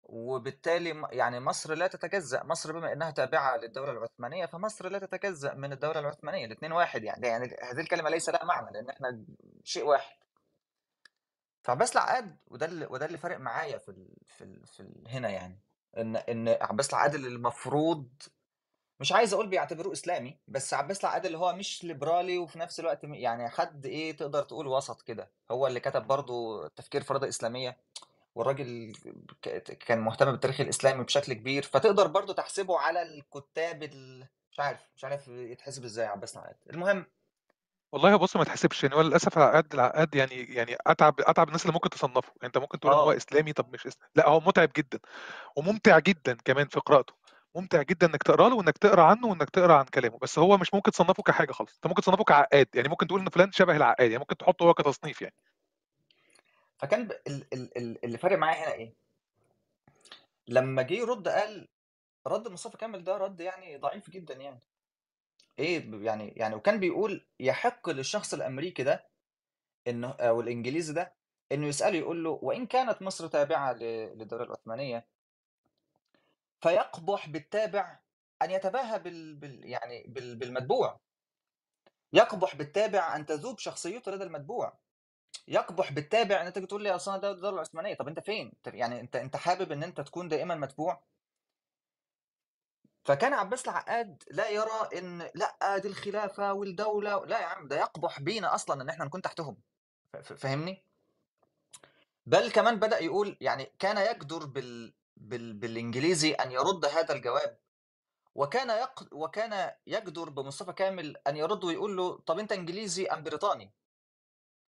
[0.02, 5.72] وبالتالي يعني مصر لا تتجزأ مصر بما إنها تابعة للدولة العثمانية فمصر لا تتجزأ من
[5.72, 9.24] الدولة العثمانية الاثنين واحد يعني يعني هذه الكلمة ليس لها معنى لأن إحنا
[9.64, 10.16] شيء واحد.
[11.62, 15.28] فعباس العقاد وده اللي وده اللي فارق معايا في ال في ال في ال هنا
[15.28, 15.60] يعني
[15.96, 18.08] إن إن عباس العقاد اللي المفروض
[19.00, 23.04] مش عايز أقول بيعتبروه إسلامي بس عباس العقاد اللي هو مش ليبرالي وفي نفس الوقت
[23.04, 25.30] م- يعني حد إيه تقدر تقول وسط كده.
[25.50, 27.76] هو اللي كتب برضو تفكير فرض إسلامية
[28.34, 28.92] والراجل
[29.42, 31.62] ك- كان مهتم بالتاريخ الإسلامي بشكل كبير.
[31.62, 34.26] فتقدر برضو تحسبه على الكتاب ال...
[34.52, 37.06] مش عارف مش عارف يتحسب إزاي عباس العقاد المهم
[37.92, 41.72] والله بص ما تحسبش يعني هو للأسف العقاد العقاد يعني يعني أتعب أتعب الناس اللي
[41.72, 42.28] ممكن تصنفه.
[42.28, 44.10] يعني أنت ممكن تقول إن هو آه إسلامي طب مش إسلامي.
[44.16, 44.98] لأ هو متعب جدا
[45.56, 47.14] وممتع جدا كمان في قراءته.
[47.54, 50.18] ممتع جدا إنك تقرأ له وإنك تقرأ عنه وإنك تقرأ عن كلامه.
[50.18, 51.74] بس هو مش ممكن تصنفه كحاجة خالص.
[51.74, 52.68] أنت ممكن تصنفه كعقاد.
[52.74, 54.10] يعني ممكن تقول إن فلان شبه العقاد.
[54.10, 55.34] يعني ممكن تحطه هو كتصنيف يعني.
[56.78, 57.12] فكان ب...
[57.12, 57.46] ال...
[57.52, 57.78] ال...
[57.78, 58.04] ال...
[58.04, 58.92] اللي فارق معايا هنا إيه؟
[60.48, 61.68] لما جه يرد قال
[62.26, 64.60] رد مصطفى كامل ده رد يعني ضعيف جدا يعني.
[65.58, 69.06] إيه يعني يعني وكان بيقول يحق للشخص الأمريكي ده
[69.88, 71.12] إنه أو الإنجليزي ده
[71.52, 75.06] إنه يسأله يقول له وإن كانت مصر تابعة للدوله العثمانية
[76.60, 77.98] فيقبح بالتابع
[78.42, 81.00] أن يتباهى بال, بال يعني بال بالمتبوع.
[82.12, 84.78] يقبح بالتابع أن تذوب شخصيته لدى المتبوع.
[85.48, 87.94] يقبح بالتابع أن أنت تقول لي أصلا ده الدولة العثمانية.
[87.94, 91.02] طب أنت فين؟ يعني أنت أنت حابب إن أنت تكون دائما متبوع؟
[93.04, 98.20] فكان عباس العقاد لا يرى إن لا دي الخلافة والدولة لا يا عم ده يقبح
[98.20, 99.56] بينا أصلا إن إحنا نكون تحتهم.
[100.22, 100.84] فاهمني؟
[102.26, 104.94] بل كمان بدأ يقول يعني كان يجدر بال...
[105.20, 105.52] بال...
[105.52, 107.58] بالإنجليزي أن يرد هذا الجواب.
[108.34, 109.08] وكان يق...
[109.12, 113.70] وكان يجدر بمصطفى كامل أن يرد ويقول له طب أنت إنجليزي أم بريطاني؟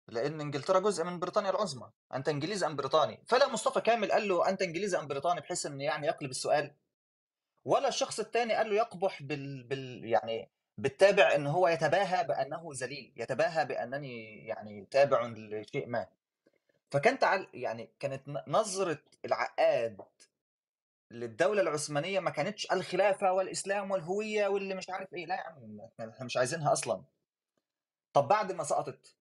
[0.07, 1.91] لأن إنجلترا جزء من بريطانيا العظمى.
[2.14, 5.82] أنت إنجليزي أم بريطاني؟ فلا مصطفى كامل قال له أنت إنجليزي أم بريطاني؟ بحيث ان
[5.82, 6.76] يعني يقلب السؤال.
[7.65, 9.64] ولا الشخص الثاني قال له يقبح بال...
[9.64, 10.06] بال...
[10.06, 16.07] يعني بالتابع إن هو يتباهى بأنه ذليل يتباهى بأنني يعني تابع لشيء ما.
[16.91, 20.02] فكان تعال يعني كانت ن- نظرة العقاد
[21.14, 25.26] للدولة العثمانية ما كانتش الخلافة والإسلام والهوية واللي مش عارف إيه.
[25.26, 27.03] لا يا عم إحنا مش عايزينها أصلا.
[28.14, 29.15] طب بعد ما سقطت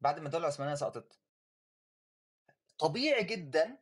[0.00, 1.18] بعد ما الدولة العثمانية سقطت
[2.78, 3.78] طبيعي جدا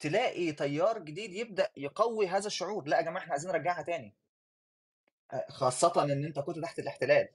[0.00, 2.88] تلاقي تيار جديد يبدأ يقوي هذا الشعور.
[2.88, 4.14] لا يا جماعة إحنا عايزين نرجعها تاني.
[5.48, 7.28] خاصة إن أنت كنت تحت الاحتلال.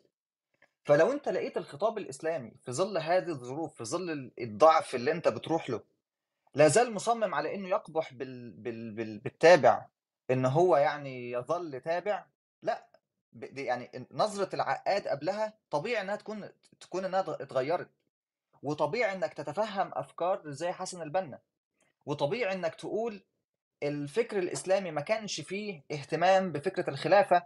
[0.83, 5.69] فلو أنت لقيت الخطاب الإسلامي في ظل هذه الظروف في ظل الضعف اللي أنت بتروح
[5.69, 5.83] له
[6.55, 8.51] لا زال مصمم على إنه يقبح بال...
[8.51, 8.91] بال...
[8.91, 9.19] بال...
[9.19, 9.85] بالتابع
[10.31, 12.25] إن هو يعني يظل تابع.
[12.63, 12.87] لا
[13.33, 16.49] ب- يعني نظرة العقاد قبلها طبيعي إنها تكون
[16.79, 17.89] تكون إنها اتغ- اتغيرت.
[18.63, 21.39] وطبيعي إنك تتفهم أفكار زي حسن البنا.
[22.05, 23.23] وطبيعي إنك تقول
[23.83, 27.43] الفكر الإسلامي ما كانش فيه اهتمام بفكرة الخلافة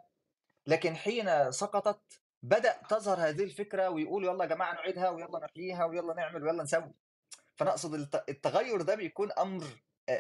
[0.68, 6.14] لكن حين سقطت بدأ تظهر هذه الفكرة ويقولوا يلا يا جماعة نعيدها ويلا نحييها ويلا
[6.14, 6.92] نعمل ويلا نسوي.
[7.62, 9.64] فأنا أقصد الت- التغير ده بيكون أمر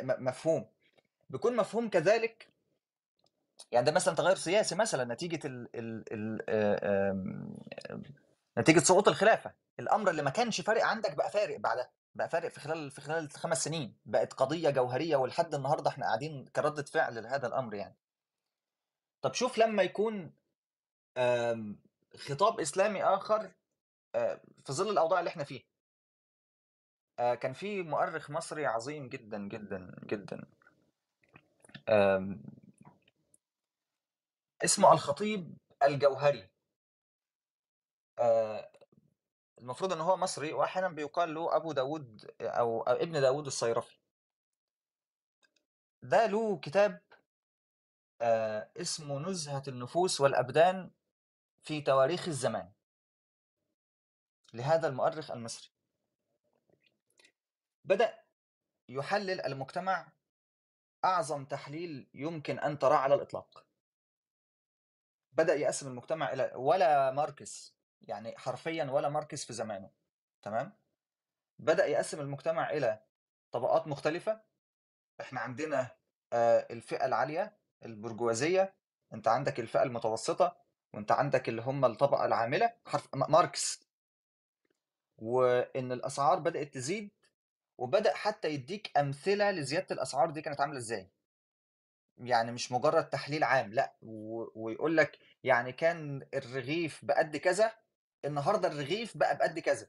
[0.01, 0.65] مفهوم.
[1.29, 2.47] بيكون مفهوم كذلك
[3.71, 7.57] يعني ده مثلا تغير سياسي مثلا نتيجة ال ال ال آه، آم،
[7.91, 8.03] آم،
[8.57, 9.53] نتيجة سقوط الخلافة.
[9.79, 13.31] الأمر اللي ما كانش فارق عندك بقى فارق بعدها بقى فارق في خلال في خلال
[13.31, 13.97] خمس سنين.
[14.05, 17.95] بقت قضية جوهرية ولحد النهاردة إحنا قاعدين كردة فعل لهذا الأمر يعني.
[19.21, 20.33] طب شوف لما يكون
[21.17, 21.79] آم،
[22.17, 23.51] خطاب إسلامي آخر
[24.15, 25.70] آه، في ظل الأوضاع اللي إحنا فيها.
[27.17, 30.47] كان في مؤرخ مصري عظيم جدا جدا جدا.
[34.63, 36.49] اسمه الخطيب الجوهري.
[38.19, 38.71] آه،
[39.59, 43.99] المفروض إن هو مصري واحيانا بيقال له أبو داود أو ابن داود الصيرفي.
[46.01, 47.01] ده له كتاب
[48.21, 50.91] آه، اسمه نزهة النفوس والأبدان
[51.61, 52.71] في تواريخ الزمان
[54.53, 55.69] لهذا المؤرخ المصري.
[57.83, 58.19] بدأ
[58.89, 60.11] يحلل المجتمع
[61.05, 63.65] أعظم تحليل يمكن أن تراه على الإطلاق.
[65.33, 69.89] بدأ يقسم المجتمع إلى ولا ماركس يعني حرفيا ولا ماركس في زمانه
[70.41, 70.73] تمام؟
[71.59, 73.03] بدأ يقسم المجتمع إلى
[73.51, 74.41] طبقات مختلفة.
[75.21, 75.91] إحنا عندنا
[76.33, 78.73] آه، الفئة العالية البرجوازية
[79.13, 80.57] أنت عندك الفئة المتوسطة
[80.93, 83.83] وأنت عندك اللي هم الطبقة العاملة حرف ماركس.
[85.17, 87.11] وإن الأسعار بدأت تزيد
[87.81, 91.07] وبدأ حتى يديك أمثلة لزيادة الأسعار دي كانت عاملة إزاي.
[92.17, 94.45] يعني مش مجرد تحليل عام لأ و...
[94.55, 97.71] ويقول لك يعني كان الرغيف بقد كذا
[98.25, 99.87] النهارده الرغيف بقى بقد كذا.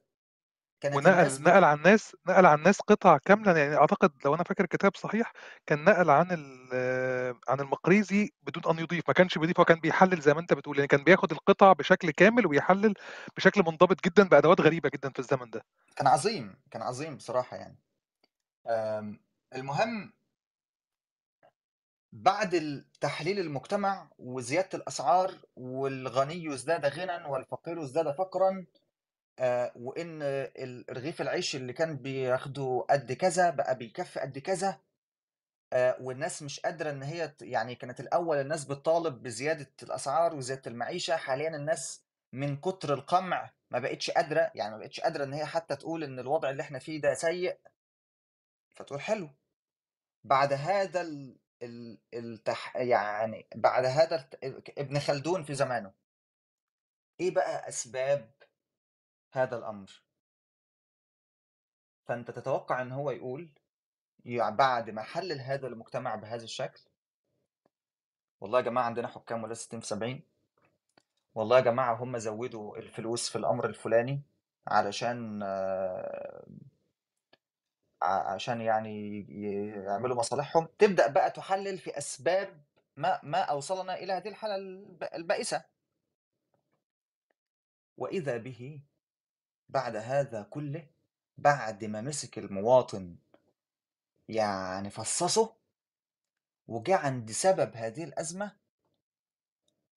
[0.81, 1.63] كانت ونقل الناس نقل بت...
[1.63, 5.31] عن ناس نقل عن ناس قطع كاملة يعني أعتقد لو أنا فاكر الكتاب صحيح
[5.65, 9.03] كان نقل عن ال- عن المقريزي بدون أن يضيف.
[9.07, 12.11] ما كانش بيضيف هو كان بيحلل زي ما أنت بتقول يعني كان بياخد القطع بشكل
[12.11, 12.93] كامل ويحلل
[13.37, 15.61] بشكل منضبط جدا بأدوات غريبة جدا في الزمن ده.
[15.95, 17.82] كان عظيم كان عظيم بصراحة يعني.
[19.55, 20.13] المهم
[22.13, 28.65] بعد تحليل المجتمع وزيادة الأسعار والغني يزداد غنى والفقير يزداد فقرا
[29.39, 30.21] آه، وإن
[30.89, 34.79] رغيف العيش اللي كان بياخده قد كذا بقى بيكفي قد كذا
[35.73, 41.15] آه، والناس مش قادرة إن هي يعني كانت الأول الناس بتطالب بزيادة الأسعار وزيادة المعيشة
[41.15, 42.01] حاليا الناس
[42.33, 46.19] من كتر القمع ما بقتش قادرة يعني ما بقتش قادرة إن هي حتى تقول إن
[46.19, 47.57] الوضع اللي إحنا فيه ده سيء.
[48.75, 49.29] فتقول حلو.
[50.23, 51.37] بعد هذا ال...
[51.61, 51.97] ال...
[52.13, 52.75] التح...
[52.75, 54.69] يعني بعد هذا الت...
[54.79, 55.93] ابن خلدون في زمانه.
[57.19, 58.31] إيه بقى أسباب
[59.31, 60.01] هذا الأمر؟
[62.05, 63.49] فأنت تتوقع إن هو يقول
[64.35, 66.81] بعد ما حلل هذا المجتمع بهذا الشكل؟
[68.41, 70.21] والله يا جماعة عندنا حكام ولا 60 في 70
[71.35, 74.21] والله يا جماعة هم زودوا الفلوس في الأمر الفلاني
[74.67, 75.43] علشان
[78.03, 79.21] عشان يعني
[79.85, 80.67] يعملوا مصالحهم.
[80.79, 82.63] تبدأ بقى تحلل في أسباب
[82.97, 85.65] ما ما أوصلنا إلى هذه الحالة الب- البائسة.
[87.97, 88.81] وإذا به
[89.69, 90.87] بعد هذا كله
[91.37, 93.17] بعد ما مسك المواطن
[94.29, 95.55] يعني فصصه
[96.67, 98.57] وجه عند سبب هذه الأزمة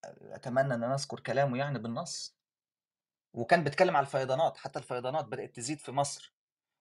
[0.05, 2.37] أتمنى أن أنا أذكر كلامه يعني بالنص.
[3.35, 6.36] وكان بيتكلم على الفيضانات حتى الفيضانات بدأت تزيد في مصر.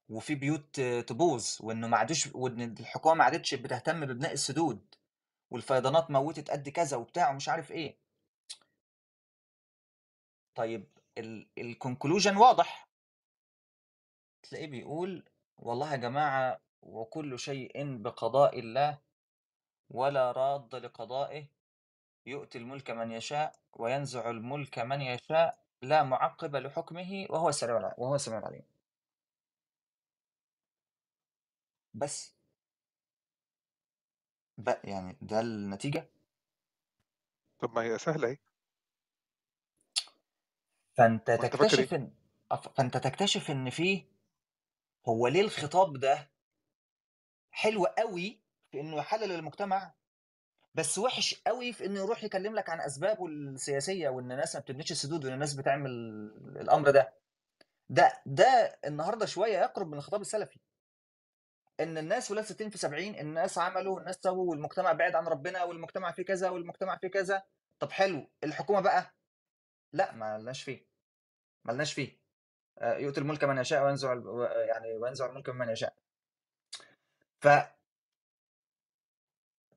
[0.10, 4.96] وفي بيوت تبوظ وإنه ما عادش وإن الحكومة ما عادتش بتهتم ببناء السدود
[5.52, 7.98] والفيضانات موتت قد كذا وبتاع ومش عارف إيه.
[10.56, 10.88] طيب
[11.58, 12.88] الكونكلوجن واضح.
[14.44, 15.24] تلاقيه بيقول
[15.58, 18.98] والله يا جماعة وكل شيء بقضاء الله
[19.90, 21.46] ولا راد لقضائه
[22.26, 28.40] يؤتي الملك من يشاء وينزع الملك من يشاء لا معقب لحكمه وهو الع- وهو السميع
[28.40, 28.64] العليم.
[31.96, 32.36] بس.
[34.58, 36.10] بقى يعني ده النتيجة؟
[37.60, 38.38] طب ما هي سهلة أهي.
[40.98, 42.12] فأنت فاكر إيه؟ تكتشف إن
[42.54, 44.06] أف- فأنت تكتشف إن فيه
[45.08, 46.30] هو ليه الخطاب ده
[47.52, 48.40] حلو قوي
[48.72, 49.94] في إنه يحلل المجتمع
[50.76, 54.92] بس وحش قوي في إنه يروح يكلم لك عن أسبابه السياسية وإن الناس ما بتبنيش
[54.92, 55.90] السدود وإن الناس بتعمل
[56.62, 57.14] الأمر ده.
[57.90, 60.60] ده ده النهارده شوية يقرب من الخطاب السلفي.
[61.80, 66.12] إن الناس ولاد 60 في 70 الناس عملوا والناس سووا والمجتمع بعيد عن ربنا والمجتمع
[66.12, 67.44] فيه كذا والمجتمع فيه كذا.
[67.80, 69.14] طب حلو الحكومة بقى؟
[69.94, 70.86] لا ما لناش فيه.
[71.66, 72.20] ما لناش فيه.
[72.78, 74.14] آه، يؤتي الملك من يشاء وينزع
[74.68, 75.96] يعني وينزع الملك ممن يشاء.
[77.40, 77.48] ف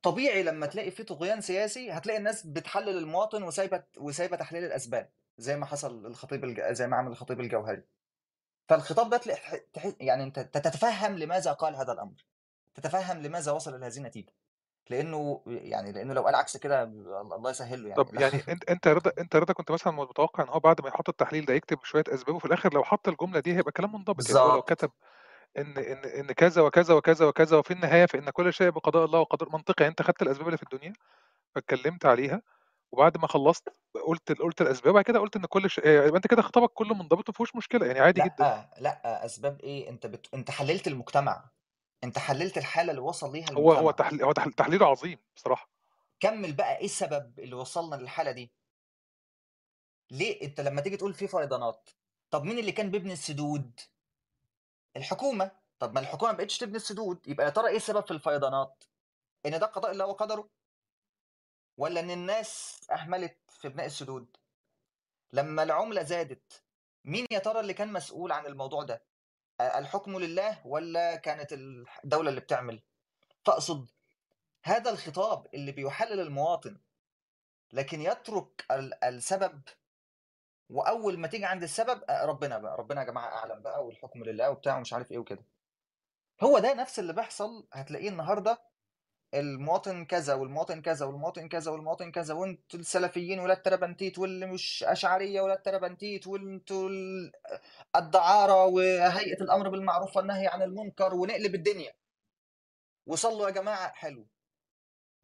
[0.02, 5.56] طبيعي لما تلاقي في طغيان سياسي هتلاقي الناس بتحلل المواطن وسايبة وسايبة تحليل الأسباب زي
[5.56, 6.60] ما حصل الخطيب الج...
[6.72, 7.82] زي ما عمل الخطيب الجوهري.
[8.68, 9.20] فالخطاب ده.
[10.00, 12.24] يعني أنت تتفهم لماذا قال هذا الأمر
[12.74, 14.32] تتفهم لماذا وصل إلى هذه النتيجة
[14.90, 18.88] لأنه يعني لأنه لو قال عكس كده الله يسهل له يعني طب يعني أنت أنت
[18.88, 22.04] رضا أنت رضا كنت مثلا متوقع إن هو بعد ما يحط التحليل ده يكتب شوية
[22.08, 24.90] أسباب وفي الآخر لو حط الجملة دي هيبقى كلام منضبط يعني هو لو بالظبط كتب
[25.58, 29.48] إن إن إن كذا وكذا وكذا وكذا وفي النهاية فان كل شيء بقضاء الله وقدر
[29.52, 30.92] منطقي يعني أنت خدت الأسباب اللي في الدنيا
[31.54, 32.42] فاتكلمت عليها
[32.92, 33.68] وبعد ما خلصت
[34.06, 37.28] قلت قلت الأسباب بعد كده قلت إن كل شيء يبقى أنت كده خطابك كله منضبط
[37.28, 38.34] ومفيهوش مشكلة يعني عادي جدا.
[38.38, 40.34] لأ لأ أسباب إيه؟ أنت بت...
[40.34, 41.50] أنت حللت المجتمع
[42.04, 43.90] أنت حللت الحالة اللي وصل ليها هو هو المجتمع.
[44.06, 45.70] تحليل هو تحليل تحليله عظيم بصراحة.
[46.20, 48.52] كمل بقى إيه السبب اللي وصلنا للحالة دي؟
[50.10, 51.90] ليه أنت لما تيجي تقول في فيضانات
[52.30, 53.80] طب مين اللي كان بيبني السدود؟
[54.96, 55.50] الحكومة.
[55.78, 58.84] طب ما الحكومة ما بقتش تبني السدود يبقى يا ترى إيه السبب في الفيضانات؟
[59.46, 60.48] إن ده قضاء الله وقدره
[61.78, 64.36] ولا إن الناس أهملت في بناء السدود؟
[65.32, 66.62] لما العملة زادت
[67.04, 69.02] مين يا ترى اللي كان مسؤول عن الموضوع ده؟
[69.60, 71.52] الحكم لله ولا كانت
[72.04, 72.82] الدولة اللي بتعمل؟
[73.44, 73.88] فأقصد
[74.64, 76.80] هذا الخطاب اللي بيحلل المواطن
[77.72, 79.62] لكن يترك ال- السبب
[80.70, 84.76] وأول ما تيجي عند السبب ربنا بقى ربنا يا جماعة أعلم بقى والحكم لله وبتاع
[84.76, 85.44] ومش عارف إيه وكده.
[86.42, 88.67] هو ده نفس اللي بيحصل هتلاقيه النهارده
[89.34, 95.40] المواطن كذا والمواطن كذا والمواطن كذا والمواطن كذا وانتوا السلفيين ولا التربنتيت واللي مش أشعرية
[95.40, 97.32] ولا التربنتيت وانتوا ال-
[97.96, 101.92] الدعارة وهيئة الأمر بالمعروف والنهي عن المنكر ونقلب الدنيا.
[103.06, 104.26] وصلوا يا جماعة حلو.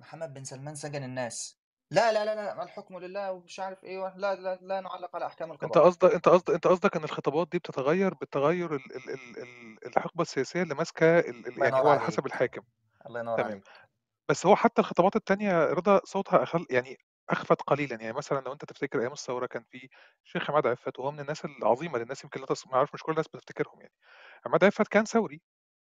[0.01, 1.59] محمد بن سلمان سجن الناس.
[1.91, 5.53] لا لا لا لا الحكم لله ومش عارف إيه لا لا لا نعلق على أحكام
[5.53, 9.39] أنت القضاء قصدك أنت قصدك أنت قصدك إن الخطابات دي بتتغير بالتغير ال ال ال
[9.43, 12.63] ال الحقبة السياسية اللي ماسكة يعني هو على حسب الحاكم.
[13.07, 13.51] الله ينور تمام.
[13.51, 13.65] عليك.
[14.29, 16.97] بس هو حتى الخطابات التانية رضا صوتها أخل يعني
[17.31, 17.97] أخفت قليلا.
[18.03, 19.89] يعني مثلا لو أنت تفتكر أيام الثورة كان في
[20.25, 22.47] الشيخ عماد عفت وهو من الناس العظيمة اللي الناس يمكن لا.
[22.67, 23.93] ما أعرف مش كل الناس بتفتكرهم يعني.
[24.47, 25.41] عماد عفت كان ثوري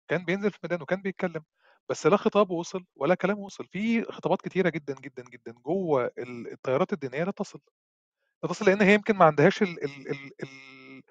[0.09, 1.45] كان بينزل في الميدان وكان بيتكلم
[1.89, 3.67] بس لا خطابه وصل ولا كلامه وصل.
[3.69, 7.61] في خطابات كتيرة جدا جدا جدا جوه ال- التيارات الدينية لا تصل.
[8.45, 9.85] لا تصل لأن هي يمكن ما عندهاش ال...
[9.85, 10.11] ال...
[10.11, 10.33] ال...
[10.45, 11.03] ال...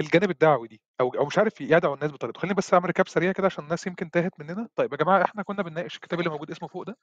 [0.00, 0.80] الجانب الدعوي دي.
[1.00, 3.86] أو أو مش عارف يدعو الناس بطريقته خليني بس أعمل recap سريع كده عشان الناس
[3.86, 4.68] يمكن تاهت مننا.
[4.76, 6.96] طيب يا جماعة إحنا كنا بنناقش الكتاب اللي موجود اسمه فوق ده.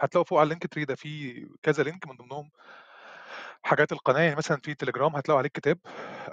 [0.00, 2.50] هتلاقوا فوق على ال Linktree ده في كذا link من ضمنهم
[3.62, 4.20] حاجات القناة.
[4.20, 5.78] يعني مثلا في تليجرام هتلاقوا عليه الكتاب.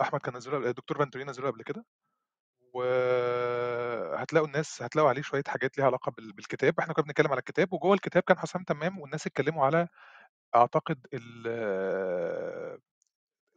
[0.01, 1.85] أحمد كان نزله الدكتور فالنتين نزله قبل كده.
[2.73, 6.79] وهتلاقوا الناس هتلاقوا عليه شوية حاجات ليها علاقة بال- بالكتاب.
[6.79, 9.87] إحنا كنا بنتكلم على الكتاب وجوه الكتاب كان حسام تمام والناس اتكلموا على
[10.55, 12.79] أعتقد ال-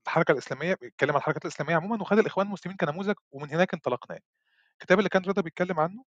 [0.07, 4.24] الحركة الإسلامية بيتكلم عن الحركات الإسلامية عموما وخد الإخوان المسلمين كنموذج ومن هناك انطلقنا يعني.
[4.73, 6.05] الكتاب اللي كان رضا بيتكلم عنه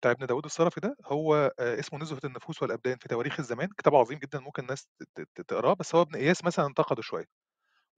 [0.00, 3.68] بتاع ابن داوود الصرفي ده هو آه، اسمه نزهة النفوس والأبدان في تواريخ الزمان.
[3.78, 4.88] كتاب عظيم جدا ممكن الناس
[5.48, 5.74] تقراه.
[5.74, 7.26] بس هو ابن إياس مثلا انتقده شوية.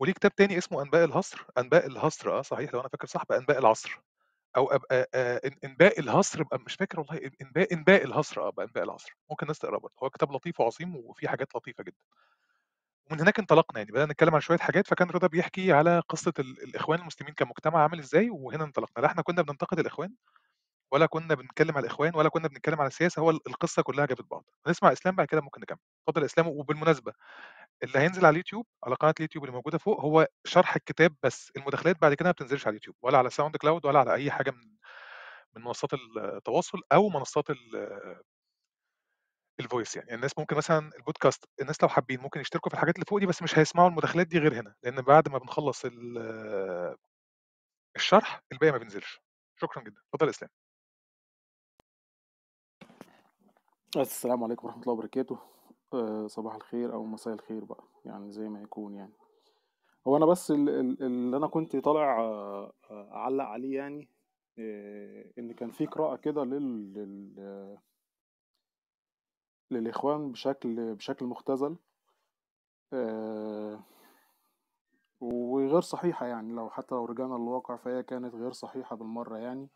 [0.01, 1.47] وليه كتاب تاني اسمه أنباء الهصر.
[1.59, 4.01] أنباء الهصر آه صحيح لو أنا فاكر صح بأنباء العصر.
[4.57, 4.83] أب...
[4.93, 9.17] آه، آه، إنباء الهصر بقى مش فاكر والله إنباء إنباء الهصر آه بأنباء العصر.
[9.31, 9.95] ممكن الناس تقراه برضه.
[10.03, 11.97] هو كتاب لطيف وعظيم وفيه حاجات لطيفة جدا.
[13.11, 16.63] ومن هناك انطلقنا يعني بدأنا نتكلم عن شوية حاجات فكان رضا بيحكي على قصة ال-
[16.63, 19.03] الإخوان المسلمين كمجتمع عامل إزاي وهنا انطلقنا.
[19.03, 20.15] لا إحنا كنا بننتقد الإخوان
[20.93, 24.27] ولا كنا بنتكلم على الإخوان ولا كنا بنتكلم على السياسة هو ال- القصة كلها جابت
[24.31, 24.45] بعض.
[24.69, 25.79] نسمع إسلام بعد كده ممكن نكمل.
[26.09, 27.13] اتفضل إسلام وبالمناسبة
[27.85, 31.53] اللي هينزل على اليوتيوب على قناة اليوتيوب اللي موجودة فوق هو شرح الكتاب بس.
[31.57, 34.51] المداخلات بعد كده ما بتنزلش على اليوتيوب ولا على ساوند كلاود ولا على أي حاجة
[34.51, 34.77] من
[35.57, 37.47] من منصات التواصل أو منصات
[39.61, 40.15] الفويس يعني.
[40.15, 43.43] الناس ممكن مثلا البودكاست الناس لو حابين ممكن يشتركوا في الحاجات اللي فوق دي بس
[43.43, 46.97] مش هيسمعوا المداخلات دي غير هنا لأن بعد ما بنخلص ال-
[47.97, 49.21] الشرح الباقي ما بينزلش.
[49.57, 50.01] شكرا جدا.
[50.09, 50.51] اتفضل يا إسلام.
[53.97, 55.39] السلام عليكم ورحمة الله وبركاته.
[55.95, 59.13] آه، صباح الخير أو مساء الخير بقى يعني زي ما يكون يعني.
[60.07, 64.09] هو أنا بس ال- ال- اللي أنا كنت طالع آه، آه، أعلق عليه يعني
[65.39, 67.79] إن كان في قراءة كده لل...
[69.71, 69.79] لل...
[69.79, 71.77] للإخوان بشكل بشكل مختزل.
[72.93, 73.81] آه،
[75.21, 79.69] وغير صحيحة يعني لو حتى لو رجعنا للواقع فهي كانت غير صحيحة بالمرة يعني.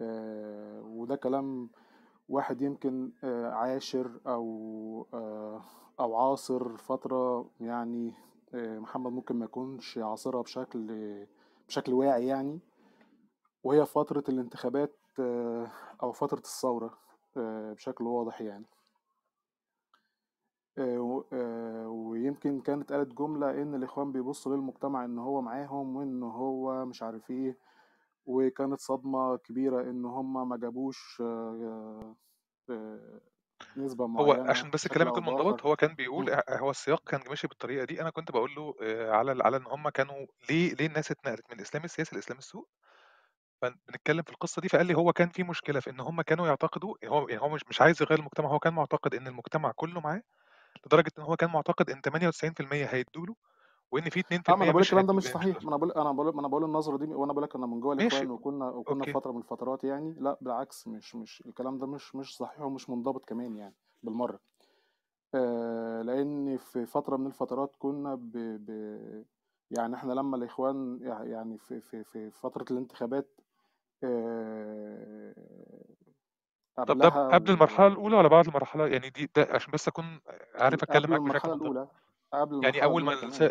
[0.00, 1.70] آه، وده كلام
[2.28, 5.06] واحد يمكن آه، عاشر أو
[6.00, 8.14] أو عاصر فترة يعني
[8.54, 11.26] محمد ممكن ما يكونش عاصرها بشكل
[11.68, 12.60] بشكل واعي يعني.
[13.64, 14.98] وهي فترة الانتخابات
[16.02, 16.98] أو فترة الثورة
[17.36, 18.64] بشكل واضح يعني.
[20.78, 27.02] آه، يمكن كانت قالت جملة إن الإخوان بيبصوا للمجتمع إن هو معاهم وإن هو مش
[27.02, 27.58] عارف إيه
[28.26, 32.16] وكانت صدمة كبيرة إن هم ما جابوش آه،
[32.70, 33.20] آه،
[33.76, 36.40] نسبة هو معينة عشان بس الكلام يكون منضبط هو كان بيقول مم.
[36.50, 39.88] هو السياق كان ماشي بالطريقة دي أنا كنت بقول له آه، على على إن هم
[39.88, 42.68] كانوا ليه ليه الناس اتنقلت من الاسلام السياسي للاسلام السوق
[43.62, 46.94] فبنتكلم في القصة دي فقال لي هو كان في مشكلة في إن هم كانوا يعتقدوا
[47.04, 50.22] هو يعني هو مش مش عايز يغير المجتمع هو كان معتقد إن المجتمع كله معاه
[50.86, 53.34] لدرجة إن هو كان معتقد إن 98% هيدوا له
[53.92, 55.62] وإن في 2% آه ما أنا بقول الكلام ده مش صحيح.
[55.62, 57.80] ما أنا بقول أنا بقول ما أنا بقول النظرة دي وأنا بقول لك أنا من
[57.80, 59.12] جوه الإخوان وكنا وكنا في أوكي.
[59.12, 63.24] فتره من الفترات يعني لأ بالعكس مش مش الكلام ده مش مش صحيح ومش منضبط
[63.24, 64.40] كمان يعني بالمرة.
[65.34, 68.70] آه لأن في فترة من الفترات كنا ب, ب
[69.70, 73.40] يعني إحنا لما الإخوان يعني في في في فترة الانتخابات
[74.04, 75.34] آه
[76.76, 77.54] طب ده قبلها قبل و...
[77.54, 80.20] المرحلة الأولى ولا بعد المرحلة؟ يعني دي ده عشان بس أكون
[80.54, 81.88] عارف أتكلم قبل معاك بشكل المرحلة منطقي الأولى
[82.32, 83.38] قبل يعني المرحلة أول ما الس...
[83.38, 83.50] كمان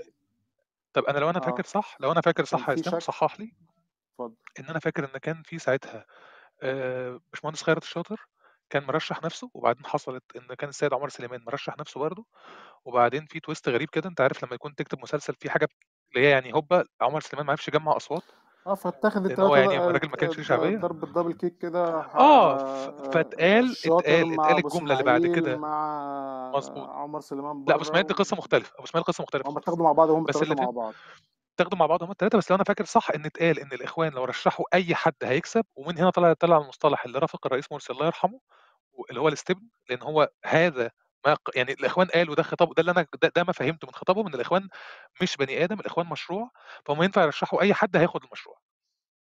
[0.94, 1.42] طب أنا لو أنا آه.
[1.42, 3.54] فاكر صح لو أنا فاكر كان صح يا في إسلام شك صحح لي.
[4.14, 4.36] اتفضل.
[4.60, 6.06] إن أنا فاكر إن كان في ساعتها
[6.64, 8.28] آه، باشمهندس خيرت الشاطر
[8.70, 12.26] كان مرشح نفسه وبعدين حصلت إن كان السيد عمر سليمان مرشح نفسه برضه
[12.86, 15.68] وبعدين في تويست غريب كده أنت عارف لما يكون تكتب مسلسل فيه حاجة
[16.16, 18.24] اللي هي يعني هوبا عمر سليمان ما عرفش يجمع أصوات؟
[18.68, 21.58] آه فاتخذ لأن هو يعني ده- راجل ما كانش ليه د- شعبية؟ ضرب الدبل كيك
[21.58, 21.86] كده
[22.16, 22.58] آه
[23.12, 25.58] فاتقال اتقال اتقال الجملة اللي بعد كده.
[25.58, 26.90] مع مظبوط.
[26.90, 28.74] عمر سليمان لا أبو اسماعيل دي قصة مختلفة.
[28.76, 30.94] أبو اسماعيل قصة مختلفة هم اتاخدوا مع بعض وهم بس مع بعض.
[31.58, 34.24] تاخدوا مع بعض هم الثلاثه بس لو أنا فاكر صح إن اتقال إن الإخوان لو
[34.26, 38.40] رشحوا أي حد هيكسب ومن هنا طلع طلع المصطلح اللي رافق الرئيس مرسي الله يرحمه
[39.10, 40.92] اللي هو الإستبن لأن هو هذا
[41.26, 44.28] ما يعني الإخوان قالوا ده خطاب ده اللي أنا ده, ده ما فهمته من خطابهم
[44.28, 44.68] إن الإخوان
[45.22, 46.50] مش بني آدم الإخوان مشروع
[46.86, 48.58] فهم ينفع يرشحوا أي حد هياخد المشروع.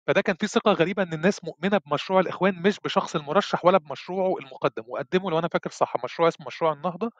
[0.06, 4.38] فده كان في ثقة غريبة إن الناس مؤمنة بمشروع الإخوان مش بشخص المرشح ولا بمشروعه
[4.38, 4.84] المقدم.
[4.88, 7.10] وقدموا لو أنا فاكر صح مشروع اسمه مشروع النهضة.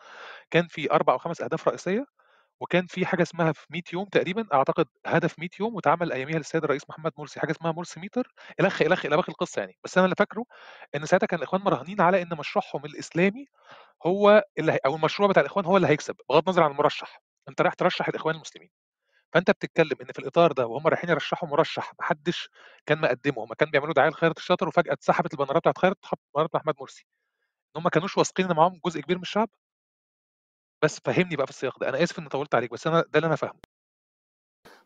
[0.51, 2.07] كان في أربع أو خمس أهداف رئيسية.
[2.63, 6.65] وكان في حاجة اسمها في 100 يوم تقريبا أعتقد هدف 100 يوم واتعمل أياميها للسيد
[6.65, 9.79] الرئيس محمد مرسي حاجة اسمها مرسي ميتر الخ الخ إلى باقي القصة يعني.
[9.85, 10.47] بس أنا اللي فاكره
[10.97, 13.47] إن ساعتها كان الاخوان مراهنين على إن مشروعهم الإسلامي
[14.07, 17.23] هو اللي أو المشروع بتاع الإخوان هو اللي هيكسب بغض النظر عن المرشح.
[17.51, 18.71] أنت رايح ترشح الإخوان المسلمين.
[19.35, 22.51] فأنت بتتكلم إن في الإطار ده وهم رايحين يرشحوا مرشح محدش
[22.87, 25.95] كان مقدمه هم كانوا بيعملوا دعاية لخيرت الشاطر وفجأة اتسحبت البنرات بتاعت
[26.37, 27.07] بنرات محمد مرسي.
[27.77, 29.49] إن هم كانوش واثقين إن معاهم جزء كبير من الشعب
[30.83, 33.27] بس فهمني بقى في السياق ده أنا آسف إني طولت عليك بس أنا ده اللي
[33.27, 33.59] أنا فاهمه.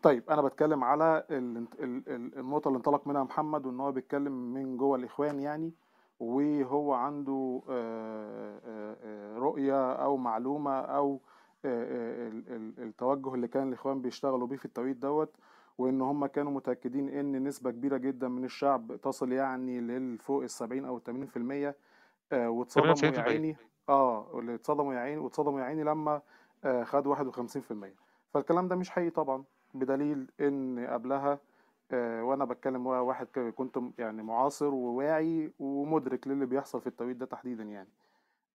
[0.02, 4.32] طيب أنا بتكلم على ال- ال- ال- النقطة اللي انطلق منها محمد وإن هو بيتكلم
[4.32, 5.72] من جوه الإخوان يعني
[6.20, 11.20] وهو عنده آه، آه، آه، رؤية أو معلومة أو
[11.64, 15.36] ال- ال- التوجه اللي كان الإخوان بيشتغلوا بيه في التوقيت دوت
[15.78, 20.84] وإن هم كانوا متأكدين إن نسبة كبيرة جدا من الشعب تصل يعني للفوق ال 70
[20.84, 21.76] أو 80%
[22.32, 23.56] آه، واتصدموا يا 98% عيني
[23.88, 26.22] آه اللي اتصدموا يا عيني واتصدموا يا عيني لما
[26.64, 27.94] آه، خدوا 51%
[28.34, 29.44] فالكلام ده مش حقيقي طبعا
[29.74, 31.38] بدليل إن قبلها
[31.92, 37.26] آه، وأنا بتكلم وا- واحد كنت يعني معاصر وواعي ومدرك للي بيحصل في التوقيت ده
[37.26, 37.88] تحديدا يعني.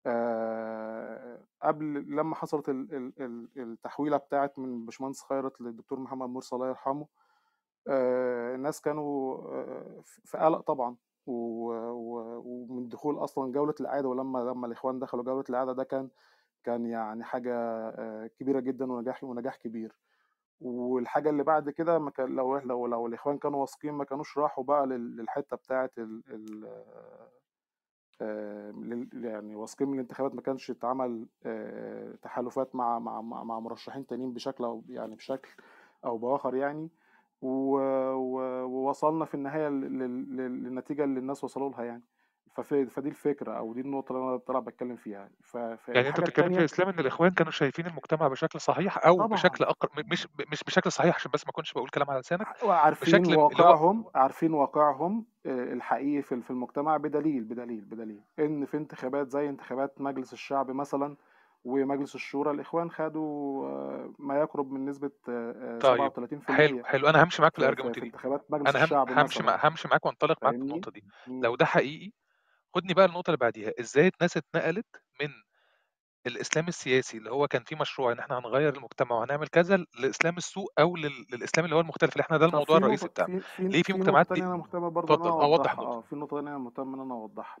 [0.05, 6.55] آه، قبل لما حصلت ال- ال- ال- التحويلة بتاعت من باشمهندس خيرت للدكتور محمد مرسي
[6.55, 7.07] الله يرحمه
[7.87, 10.95] آه، الناس كانوا آه، في قلق طبعا.
[11.27, 16.09] ومن دخول أصلا جولة الاعاده ولما لما الإخوان دخلوا جولة الاعاده ده كان
[16.63, 17.53] كان يعني حاجة
[17.89, 19.95] آه، كبيرة جدا ونجاح ونجاح كبير.
[20.61, 24.63] والحاجة اللي بعد كده ما كان لو لو لو الإخوان كانوا واثقين ما كانوش راحوا
[24.63, 26.65] بقى لل- للحتة بتاعه ال ال
[28.21, 28.73] آه،
[29.13, 34.63] يعني واثقين من الانتخابات ما كانش اتعمل آه، تحالفات مع مع مع مرشحين تانيين بشكل
[34.63, 35.49] أو يعني بشكل
[36.05, 36.89] أو بآخر يعني.
[37.41, 42.03] ووصلنا في النهاية لل- لل- للنتيجة اللي الناس وصلوا لها يعني.
[42.63, 45.29] فدي الفكرة أو دي النقطة اللي أنا طالع بتكلم فيها.
[45.43, 45.55] ف-
[45.87, 49.27] يعني أنت بتتكلم في اسلام إن الإخوان كانوا شايفين المجتمع بشكل صحيح أو طبعا.
[49.27, 49.89] بشكل أقر...
[50.11, 52.47] مش مش بشكل صحيح عشان بس ما أكونش بقول كلام على لسانك.
[52.63, 58.21] عارفين بشكل اللي هو واقعهم عارفين واقعهم آه، الحقيقي في في المجتمع بدليل بدليل بدليل.
[58.39, 61.15] إن في انتخابات زي انتخابات مجلس الشعب مثلا
[61.63, 67.09] ومجلس الشورى الإخوان خدوا آه، ما يقرب من نسبة آه، آه، طيب 37% حلو حلو.
[67.09, 68.07] أنا همشي معاك في الارجيومنت في دي.
[68.07, 71.03] انتخابات مجلس أنا الشعب همشي مثلا مع همشي معاك وأنطلق معاك في؟ النقطة دي.
[71.27, 72.11] لو ده حقيقي
[72.75, 73.71] خدني بقى النقطة اللي بعديها.
[73.79, 74.85] إزاي الناس اتنقلت
[75.21, 75.29] من
[76.27, 80.73] الإسلام السياسي اللي هو كان فيه مشروع إن إحنا هنغير المجتمع وهنعمل كذا لإسلام السوق
[80.79, 81.25] أو لل...
[81.33, 83.41] للإسلام اللي هو المختلف اللي إحنا ده الموضوع الرئيسي بتاعنا.
[83.59, 86.93] ليه في مجتمعات دي أنا مهتم برضه اتفضل أوضح أه في نقطة تانية أنا مهتم
[86.93, 87.57] إن أنا أوضحها.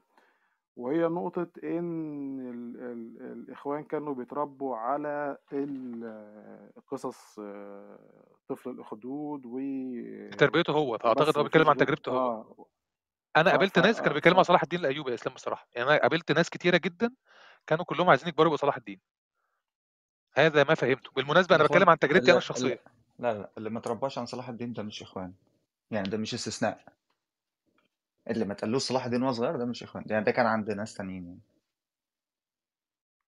[0.81, 5.37] وهي نقطة إن ال ال الإخوان كانوا بيتربوا على
[6.87, 7.99] قصص آه،
[8.47, 9.59] طفل الأخدود و
[10.37, 12.17] تربيته هو فأعتقد وبس هو بيتكلم عن تجربته هو.
[12.17, 12.65] آه.
[13.37, 15.97] أنا ف قابلت ناس كانوا بيتكلموا عن صلاح الدين الايوبي يا إسلام بصراحه يعني أنا
[15.97, 17.11] قابلت ناس كتيرة جدا
[17.67, 18.99] كانوا كلهم عايزين يكبروا يبقوا صلاح الدين.
[20.33, 21.11] هذا ما فهمته.
[21.15, 22.65] بالمناسبة أنا الاخوان بتكلم عن تجربتي الشخصية.
[22.65, 22.79] اللي
[23.19, 25.33] لا لا اللي ما ترباش عن صلاح الدين ده مش إخوان.
[25.91, 26.83] يعني ده مش استثناء.
[28.27, 30.03] اللي ما تقلوش صلاح الدين وهو صغير ده مش إخوان.
[30.07, 31.41] يعني ده كان عند ناس تانيين يعني.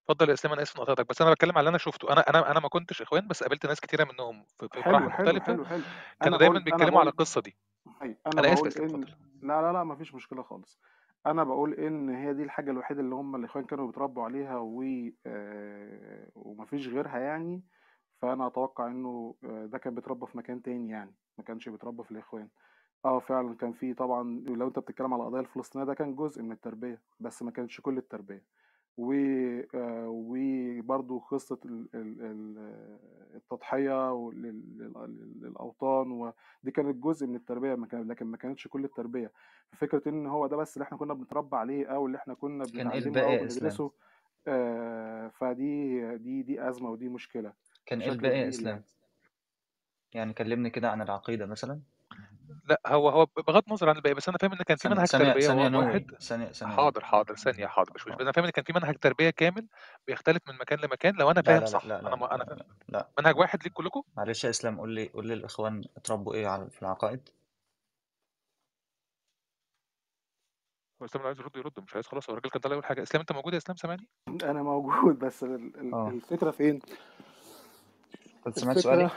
[0.10, 2.14] اتفضل يا اسلام أنا آسف إني قطعتك بس أنا بتكلم على اللي أنا شفته.
[2.14, 5.11] أنا أنا أنا ما كنتش إخوان بس قابلت ناس كتيرة منهم في في حلو مراحل
[5.11, 5.45] حلو مختلفة.
[5.45, 5.82] حلو حلو.
[6.22, 7.56] كانوا دايما بقول أنا بيتكلموا على بقول القصة دي.
[8.02, 9.15] أنا أنا آسف اسلام إن اتفضل.
[9.41, 10.80] لا لا لا مفيش مشكلة خالص.
[11.26, 14.84] أنا بقول إن هي دي الحاجة الوحيدة اللي هم الإخوان كانوا بيتربوا عليها و
[15.26, 17.64] آه، ومفيش غيرها يعني.
[18.22, 22.11] فأنا أتوقع إنه آه، ده كان بيتربى في مكان تاني يعني ما كانش بيتربى في
[22.11, 22.49] الإخوان.
[23.06, 26.52] آه فعلا كان في طبعا لو أنت بتتكلم على القضية الفلسطينية ده كان جزء من
[26.52, 28.44] التربية بس ما كانش كل التربية.
[28.98, 29.14] و
[29.76, 32.98] آه، وبرضو قصة ال- ال- ال-
[33.36, 38.84] التضحية لل- لل- للأوطان ودي كانت جزء من التربية ما كان- لكن ما كانتش كل
[38.86, 39.32] التربية.
[39.78, 42.72] فكرة إن هو ده بس اللي إحنا كنا بنتربى عليه أو اللي إحنا كنا كان
[42.84, 43.92] بنتعلمه الباقي أو بندرسه
[44.48, 47.54] آه، فدي دي دي أزمة ودي مشكلة.
[47.86, 48.84] كان إيه بشكل الباقي كبير يعني.
[50.14, 51.80] يعني كلمني كده عن العقيدة مثلا.
[52.65, 55.07] لا هو هو بغض النظر عن الباقي بس أنا فاهم إن كان في ثانية منهج
[55.07, 58.52] ثانية تربية ثانية وا- واحد ثانية ثانية حاضر حاضر ثانية حاضر مش أنا فاهم إن
[58.52, 59.68] كان في منهج تربية كامل
[60.07, 62.44] بيختلف من مكان لمكان لو أنا لا فاهم لا صح لا أنا لا ما أنا
[62.44, 63.10] لا فاهم لا لا.
[63.20, 66.70] منهج واحد ليك كلكم؟ معلش يا إسلام قول لي قول لي الإخوان اتربوا إيه على
[66.70, 67.30] في العقائد.
[71.02, 73.03] هو إسلام لو عايز يرد يرد مش عايز خلاص هو الراجل كان طالع يقول حاجة.
[73.03, 74.07] إسلام أنت موجود يا إسلام؟ سامعني.
[74.44, 76.10] أنا موجود بس ال- ال- آه.
[76.10, 76.80] الفكرة فين؟
[78.44, 79.10] كنت سمعت سؤالي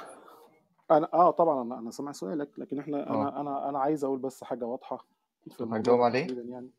[0.91, 3.23] أنا آه طبعا أنا أنا سامع سؤالك لكن إحنا آه.
[3.29, 5.07] أنا أنا أنا عايز أقول بس حاجة واضحة
[5.51, 6.71] في طب ده عليه؟ يعني.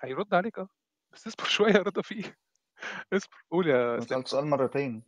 [0.00, 0.68] هيرد عليك آه.
[1.12, 2.36] بس اصبر شوية يا رضا فيه.
[3.12, 5.02] اصبر قول يا أنا سألت سؤال مرتين.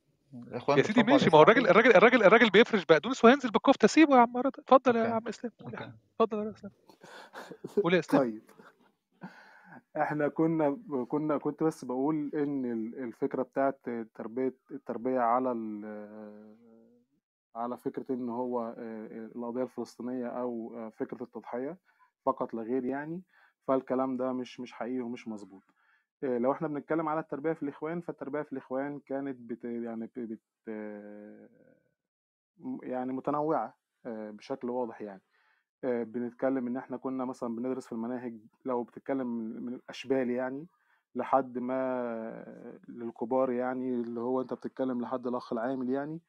[0.53, 3.89] يا سيدي بيتربوا على ماشي ما هو الراجل الراجل الراجل الراجل بيفرش بقدونس وهينزل بالكفتة.
[3.89, 4.63] سيبه يا عم رضا.
[4.63, 5.53] اتفضل يا عم إسلام.
[5.73, 6.73] يا اتفضل يا إسلام.
[7.83, 8.23] قول يا إسلام.
[8.23, 8.43] طيب.
[9.97, 10.79] إحنا كنا
[11.09, 13.81] كنا كنت بس بقول إن ال- الفكرة بتاعت
[14.15, 16.57] تربية التربية على ال-
[17.57, 18.75] على فكرة إن هو
[19.37, 21.79] القضية الفلسطينية أو فكرة التضحية
[22.27, 23.23] فقط لا غير يعني
[23.69, 25.63] فالكلام ده مش مش حقيقي ومش مظبوط.
[26.23, 30.41] لو إحنا بنتكلم على التربية في الإخوان فالتربية في الإخوان كانت بت يعني بت
[32.83, 33.75] يعني متنوعة
[34.07, 35.23] بشكل واضح يعني.
[35.85, 40.67] آه، بنتكلم إن إحنا كنا مثلا بندرس في المناهج لو بتتكلم من من الأشبال يعني
[41.15, 46.21] لحد ما للكبار يعني اللي هو أنت بتتكلم لحد الأخ العامل يعني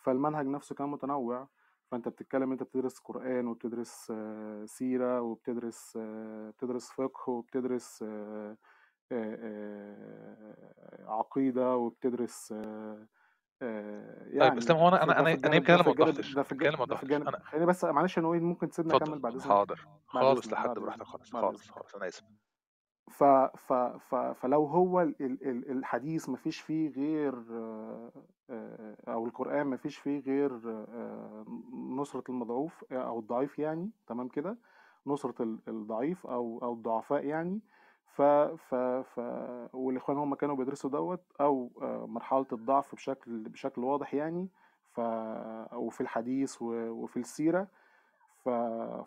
[0.00, 1.48] فالمنهج نفسه كان متنوع
[1.90, 8.56] فأنت بتتكلم أنت بتدرس قرآن وبتدرس آه، سيرة وبتدرس آه، بتدرس فقه وبتدرس آه،
[11.08, 12.52] عقيدة وبتدرس
[13.60, 16.76] طيب يعني اسلام هو أنا أنا أنا أنا يمكن ده أنا ما وضحتش يمكن أنا
[16.76, 19.46] ما وضحتش أنا خليني بس معلش يا نويل ممكن تسيبني اكمل بعد إذنك.
[19.46, 22.22] حاضر خالص لحد براحتك خالص خالص خالص أنا آسف.
[23.10, 23.24] ف
[23.56, 28.10] ف ف فلو هو ال- ال- ال- الحديث ما فيش فيه غير آه،
[28.50, 34.56] آه، أو القرآن ما فيش فيه غير آه، نصرة المضعوف أو الضعيف يعني تمام كده؟
[35.06, 37.60] نصرة ال- الضعيف أو أو الضعفاء يعني.
[38.06, 39.20] ف ف ف
[39.74, 41.70] والإخوان هم كانوا بيدرسوا دوت أو
[42.08, 44.48] مرحلة الضعف بشكل بشكل واضح يعني.
[44.92, 45.00] ف
[45.74, 47.68] وفي الحديث وفي السيرة.
[48.44, 48.48] ف...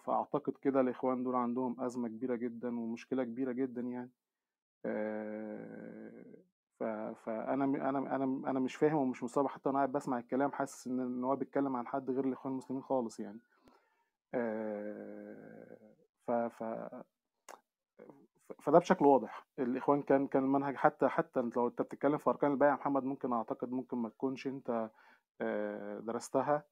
[0.05, 4.09] فأعتقد كده الإخوان دول عندهم أزمة كبيرة جدا ومشكلة كبيرة جدا يعني.
[6.79, 6.83] ف...
[7.25, 10.87] فأنا م- أنا أنا أنا مش فاهم ومش مستوعب حتى وأنا قاعد بسمع الكلام حاسس
[10.87, 13.39] إن هو بيتكلم عن حد غير الإخوان المسلمين خالص يعني.
[16.27, 16.31] ف...
[16.31, 16.63] ف...
[18.63, 19.47] فده بشكل واضح.
[19.59, 23.33] الإخوان كان كان المنهج حتى حتى لو أنت بتتكلم في أركان البيع يا محمد ممكن
[23.33, 24.49] أعتقد ممكن ما تكونش
[25.41, 26.63] آه، درستها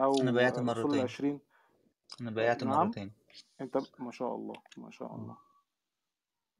[0.00, 1.40] أنا أو بايعت أصول مرتين
[2.20, 2.86] أنا بايعت نعم.
[2.86, 3.12] مرتين
[3.60, 5.36] أنت ما شاء الله ما شاء آه الله.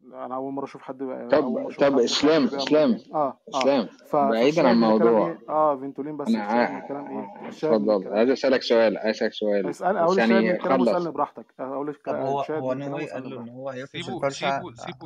[0.01, 3.59] لا، أنا أول مرة أشوف حد بقى طب طب إسلام إسلام مرتين آه آه.
[3.59, 4.17] إسلام ف...
[4.17, 6.79] بعيدا عن الموضوع إيه؟ آه فينتولين بس أنا.
[6.79, 8.09] الكلام إيه؟ من اتفضل.
[8.15, 9.69] عايز أسألك سؤال عايز أسألك سؤال.
[9.69, 11.47] اسأل أقول من يعني الكلام واسالني خلص براحتك.
[11.61, 14.53] أقول طب الك- هو هو نووي قال له إن هو سيبه سيبه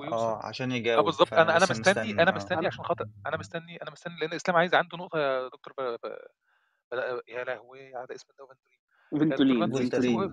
[0.03, 0.47] آه يوصل.
[0.47, 1.05] عشان آه يجاوب.
[1.05, 1.33] بالظبط.
[1.35, 2.35] أنا أنا مستني أنا آه.
[2.35, 5.83] مستني عشان خاطر أنا مستني أنا مستني لأن إسلام عايز عنده نقطة يا دكتور ب...
[5.83, 6.07] ب...
[6.93, 7.21] ب...
[7.29, 8.80] يا لهوي على اسم ده فنتولين
[9.19, 10.31] فانتولين سيبه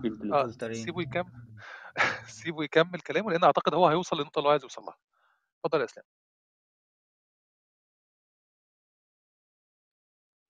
[0.71, 1.31] سيبه يكمل
[2.27, 4.97] سيبه يكمل كلامه لأن أعتقد هو هيوصل للنقطة اللي هو عايز يوصل لها.
[5.65, 6.05] اتفضل يا إسلام.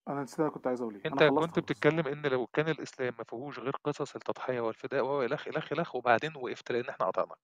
[0.08, 3.24] أنا نسيت أنا كنت عايز أقول إيه انت كنت بتتكلم إن لو كان الإسلام ما
[3.24, 7.38] فيهوش غير قصص التضحية والفداء وهو إلخ إلخ إلخ وبعدين وقفت لأن إحنا قطعناك.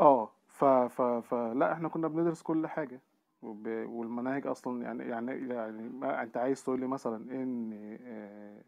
[0.00, 3.00] آه ف ف ف لا إحنا كنا بندرس كل حاجة.
[3.42, 3.66] وب...
[3.68, 7.72] والمناهج أصلا يعني يعني يعني ما أنت عايز تقول لي مثلا إن
[8.02, 8.64] آه،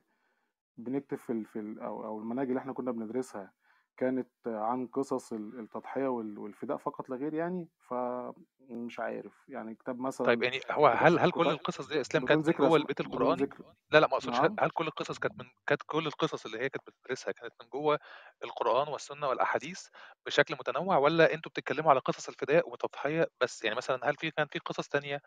[0.85, 3.53] بنكتب في, في أو أو المناهج اللي إحنا كنا بندرسها
[3.97, 10.43] كانت عن قصص التضحية والفداء فقط لا غير يعني فمش عارف يعني كتاب مثلا طيب
[10.43, 13.49] يعني هو هل هل كل القصص دي إسلام كانت جوه البيت القرآني؟
[13.91, 14.57] لا لا ما أقصدش نعم.
[14.61, 17.99] هل كل القصص كانت من كانت كل القصص اللي هي كانت بتدرسها كانت من جوه
[18.45, 19.87] القرآن والسنة والأحاديث
[20.27, 24.47] بشكل متنوع ولا أنتوا بتتكلموا على قصص الفداء والتضحيه بس يعني مثلا هل في كان
[24.47, 25.21] في قصص تانية؟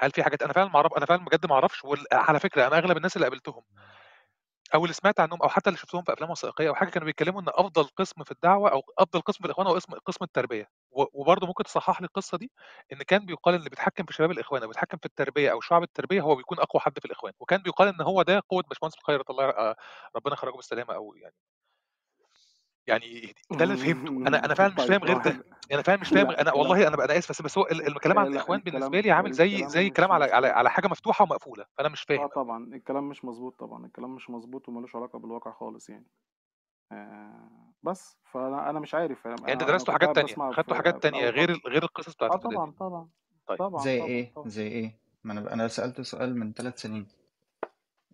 [0.00, 2.78] هل في حاجات أنا فعلا ما اعرف أنا فعلا بجد ما أعرفش وعلى فكرة أنا
[2.78, 3.62] أغلب الناس اللي قابلتهم
[4.74, 7.40] أو اللي سمعت عنهم أو حتى اللي شُفتهم في أفلام وثائقية أو حاجة كانوا بيتكلّموا
[7.40, 11.46] إن أفضل قسم في الدعوة أو أفضل قسم في الإخوان هو قسم قسم التربية، وبرضه
[11.46, 12.50] ممكن تصحّح لي القصة دي،
[12.92, 15.82] إن كان بيُقال إن اللي بيتحكّم في شباب الإخوان أو بيتحكّم في التربية أو شُعب
[15.82, 19.30] التربية هو بيكون أقوى حد في الإخوان، وكان بيُقال إن هو ده قوة باشمهندس الخيرت
[19.30, 19.76] الله آه،
[20.16, 21.34] ربنا يخرّجه بالسلامة أو يعني
[22.86, 24.10] يعني ده اللي فهمته.
[24.10, 25.44] أنا طيب، يعني أنا فعلا مش فاهم غير ده.
[25.72, 28.60] أنا فعلا مش فاهم أنا والله أنا أنا آسف بس, بس هو الكلام عن الاخوان
[28.60, 32.02] بالنسبة لي عامل زي زي الكلام كلام على على على حاجة مفتوحة ومقفولة فأنا مش
[32.02, 32.20] فاهم.
[32.20, 32.64] آه طبعا.
[32.74, 33.86] الكلام مش مظبوط طبعا.
[33.86, 36.06] الكلام مش مظبوط وملوش علاقة بالواقع خالص يعني.
[36.92, 38.16] آه بس.
[38.32, 39.24] فأنا أنا مش عارف.
[39.24, 43.08] يعني أنت درستوا حاجات تانية؟ خدتوا حاجات تانية غير غير القصص بتاعت آه طبعا طبعا.
[43.46, 43.58] طيب.
[43.58, 47.06] طبعا زي إيه؟ زي إيه ما أنا أنا سألت سؤال من ثلاث سنين.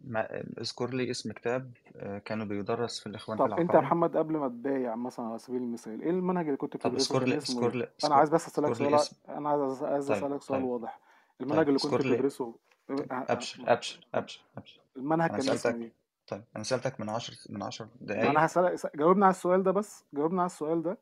[0.05, 4.16] ما اذكر لي اسم كتاب آه، كانوا بيدرس في الإخوان في طب أنت يا محمد
[4.16, 7.70] قبل ما تبايع مثلا على سبيل المثال إيه المنهج اللي كنت بتدرسه؟ اذكر لي اذكر
[7.70, 10.69] إيه؟ لي أنا عايز بس أسألك سؤال أنا عايز عايز طيب أسألك سؤال طيب.
[10.69, 11.01] واضح.
[11.41, 12.55] المنهج طيب اللي كنت بتدرسه
[12.89, 14.07] طيب، أبشر أبشر.
[14.15, 15.93] أبشر أبشر المنهج أنا كان اسمه سألتك إيه؟
[16.27, 18.31] طيب أنا سألتك من عشر من عشر ما دقايق.
[18.31, 20.99] أنا هسألك جاوبنا على السؤال ده بس جاوبنا على السؤال ده.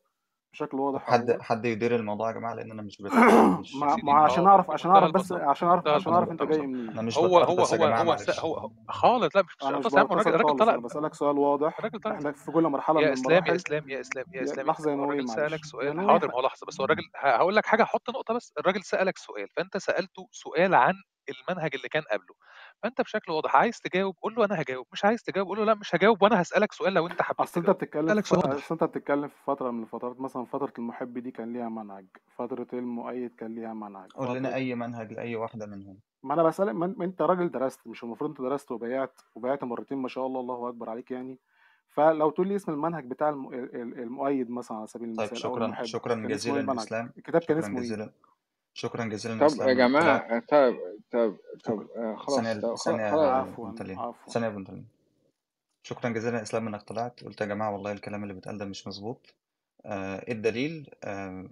[0.53, 1.43] بشكل واضح حد أوي.
[1.43, 3.11] حد يدير الموضوع يا جماعة؟ لأن أنا مش بت...
[3.81, 7.11] ما, ما عشان أعرف عشان أعرف بس عشان أعرف عشان أعرف أنت جاي منين.
[7.17, 7.85] هو هو هو هو,
[8.39, 9.35] هو خالص.
[9.35, 11.79] لا مش بس يا الراجل طلع بسألك سؤال واضح.
[11.79, 12.15] الراجل طلع.
[12.15, 15.27] إحنا في كل مرحلة يا إسلام يا إسلام يا إسلام يا إسلام لحظة يا نوري
[15.27, 16.09] سألك سؤال.
[16.09, 16.67] حاضر ما هو لحظة.
[16.67, 18.53] بس هو الراجل هقول لك حاجة حط نقطة بس.
[18.59, 20.93] الراجل سألك سؤال فأنت سألته سؤال عن
[21.29, 22.35] المنهج اللي كان قبله.
[22.83, 25.73] فأنت بشكل واضح عايز تجاوب قول له أنا هجاوب مش عايز تجاوب قول له لأ
[25.73, 29.35] مش هجاوب وأنا هسالك سؤال لو أنت حبيت أصل أنت بتتكلم أصل أنت بتتكلم في
[29.45, 34.11] فترة من الفترات مثلا فترة المحب دي كان ليها منهج فترة المؤيد كان ليها منهج
[34.11, 35.99] قول لنا أي منهج لأي واحدة منهم.
[36.23, 40.07] ما أنا بسألك ما أنت راجل درست مش المفروض أنت درست وبيعت وبيعت مرتين ما
[40.07, 41.39] شاء الله الله أكبر عليك يعني.
[41.89, 46.15] فلو تقول لي اسم المنهج بتاع المؤيد مثلا على سبيل طيب المثال طيب شكرا شكرا
[46.15, 48.13] جزيلا اسلام الكتاب كان اسمه إيه؟
[48.73, 50.75] شكرا جزيلا طب يا جماعة طيب، طيب،
[51.11, 53.71] طب طب طب آه، خلاص طيب، ثانية عفوا
[54.29, 54.85] ثانية يا بنتلين
[55.83, 57.23] شكرا جزيلا يا إسلام إنك طلعت.
[57.23, 59.33] قلت يا جماعة والله الكلام اللي بيتقال ده مش مظبوط.
[59.85, 61.45] آه إيه الدليل؟ آه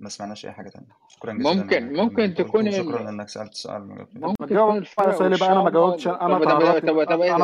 [0.00, 0.86] ما سمعناش أي حاجة تانية.
[1.08, 5.70] شكرا جزيلا ممكن ممكن تكون شكرا إنك سألت سؤال ممكن تكون الفرق بقى أنا ما
[5.70, 7.36] جاوبتش أنا طب طب إيه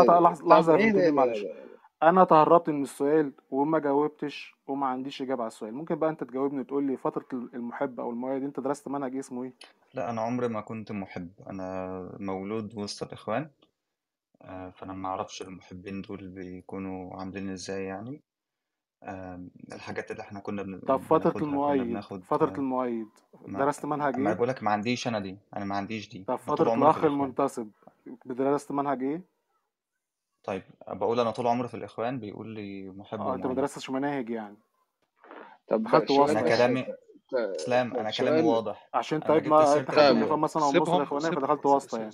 [0.47, 1.45] لحظة إيه معلش.
[2.03, 5.75] أنا تهربت من السؤال وما جاوبتش وما عنديش إجابة على السؤال.
[5.75, 9.43] ممكن بقى أنت تجاوبني وتقول لي فترة المحب أو المواد أنت درست منهج إيه اسمه
[9.45, 9.53] إيه؟
[9.95, 11.29] لا أنا عمري ما كنت محب.
[11.47, 13.51] أنا مولود وسط الإخوان
[14.43, 18.23] آه، فأنا ما أعرفش المحبين دول بيكونوا عاملين إزاي يعني.
[19.73, 23.09] الحاجات اللي إحنا كنا بن- طب فترة المؤيد بناخد فترة آه، المؤيد
[23.47, 26.25] ما درست منهج إيه؟ ما بقولك ما عنديش أنا دي أنا ما عنديش دي.
[26.25, 27.69] طب فترة الأخ المنتصب
[28.27, 29.23] درست منهج إيه؟
[30.45, 34.31] طيب بقول أنا طول عمري في الإخوان بيقول لي محب آه أنت ومعاند مدرسة مناهج
[34.31, 34.57] يعني؟
[35.69, 36.87] طب خدت شوية أنا كلامي
[37.35, 38.89] إسلام أنا كلامي واضح.
[38.95, 42.11] عشان طيب ما سيرة مثلا أو مصر فدخلت واسطة يعني.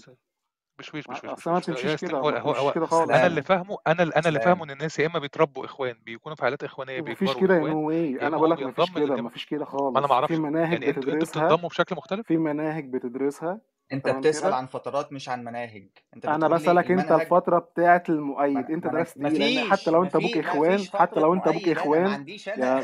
[0.78, 3.27] مش مش مش مش أصل ما مش- تمشيش كده هو هو هو كده خالص أنا
[3.27, 6.43] اللي فاهمه أنا اللي أنا اللي فاهمه إن الناس يا إما بيتربوا إخوان بيكونوا في
[6.43, 9.98] عائلات إخوانية مفيش كده يا no way أنا بقول لك مفيش كده مفيش كده ما
[9.98, 13.61] أنا معرفش خالص في مناهج يعني أنتوا أنتوا بتدرسها بتنضموا بشكل مختلف؟ في مناهج بتدرسها
[13.93, 15.89] أنت بتسأل كده؟ عن فترات مش عن مناهج.
[16.17, 18.71] أنت أنا بسألك أنت المنهج الفترة بتاعة المؤيد.
[18.71, 22.11] أنت درست إيه؟ لأن حتى لو أنت أبوك إخوان حتى لو أنت أبوك اخوان ما
[22.11, 22.83] عنديش أنا يا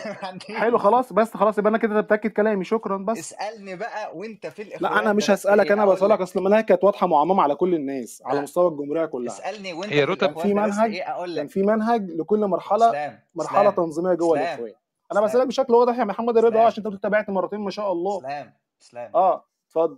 [0.60, 2.64] حلو خلاص بس خلاص يبقى أنا كده بتأكد كلامي.
[2.64, 3.18] شكرا بس.
[3.18, 4.92] اسألني بقى وأنت في الإخوان.
[4.92, 8.22] لا أنا مش هسألك إيه؟ أنا بسألك أصل المناهج كانت واضحة معممه على كل الناس
[8.26, 9.32] على مستوى الجمهورية كلها.
[9.34, 14.14] اسألني وأنت هي في رتب في منهج إيه؟ كان في منهج لكل مرحلة مرحلة تنظيمية
[14.14, 14.72] جوه الإخوان.
[15.12, 18.18] أنا بسألك بشكل واضح يا محمد الرضا عشان أنت تابعت مرتين ما شاء الله.
[18.18, 18.52] اسلام
[18.82, 19.10] اسلام.
[19.14, 19.96] آه اتفضل.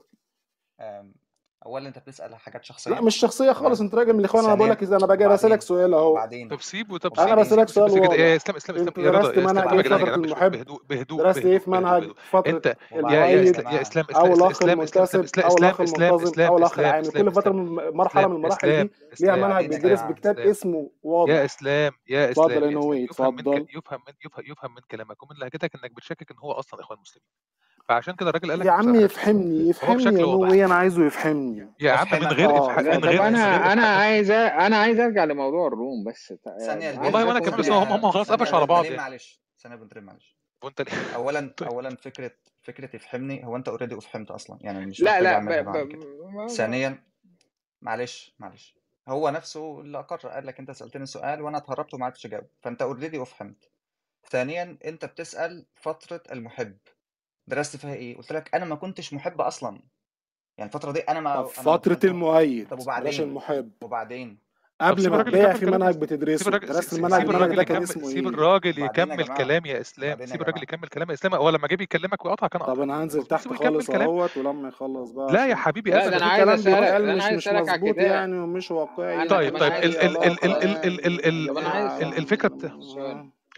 [0.79, 1.15] Um,
[1.65, 3.81] اولا انت بتسأل حاجات شخصية؟ لا مش شخصية خالص.
[3.81, 6.15] انت راجل من الاخوان أنا بقول لك إذا أنا بجي بسالك سؤال أهو.
[6.15, 6.49] بعدين.
[6.49, 10.15] طب سيبه طب أنا بسالك سؤال سيبه إيه اسلام اسلام اسلام درست منهج إيه فتره
[10.15, 14.81] المحب؟ بهدوء بهدوء درست إيه في منهج؟ فتره أنت يا إسلام يا إسلام إسلام إسلام
[14.81, 18.91] إسلام إسلام إسلام إسلام إسلام إسلام إسلام يعني كل فترة من مرحلة من المراحل دي
[19.21, 21.31] ليها منهج بيدرس بكتاب اسمه واضح.
[21.31, 22.79] يا إسلام يا إسلام اتفضل إسلام.
[22.79, 25.23] اسلام يفهم من يفهم من كلامك.
[25.23, 27.27] ومن لهجتك إنك بتشكك إن هو أصلا إخوان مسلمين.
[27.89, 31.75] فعشان كده الراجل قال لك يا عم يفهمني يفهمني اسلام اسلام أنا عايزه يفهمني الدنيا
[31.81, 36.05] يا عم من غير آه، من غير أنا أنا عايز أنا عايز أرجع لموضوع الروم
[36.05, 36.35] بس
[36.67, 38.97] ثانية والله وأنا كنت هم هم خلاص قفشوا على بعض يعني.
[38.97, 40.37] معلش ثانية بنت معلش.
[40.63, 40.81] وانت
[41.15, 41.69] اولا طيب.
[41.69, 42.31] اولا فكرة
[42.63, 47.03] فكرة افهمني هو أنت already أفحمت أصلا؟ يعني مش لا لا إيه ثانيا
[47.83, 48.77] معلش معلش.
[49.09, 52.47] هو نفسه اللي اقر قال لك أنت سألتني سؤال وأنا اتهربت وما عرفتش أجاوب.
[52.63, 53.71] فأنت already أفحمت.
[54.31, 56.77] ثانيا أنت بتسأل فترة المحب.
[57.47, 59.83] درست فيها إيه؟ قلت لك أنا ما كنتش محب أصلا.
[60.59, 63.71] يعني الفترة دي أنا ما فترة كنت المؤيد طب وبعدين؟ المحب.
[63.83, 64.45] وبعدين؟
[64.81, 67.43] قبل سيب ما الراجل تبيع في منهج سيب بتدرسه الراجل درست سيب المنهج سيب المنهج
[67.43, 70.27] الراجل ده كان اسمه سيب إيه؟ الراجل وبعدين يا يكمل كلام يا إسلام.
[70.27, 71.35] سيب الراجل يكمل كلام يا إسلام.
[71.35, 75.33] هو لما جه بيكلمك ويقطع كان طب أنا هنزل تحت خالص أهوت ولما يخلص بقى
[75.33, 76.17] لا يا حبيبي لا ابدا.
[76.17, 79.15] أنا عايز أسألك مش عايز مش مظبوط يعني ومش واقعي.
[79.15, 79.73] أنا طيب طيب.
[82.03, 82.51] الفكرة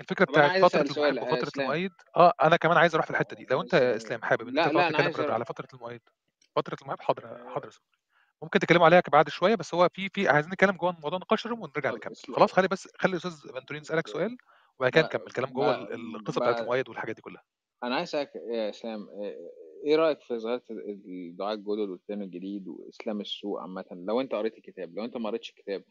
[0.01, 3.60] الفكرة بتاعت فتره المحب وفتره المؤيد آه أنا كمان عايز أروح في الحته دي لو
[3.62, 5.44] انت يا اسلام حابب ان انت لا تقعد لا أنا تكلم عايز رضا أروح على
[5.44, 6.01] فتره المؤيد
[6.56, 7.86] فترة المؤيد حاضر حاضر يا صاحبي.
[8.42, 11.62] ممكن تتكلموا عليها بعد شوية بس هو في في عايزين نتكلم جوه موضوع نقاش الروم
[11.62, 12.14] ونرجع نكمل.
[12.36, 14.36] خلاص خلي بس خلي الأستاذ فانتورين يسألك سؤال
[14.78, 15.02] وبعد كده.
[15.02, 15.50] نكمل كلام.
[15.52, 16.60] جوه ال- القصة بتاعت.
[16.60, 17.42] المؤيد والحاجات دي كلها
[17.84, 19.08] أنا عايز أسألك يا إسلام
[19.86, 24.96] إيه رأيك في ظاهرة الدعاء الجدد والدين الجديد وإسلام السوء عامة لو أنت قريت الكتاب
[24.96, 25.84] لو أنت ما قريتش الكتاب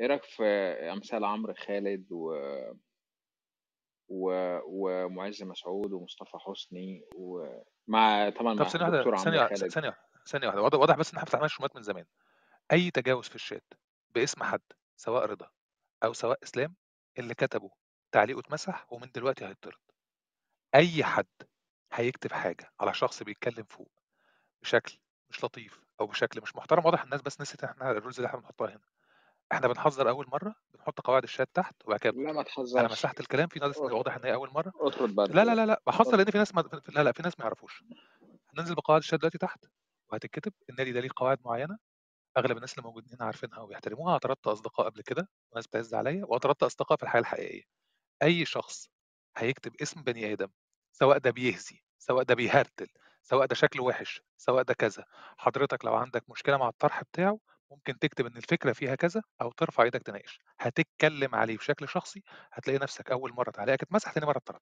[0.00, 0.44] إيه رأيك في
[0.92, 2.34] أمثال عمرو خالد و...
[4.08, 4.58] و...
[4.66, 10.78] ومعز مسعود ومصطفى حسني ومع طبعا طب مع ثانية واحدة الدكتور ثانية ثانية واحدة واضح
[10.78, 12.04] واضح بس إن إحنا فتحنا الشمات من زمان.
[12.72, 13.64] أي تجاوز في الشات
[14.14, 14.62] باسم حد
[14.96, 15.50] سواء رضا
[16.04, 16.74] أو سواء إسلام
[17.18, 17.70] اللي كتبه
[18.12, 19.78] تعليقه اتمسح ومن دلوقتي هيطرد
[20.74, 21.26] أي حد
[21.92, 23.90] هيكتب حاجة على شخص بيتكلم فوق
[24.62, 24.98] بشكل
[25.30, 28.68] مش لطيف أو بشكل مش محترم واضح الناس بس نسيت إحنا الرولز اللي إحنا بنحطها
[28.70, 28.80] هنا.
[29.52, 32.92] إحنا بنحذر أول مرة بنحط قواعد الشات تحت وبعد كده لا ما بنطرد أنا تحذرش
[32.92, 34.72] مسحت الكلام في ناس واضح إن هي أول مرة.
[34.80, 36.64] اطرد بعد لا لا لا لا بحذر لأن في ناس ما...
[36.88, 37.84] لا لا في ناس ما يعرفوش.
[38.54, 39.64] هننزل بقواعد الشات دلوقتي تحت.
[40.12, 41.78] وهتتكتب النادي ده ليه قواعد معينة
[42.38, 46.62] أغلب الناس اللي موجودين هنا عارفينها وبيحترموها أعترضت أصدقاء قبل كده وناس بتعز عليا وأعترضت
[46.62, 47.62] أصدقاء في الحياة الحقيقية.
[48.22, 48.90] أي شخص
[49.36, 50.48] هيكتب اسم بني آدم
[50.92, 52.88] سواء ده بيهزي سواء ده بيهرتل
[53.22, 55.04] سواء ده شكله وحش سواء ده كذا
[55.38, 57.38] حضرتك لو عندك مشكلة مع الطرح بتاعه
[57.70, 60.40] ممكن تكتب إن الفكرة فيها كذا أو ترفع إيدك تناقش.
[60.60, 62.22] هتتكلم عليه بشكل شخصي
[62.52, 64.60] هتلاقي نفسك أول مرة تعليقك اتمسح تاني مرة اتطرد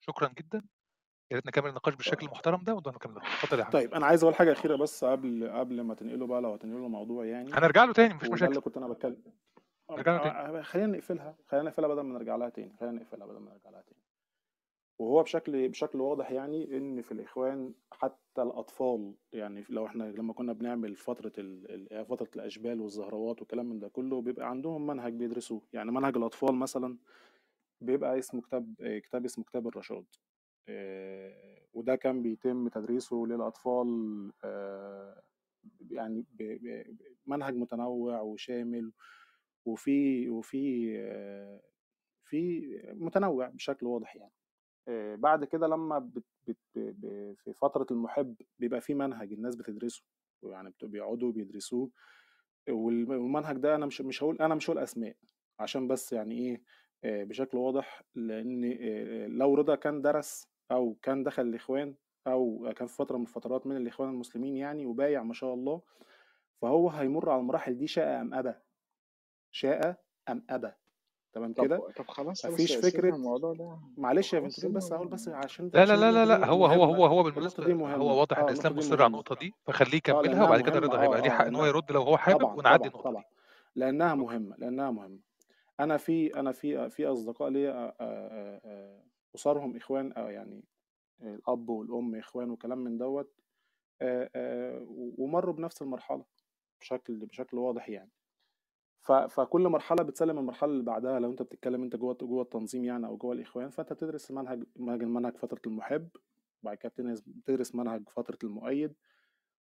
[0.00, 0.62] شكرا جدا.
[1.30, 3.82] يا ريت نكمل النقاش بالشكل المحترم ده ونقدر نكمل اتفضل يا حبيبي.
[3.86, 7.24] طيب أنا عايز أقول حاجة أخيرة بس قبل قبل ما تنقله بقى لو هتنقله الموضوع
[7.24, 7.52] يعني.
[7.52, 9.22] هنرجع له تاني مفيش مشاكل اللي كنت أنا بتكلم.
[9.90, 10.58] نرجع له تاني.
[10.58, 13.70] آه، خلينا نقفلها خلينا نقفلها بدل ما نرجع لها تاني خلينا نقفلها بدل ما نرجع
[13.70, 14.00] لها تاني.
[14.98, 20.52] وهو بشكل بشكل واضح يعني إن في الإخوان حتى الأطفال يعني لو إحنا لما كنا
[20.52, 21.70] بنعمل فترة ال...
[21.92, 25.62] ال- فترة الأشبال والزهروات والكلام من ده كله بيبقى عندهم منهج بيدرسوه.
[25.72, 26.96] يعني منهج الأطفال مثلا
[27.80, 30.04] بيبقى اسمه كتاب آه، كتاب اسمه كتاب الرشاد.
[30.04, 30.23] آه،
[31.74, 33.88] وده كان بيتم تدريسه للأطفال
[34.44, 35.22] آه،
[35.90, 36.42] يعني ب...
[36.42, 36.96] ب...
[37.26, 38.92] منهج متنوع وشامل
[39.64, 41.60] وفي وفي آه،
[42.24, 42.60] في
[42.94, 44.32] متنوع بشكل واضح يعني.
[44.88, 46.58] آه، بعد كده لما بت بت
[47.44, 50.02] في فترة المحب بيبقى في منهج الناس بتدرسه
[50.42, 51.90] يعني بيقعدوا بيدرسوه
[52.70, 55.16] والم- والمنهج ده أنا مش مش هقول أنا مش هقول أسماء
[55.58, 56.62] عشان بس يعني إيه
[57.04, 61.94] آه، بشكل واضح لأن آه، لو رضا كان درس أو كان دخل الإخوان
[62.26, 65.80] أو كان في فترة من الفترات من الإخوان المسلمين يعني وبايع ما شاء الله
[66.62, 68.54] فهو هيمر على المراحل دي شاء أم أبى.
[69.50, 69.96] شاء
[70.28, 70.72] أم أبى.
[71.32, 73.78] تمام كده؟ طب طب خلاص بس مفيش فكرة الموضوع ده.
[73.96, 77.06] معلش يا سيبنا بس هقول بس عشان لا لا لا لا لا هو هو هو
[77.06, 77.22] هو
[77.66, 79.06] دي هو واضح إن آه إسلام النقطة دي مصر على مهمة.
[79.06, 81.92] النقطة دي فخليه يكملها لأنها وبعد كده رضا آه هيبقى ليه حق إن هو يرد
[81.92, 83.24] لو هو حابب ونعدي طبعا النقطة طبعا.
[83.74, 85.18] شكرا مهمة لأنها مهمة.
[85.80, 87.94] أنا في أنا في في أصدقاء ليا
[89.34, 90.64] آه، آه، آه، أسرهم إخوان أو يعني
[91.22, 93.34] الأب والأم إخوان وكلام من دوت
[94.02, 94.86] آه، آه،
[95.18, 96.24] ومروا بنفس المرحلة
[96.80, 98.10] بشكل بشكل واضح يعني.
[99.28, 103.16] فكل مرحلة بتسلم المرحلة اللي بعدها لو أنت بتتكلم أنت جوه جوه التنظيم يعني أو
[103.16, 106.08] جوه الإخوان فأنت بتدرس منهج منهج فترة المحب
[106.62, 106.92] وبعد كده
[107.26, 108.94] بتدرس منهج فترة المؤيد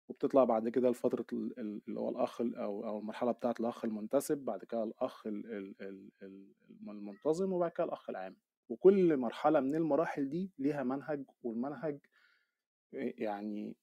[0.09, 3.85] وبتطلع بعد كده لفترة ال- ال- اللي هو الأخ ال- أو أو المرحلة بتاعة الأخ
[3.85, 6.53] المنتسب بعد كده الأخ ال- ال- ال- ال-
[6.89, 8.35] المنتظم وبعد كده الأخ العام.
[8.73, 11.99] وكل مرحلة من المراحل دي ليها منهج والمنهج
[12.93, 13.75] يعني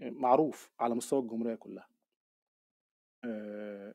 [0.00, 1.88] معروف على مستوى الجمهورية كلها.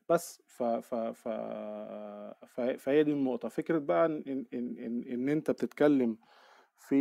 [0.08, 3.48] بس ف ف ف فهي دي النقطة.
[3.48, 4.46] فكرة بقى إن إن
[4.78, 6.18] إن, إن, أنت بتتكلم
[6.76, 6.96] في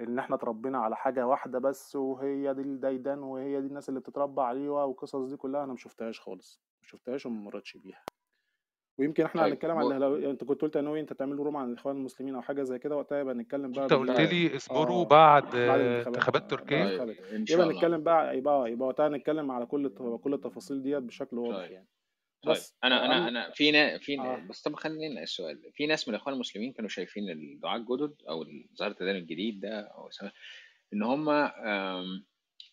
[0.00, 4.42] إن إحنا اتربينا على حاجة واحدة بس وهي دي الديدن وهي دي الناس اللي بتتربى
[4.42, 6.62] عليها والقصص دي كلها أنا مشوفتهاش خالص.
[6.82, 8.02] مشوفتهاش وما مرتش بيها.
[9.00, 9.86] ويمكن إحنا طيب هنتكلم عن ب...
[9.86, 12.96] الاهلاويه أنت كنت قلت نوي أنت تعمل روم عن الإخوان المسلمين أو حاجة زي كده
[12.96, 16.06] وقتها يبقى نتكلم بقى أنت قلت لي اصبروا بعد بعد آه، الانتخابات.
[16.06, 20.34] انتخابات آه، بعد تركيا طيب يبقى نتكلم بقى يبقى يبقى وقتها نتكلم على كل كل
[20.34, 21.88] التفاصيل ديت بشكل واضح طيب يعني.
[22.42, 22.54] طيب.
[22.54, 24.46] بس أنا أنا أنا في نا في آه.
[24.50, 28.44] بس طب خلينا نسال السؤال في ناس من الإخوان المسلمين كانوا شايفين الدعاء الجدد أو
[28.78, 30.10] ظاهره التدين الجديد ده أو
[30.92, 31.28] إن هم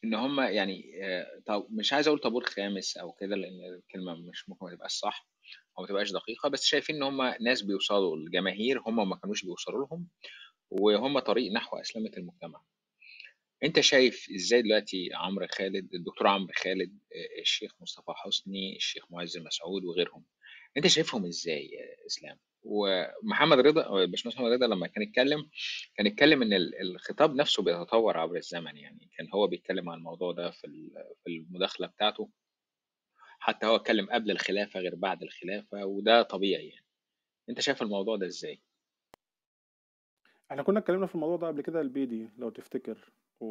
[0.03, 4.49] إن هم يعني آه، طب مش عايز أقول طابور خامس أو كده لأن الكلمة مش
[4.49, 5.27] ممكن ما تبقاش صح.
[5.77, 10.07] وما تبقاش دقيقة بس شايفين إن هم ناس بيوصلوا الجماهير هم ما كانوش بيوصلوا لهم
[10.71, 12.61] وهم طريق نحو أسلمة المجتمع.
[13.63, 19.37] أنت شايف إزاي دلوقتي عمرو خالد الدكتور عمرو خالد آه، الشيخ مصطفى حسني الشيخ معز
[19.37, 20.25] مسعود وغيرهم
[20.77, 25.49] أنت شايفهم إزاي يا إسلام؟ ومحمد رضا باشمهندس محمد رضا لما كان يتكلم
[25.95, 30.31] كان يتكلم إن ال- الخطاب نفسه بيتطور عبر الزمن يعني كان هو بيتكلم عن الموضوع
[30.31, 30.67] ده في
[31.27, 32.29] المداخلة بتاعته.
[33.39, 36.85] حتى هو اتكلم قبل الخلافة غير بعد الخلافة وده طبيعي يعني.
[37.49, 38.59] أنت شايف الموضوع ده إزاي؟
[40.51, 43.47] إحنا كنا اتكلمنا في الموضوع ده قبل كده البيدي لو تفتكر و...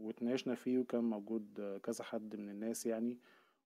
[0.00, 3.18] واتناقشنا فيه وكان موجود كذا حد من الناس يعني.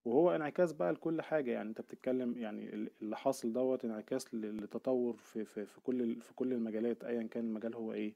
[0.04, 1.68] وهو انعكاس بقى لكل حاجة يعني.
[1.68, 6.34] أنت بتتكلم يعني ال- اللي حاصل دوت انعكاس لل- للتطور في في في كل في
[6.34, 8.14] كل المجالات ايا كان المجال هو إيه.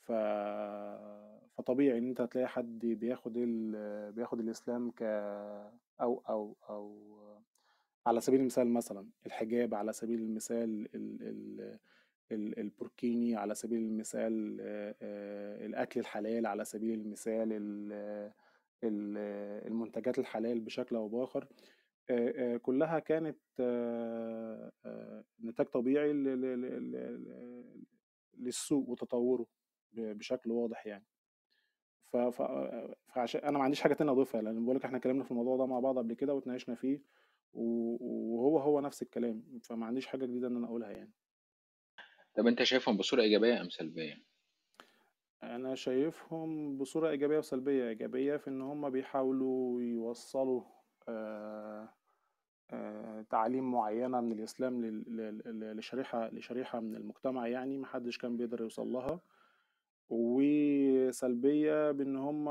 [0.00, 0.12] ف
[1.58, 4.12] فطبيعي إن أنت هتلاقي حد بياخد ال...
[4.12, 5.02] بياخد الإسلام ك
[6.00, 7.18] أو أو أو
[8.06, 11.78] على سبيل المثال مثلا الحجاب على سبيل المثال ال ال
[12.32, 14.60] ال- البوركيني على سبيل المثال
[15.66, 17.92] الأكل الحلال على سبيل المثال ال-
[18.84, 20.96] ال- المنتجات الحلال بشكل
[22.10, 23.38] آه، آه، كلها كانت
[25.44, 26.12] نتاج طبيعي
[28.38, 29.46] للسوق وتطوره
[29.92, 31.04] بشكل واضح يعني.
[32.12, 32.42] ف ف
[33.14, 35.66] فعشان أنا ما عنديش حاجة تانية أضيفها لأن بقول لك إحنا اتكلمنا في الموضوع ده
[35.66, 37.00] مع بعض قبل كده واتناقشنا فيه
[37.54, 41.10] وهو هو نفس الكلام فما عنديش حاجة جديدة إن أنا أقولها يعني.
[42.34, 44.22] طب أنت شايفهم بصورة إيجابية أم سلبية؟
[45.42, 47.88] أنا شايفهم بصورة إيجابية وسلبية.
[47.88, 50.62] إيجابية في إن هم بيحاولوا يوصلوا
[51.08, 51.88] آه،
[52.70, 55.04] آه، تعاليم معينة من الإسلام
[55.78, 59.20] لشريحة لشريحة من المجتمع يعني محدش كان بيقدر يوصل لها.
[60.10, 62.48] وسلبية بإن هم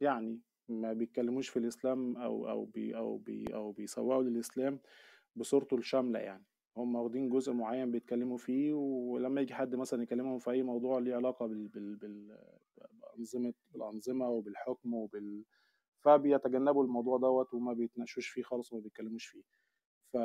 [0.00, 4.80] يعني ما بيتكلموش في الإسلام أو أو بي أو بي أو بيسوقوا للإسلام
[5.36, 6.44] بصورته الشاملة يعني.
[6.76, 11.14] هم واخدين جزء معين بيتكلموا فيه ولما يجي حد مثلا يكلمهم في أي موضوع ليه
[11.16, 12.38] علاقة بال بال بال
[13.02, 15.44] بأنظمة بالأنظمة وبالحكم وبال
[16.04, 19.42] فبيتجنبوا الموضوع دوت وما بيتناقشوش فيه خالص وما بيتكلموش فيه.
[20.12, 20.16] ف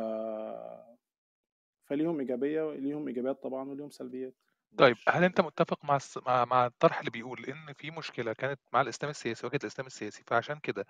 [1.85, 4.35] فليهم إيجابية ليهم إيجابيات طبعا وليهم سلبيات.
[4.77, 6.17] طيب هل أنت متفق مع الس...
[6.17, 10.23] مع مع الطرح اللي بيقول إن في مشكلة كانت مع الإسلام السياسي واجهت الإسلام السياسي
[10.27, 10.85] فعشان كده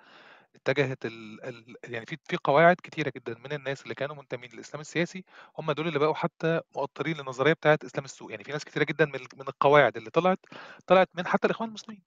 [0.56, 1.44] اتجهت ال...
[1.46, 1.76] ال...
[1.84, 5.26] يعني في في قواعد كتيرة جدا من الناس اللي كانوا منتمين للإسلام السياسي
[5.60, 9.06] هم دول اللي بقوا حتى مؤطرين للنظرية بتاعة إسلام السوق يعني في ناس كتيرة جدا
[9.06, 10.40] من ال- من القواعد اللي طلعت
[10.88, 12.04] طلعت من حتى الإخوان المسلمين.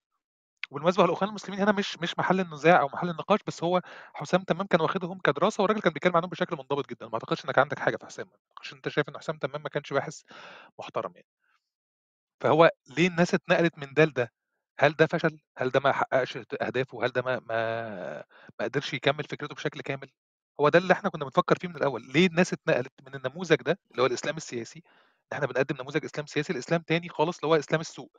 [0.71, 3.81] وبالمناسبه الإخوان المسلمين هنا مش مش محل النزاع أو محل النقاش بس هو
[4.15, 7.07] حسام تمام كان واخدهم كدراسة والراجل كان بيتكلم عنهم بشكل منضبط جدا.
[7.07, 8.27] ما أعتقدش إنك عندك حاجة في حسام.
[8.27, 10.23] ما أعتقدش أنت شايف إن حسام تمام ما كانش باحث
[10.79, 11.27] محترم يعني.
[12.45, 14.33] فهو ليه الناس اتنقلت من ده لده؟
[14.81, 18.25] هل ده فشل؟ هل ده ما حققش أهدافه؟ هل ده ما ما
[18.61, 20.11] ما قدرش يكمل فكرته بشكل كامل؟
[20.61, 23.79] هو ده اللي إحنا كنا بنفكر فيه من الأول، ليه الناس اتنقلت من النموذج ده
[23.91, 24.83] اللي هو الإسلام السياسي،
[25.33, 28.17] إن إحنا بنقدم نموذج إسلام سياسي لإسلام تاني خالص اللي هو إسلام السوق.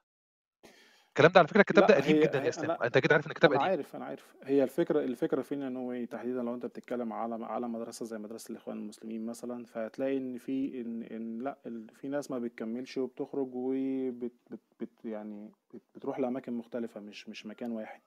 [1.15, 3.51] الكلام ده على فكرة الكتاب ده قديم جدا يا أنا أنت أكيد عارف إن الكتاب
[3.51, 3.71] أنا قديم.
[3.71, 4.35] عارف أنا عارف.
[4.43, 8.17] هي الفكرة الفكرة فينا إن هو إيه تحديدا لو أنت بتتكلم على على مدرسة زي
[8.17, 11.57] مدرسة الإخوان المسلمين مثلا فهتلاقي إن في إن إن لأ
[11.93, 17.45] في ناس ما بتكملش وبتخرج وبت بت بت يعني بت بتروح لأماكن مختلفة مش مش
[17.45, 18.01] مكان واحد.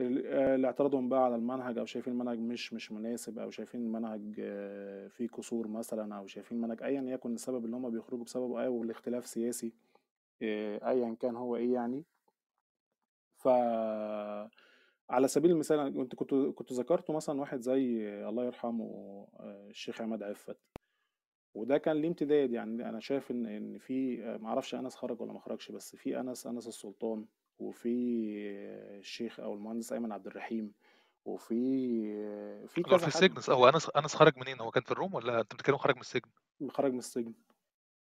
[0.00, 3.80] ال- آه، اللي اعترضهم بقى على المنهج أو شايفين المنهج مش مش مناسب أو شايفين
[3.80, 8.66] المنهج آه، فيه قصور مثلا أو شايفين المنهج ايا يكن السبب اللي هم بيخرجوا بسببه
[8.66, 9.72] أو الاختلاف سياسي
[10.42, 12.04] آه، ايا كان هو إيه يعني.
[13.44, 13.48] ف
[15.10, 18.84] على سبيل المثال أنا كنت كنت ذكرت مثلا واحد زي الله يرحمه
[19.40, 20.56] آه، الشيخ عماد عفت
[21.54, 25.32] وده كان ليه امتداد يعني أنا شايف إن إن في آه، معرفش أنس خرج ولا
[25.32, 27.26] ما خرجش بس في أنس أنس السلطان
[27.58, 27.88] وفي
[28.50, 30.72] آه، الشيخ أو المهندس أيمن عبد الرحيم
[31.24, 31.54] وفي
[32.66, 35.40] في في كذا حد السجن هو أنس أنس خرج منين؟ هو كان في الروم ولا
[35.40, 36.30] أنت بتتكلم خرج من السجن؟
[36.70, 37.34] خرج من السجن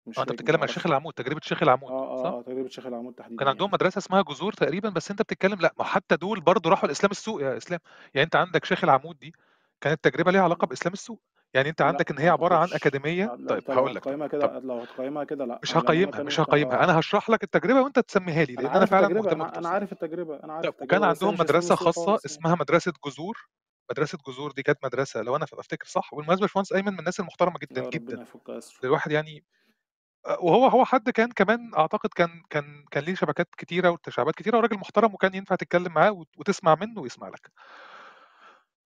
[0.07, 2.41] مش أنت فاكر بتتكلم عن معرفش الشيخ العمود تجربة الشيخ العمود آه صح؟ آه آه
[2.41, 3.73] تجربة شيخ العمود تحديدا كان عندهم يعني.
[3.73, 7.41] مدرسة اسمها جذور تقريبا بس أنت بتتكلم لأ ما حتى دول برضو راحوا الإسلام السوق
[7.41, 7.79] يا إسلام.
[8.13, 9.33] يعني أنت عندك شيخ العمود دي
[9.81, 11.21] كانت تجربة ليها علاقة بإسلام السوق.
[11.53, 12.75] يعني أنت لأ عندك إن ما هي عبارة عن أعتقدش.
[12.75, 13.25] أكاديمية.
[13.25, 14.03] لا طيب انت لو هقول لك.
[14.03, 16.83] طب هتقيمها طب كده لو هتقيمها كده لأ مش لأن هم هقيمها كانوا مش هقيمها.
[16.83, 19.57] أنا آه هشرح لك التجربة وأنت تسميها لي أنا لأن أنا عارف فعلا مهتم أنا
[19.59, 21.85] أنا عارف التجربة أنا طب عارف وكان التجربة بس هي عندهم مش اسلام مدرسة السوق
[21.85, 22.35] خاصة خالص يعني.
[22.37, 23.49] اسمها مدرسة جذور
[23.91, 27.59] مدرسة جذور دي كانت مدرسة لو أنا أفتكر صح والمناسبة باشمهندس أيمن من الناس المحترمة
[27.59, 28.13] جدا يا جدا.
[28.13, 29.43] ربنا يفك اسره الواحد يعني
[30.27, 34.77] وهو هو حد كان كمان أعتقد كان كان كان ليه شبكات كتيرة وتشعبات كتيرة وراجل
[34.77, 37.51] محترم وكان ينفع تتكلم معاه وت- وتسمع منه ويسمع لك.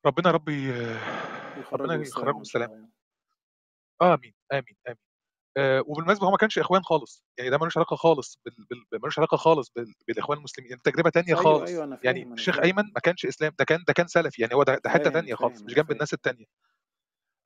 [0.06, 0.70] ربنا يا رب ي-
[1.60, 2.90] يخرجه ربنا يخرجه بالسلامه
[4.02, 4.98] آمين آمين آمين.
[5.58, 7.24] آه، وبالمناسبة هو ما كانش إخوان خالص.
[7.38, 8.56] يعني ده ملوش علاقة خالص بال...
[9.02, 9.94] ملوش علاقة خالص بال...
[10.08, 10.70] بالإخوان المسلمين.
[10.72, 11.70] يعني تجربة تانية أيوه خالص.
[11.70, 14.42] أيوه أنا يعني الشيخ أيمن ما كانش إسلام ده كان ده كان سلفي.
[14.42, 16.46] يعني هو ده, ده حتة تانية خالص مش جنب الناس التانية.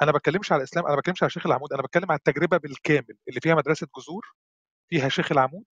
[0.01, 3.39] أنا بتكلمش على الإسلام أنا بتكلمش على شيخ العمود أنا بتكلم على التجربة بالكامل اللي
[3.41, 4.33] فيها مدرسة جذور
[4.89, 5.63] فيها شيخ العمود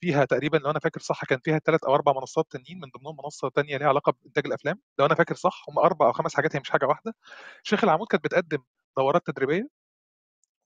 [0.00, 3.16] فيها تقريبا لو أنا فاكر صح كان فيها ثلاث أو أربع منصات تانيين من ضمنهم
[3.24, 6.56] منصة تانية ليها علاقة بإنتاج الأفلام لو أنا فاكر صح هم أربع أو خمس حاجات
[6.56, 7.14] هي مش حاجة واحدة.
[7.62, 8.58] شيخ العمود كانت بتقدم
[8.96, 9.68] دورات تدريبية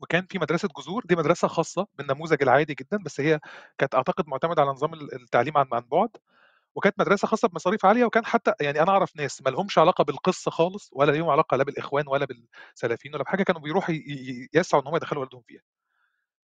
[0.01, 3.41] وكان في مدرسة جذور دي مدرسة خاصة بالنموذج العادي جدا بس هي
[3.79, 6.11] كانت أعتقد معتمدة على نظام ال- التعليم عن بعد.
[6.77, 10.51] وكانت مدرسة خاصة بمصاريف عالية وكان حتى يعني أنا أعرف ناس ما لهمش علاقة بالقصة
[10.51, 13.95] خالص ولا ليهم علاقة لا بالإخوان ولا بالسلفيين ولا بحاجة كانوا بيروحوا
[14.55, 15.63] يسعوا إن هم يدخلوا ولادهم فيها.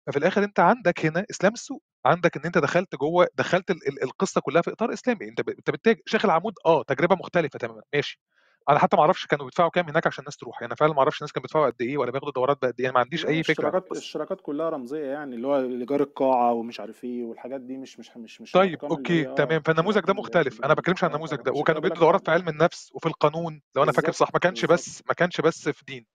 [0.06, 4.02] ففي الآخر أنت عندك هنا إسلام السوق عندك إن أنت دخلت جوه دخلت ال- ال-
[4.02, 8.20] القصة كلها في إطار إسلامي أنت أنت شيخ العمود آه تجربة مختلفة تماما ماشي.
[8.68, 10.62] أنا حتى ما أعرفش كانوا بيدفعوا كام هناك عشان الناس تروح.
[10.62, 12.86] يعني فعلا ما أعرفش الناس كانوا بيدفعوا قد إيه ولا بياخدوا دورات بقد إيه.
[12.86, 16.80] أنا ما عنديش أي فكرة الاشتراكات الاشتراكات كلها رمزية يعني اللي هو إيجار القاعة ومش
[16.80, 19.56] عارف إيه والحاجات دي مش مش مش مش طيب أوكي تمام.
[19.58, 20.64] مش فالنموذج ده مختلف.
[20.64, 21.52] أنا بتكلمش عن النموذج ده.
[21.52, 24.28] وكانوا بيدوا دورات في علم النفس وفي القانون لو أنا فاكر صح.
[24.34, 26.06] ما كانش بس ما كانش بس في دين.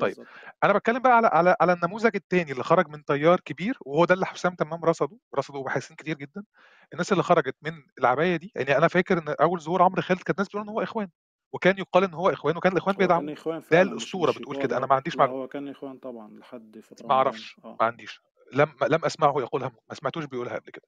[0.00, 0.14] طيب
[0.64, 4.14] أنا بتكلم بقى على على على النموذج التاني اللي خرج من تيار كبير وهو ده
[4.14, 6.44] اللي حسام تمام رصده رصده باحثين كتير جدا.
[6.92, 10.38] الناس اللي خرجت من العباية دي يعني أنا فاكر إن أول ظهور عمرو خالد كانت
[10.38, 11.08] الناس بتقول إن هو إخوان.
[11.54, 14.76] وكان يقال إن هو إخوان وكان الإخوان إخوان ده الأسطورة بتقول كده.
[14.76, 17.56] أنا آه ما عنديش معلومه هو كان إخوان طبعا لحد فترة ما أعرفش.
[17.64, 17.76] آه.
[17.80, 18.20] ما عنديش.
[18.52, 20.86] لم لم أسمعه يقولها ما سمعتوش بيقولها قبل كده.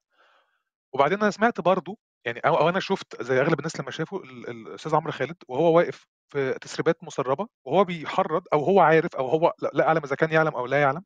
[0.93, 4.69] وبعدين أنا سمعت برضو يعني أو, أنا شفت زي أغلب الناس لما شافوا ال- ال-
[4.69, 9.53] الأستاذ عمرو خالد وهو واقف في تسريبات مسربة وهو بيحرض أو هو عارف أو هو
[9.63, 11.03] لا لا أعلم إذا كان يعلم أو لا يعلم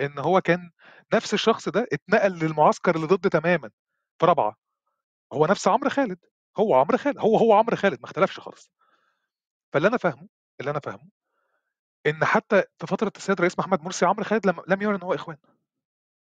[0.00, 0.70] إن هو كان
[1.14, 3.70] نفس الشخص ده اتنقل للمعسكر اللي ضد تماما
[4.18, 4.56] في رابعة.
[5.32, 6.18] هو نفس عمرو خالد.
[6.56, 7.18] هو عمرو خالد.
[7.18, 8.70] هو هو عمرو خالد ما اختلفش خالص.
[9.72, 10.28] فاللي أنا فاهمه
[10.60, 11.08] اللي أنا فاهمه
[12.06, 15.14] إن حتى في فترة السيد رئيس محمد مرسي عمرو خالد لم, لم يعلن إن هو
[15.14, 15.36] إخوان.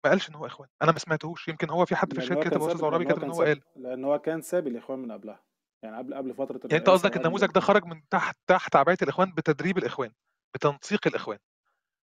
[0.05, 0.69] ما قالش إن هو إخوان.
[0.83, 1.49] أنا ما سمعتهوش.
[1.49, 3.31] يمكن هو في حد في الشات هو كتب ساب أستاذ عرابي هو كتب إن كان
[3.31, 3.63] هو ساب قال.
[3.77, 5.45] لأن هو كان ساب الإخوان من قبلها.
[5.83, 8.97] يعني قبل قبل فترة يعني أنت الرئاسة قصدك النموذج ده خرج من تحت تحت عباية
[9.03, 10.13] الإخوان بتدريب الإخوان
[10.55, 11.39] بتنسيق الإخوان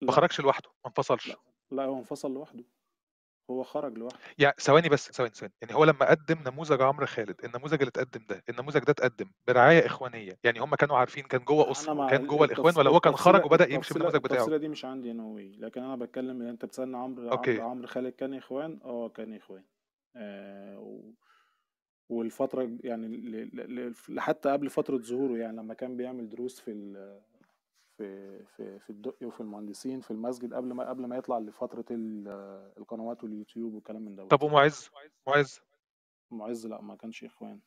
[0.01, 0.11] ما لا.
[0.11, 1.27] خرجش لوحده ما انفصلش.
[1.27, 1.35] لا
[1.71, 2.63] لا هو انفصل لوحده.
[3.51, 4.19] هو خرج لوحده.
[4.37, 5.53] يعني ثواني بس ثواني ثواني.
[5.61, 9.85] يعني هو لما قدم نموذج عمرو خالد النموذج اللي اتقدم ده النموذج ده اتقدم برعاية
[9.85, 12.73] إخوانية يعني هم كانوا عارفين كان جوه اسره مع وكان جوه الإخوان.
[12.77, 15.95] ولا هو كان خرج وبدأ يمشي بالنموذج بتاعه؟ التفصيلة دي مش عندي نووي لكن أنا
[15.95, 17.61] بتكلم إن أنت بتسألني عمرو عمرو أوكي.
[17.61, 19.63] عمرو خالد كان إخوان؟ آه كان إخوان.
[20.15, 21.13] آه و...
[22.09, 23.49] والفترة يعني ل...
[23.53, 23.93] ل...
[24.09, 24.19] ل...
[24.19, 27.19] حتى قبل فترة ظهوره يعني لما كان بيعمل دروس في ال...
[28.03, 32.27] في في في الدقي وفي المهندسين في المسجد قبل ما قبل ما يطلع لفترة ال...
[32.77, 34.31] القنوات واليوتيوب والكلام من دوت.
[34.31, 34.89] طب ومعز؟
[35.27, 35.59] معز؟
[36.31, 37.59] معز لا ما كانش إخوان.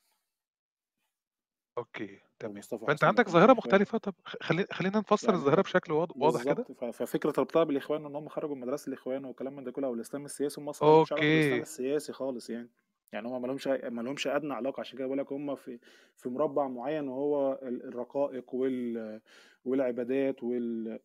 [1.79, 2.61] okay تمام.
[2.61, 6.65] فأنت عندك ظاهرة مختلفة؟ طب خلي خلينا نفسر يعني الظاهرة بشكل واض- واضح كده.
[6.93, 10.61] ففكرة ربطها بالاخوان إن هم خرجوا من مدرسة الإخوان والكلام من ده كله والاسلام السياسي
[10.61, 11.61] هم أصلا بالاسلام okay.
[11.63, 12.71] السياسي خالص يعني.
[13.13, 15.79] يعني هم ما لهمش ما لهمش أدنى علاقة عشان كده بقول لك هم في
[16.17, 19.21] في مربع معين وهو ال- الرقائق وال
[19.65, 20.99] والعبادات وال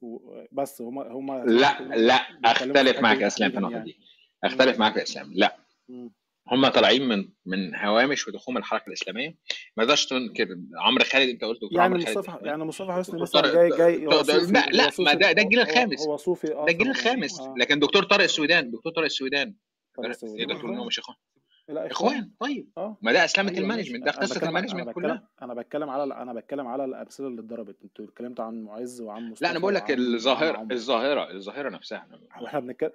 [0.51, 2.13] بس هم هم لا لا
[2.45, 3.85] أختلف دي يا أسلام في النقطة يعني.
[3.85, 3.99] دي.
[4.43, 5.31] أختلف معاك يا أسلام.
[5.35, 5.57] لا.
[5.89, 6.11] مم.
[6.51, 9.35] هم طالعين من من هوامش ودخول الحركة الإسلامية.
[9.77, 10.47] ما تقدرش تنكر
[10.77, 15.13] عمرو خالد أنت قلت يعني مصطفى يعني مصطفى حسني مثلا جاي جاي لا لا ما
[15.13, 16.07] ده ده الجيل الخامس.
[16.07, 17.39] هو صوفي آه ده الجيل الخامس.
[17.39, 17.55] آه.
[17.57, 19.55] لكن دكتور طارق السويدان دكتور طارق السويدان
[19.97, 21.17] دول تقول ان هو اخوان مش اخوان
[21.72, 22.31] لا إخوان.
[22.39, 22.69] طيب.
[22.77, 22.98] آه.
[23.02, 23.73] ما ده اسلامه أيوه ماشي.
[23.81, 25.27] ال management ده قصه ال management كلها.
[25.41, 27.76] أنا بتكلم على أنا بتكلم على الأمثلة اللي اتضربت.
[27.84, 32.07] أنتوا اتكلمتوا عن معز وعن لا أنا مصطفى بقول لك الظاهرة الظاهرة الظاهرة نفسها.
[32.41, 32.91] وإحنا بنتكلم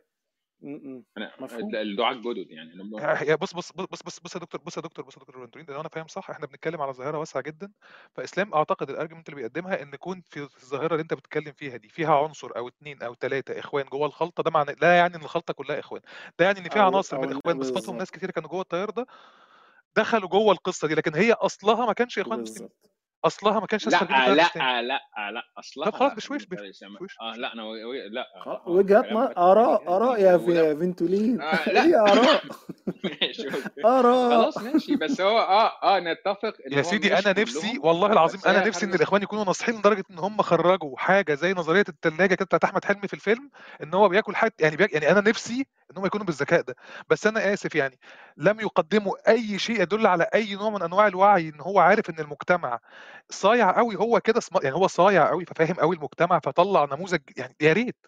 [1.75, 5.21] الدعاة الجدد يعني بص بص بص بص بص يا دكتور بص يا دكتور بص يا
[5.21, 7.73] دكتور فالنتين لو أنا فاهم صح إحنا بنتكلم على ظاهرة واسعة جدا
[8.15, 11.89] فإسلام أعتقد ال argument اللي بيقدمها إن يكون في الظاهرة اللي أنت بتتكلم فيها دي
[11.89, 15.55] فيها عنصر أو اتنين أو تلاتة إخوان جوه الخلطة ده معنى لا يعني إن الخلطة
[15.55, 16.01] كلها إخوان
[16.39, 19.07] ده يعني إن في عناصر من الاخوان بصفتهم ناس كتير كانوا جوه التيار ده
[19.97, 22.71] دخلوا جوه القصة دي لكن هي أصلها ما كانش إخوان مسلمين.
[23.27, 26.83] أصلها ما كانش من لا لا لا لا طب اصلها خلاص لا بشويش بشويش
[27.21, 27.63] آه لا أنا
[28.11, 29.05] لا خلاص آه وجهات
[29.39, 31.41] آراء يعني آراء يا في فينتولين.
[31.41, 31.85] آه لا.
[31.85, 32.43] هي آراء؟
[33.99, 34.29] آراء.
[34.31, 34.97] خلاص ماشي.
[34.97, 38.95] بس هو آه آه نتفق إن يا سيدي أنا نفسي والله العظيم أنا نفسي إن
[38.95, 43.09] الإخوان يكونوا ناصحين لدرجة إن هم خرجوا حاجة زي نظرية الثلاجه كده بتاعت أحمد حلمي
[43.09, 43.51] في الفيلم
[43.83, 46.77] إن هو بياكل حاجة يعني يعني أنا نفسي إن هم يكونوا بالذكاء ده.
[47.11, 47.99] بس أنا آسف يعني.
[48.37, 52.19] لم يقدموا أي شيء يدل على أي نوع من أنواع الوعي إن هو عارف إن
[52.19, 52.79] المجتمع
[53.31, 54.57] صايع قوي هو كده سم...
[54.63, 58.07] يعني هو صايع قوي ففاهم قوي المجتمع فطلع نموذج يعني يا ريت.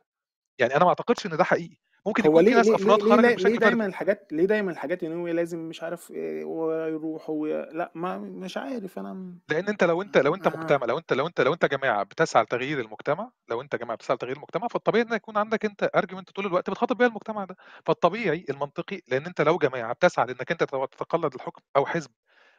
[0.58, 1.78] يعني أنا ما أعتقدش إن ده حقيقي.
[2.06, 4.70] ممكن هو يكون في ليه ناس ليه أفراد ليه ليه, ليه, دايما الحاجات ليه دايما
[4.70, 7.52] الحاجات إن لازم مش عارف إيه ويروح وي...
[7.52, 10.50] لا ما مش عارف أنا لأن أنت لو أنت لو أنت آه.
[10.56, 14.14] مجتمع لو أنت لو أنت لو أنت جماعة بتسعى لتغيير المجتمع لو أنت جماعة بتسعى
[14.14, 17.56] لتغيير المجتمع فالطبيعي إن يكون عندك أنت argument طول الوقت بتخاطب بيها المجتمع ده.
[17.86, 22.10] فالطبيعي المنطقي لأن أنت لو جماعة بتسعى لأنك أنت تتقلد الحكم أو حزب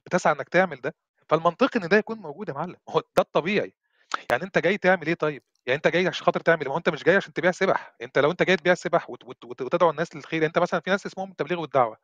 [0.06, 0.96] بتسعى إنك تعمل ده
[1.30, 2.76] فالمنطقي إن ده يكون موجود يا معلم.
[2.90, 3.74] هو ده الطبيعي.
[4.32, 6.90] يعني أنت جاي تعمل إيه طيب؟ يعني أنت جاي عشان خاطر تعمل ما هو أنت
[6.90, 7.96] مش جاي عشان تبيع سبح.
[8.02, 10.90] أنت لو أنت جاي تبيع سبح وت- وت- وت- وتدعو الناس للخير أنت مثلا في
[10.90, 11.98] ناس اسمهم التبليغ والدعوة.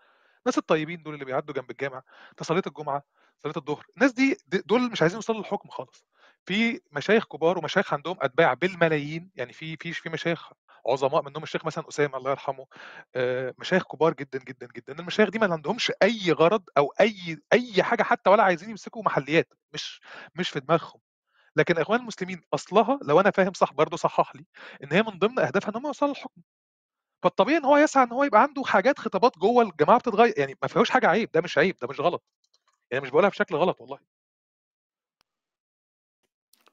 [0.45, 2.02] الناس الطيبين دول اللي بيعدوا جنب الجامع
[2.38, 3.03] تصليه الجمعة
[3.43, 6.06] صلاه الظهر الناس دي- دول مش عايزين يوصلوا للحكم خالص.
[6.45, 9.31] في مشايخ كبار ومشايخ عندهم أتباع بالملايين.
[9.35, 10.52] يعني في في في مشايخ
[10.87, 12.65] عظماء منهم الشيخ مثلا أسامة الله يرحمه
[13.59, 14.99] مشايخ كبار جدا جدا جدا.
[14.99, 19.53] المشايخ دي ما عندهمش أي غرض أو أي أي حاجة حتى ولا عايزين يمسكوا محليات
[19.73, 20.01] مش
[20.35, 20.99] مش في دماغهم.
[21.55, 24.45] لكن إخوان المسلمين أصلها لو أنا فاهم صح برضه صحح لي
[24.83, 26.41] إن هي من ضمن أهدافها إن هم يوصلوا للحكم.
[27.23, 30.33] فالطبيعي إن هو يسعى إن هو يبقى عنده حاجات خطابات جوه الجماعة بتتغير.
[30.37, 32.23] يعني ما فيهوش حاجة عيب ده مش عيب ده مش غلط.
[32.91, 33.99] يعني مش بقولها بشكل غلط والله.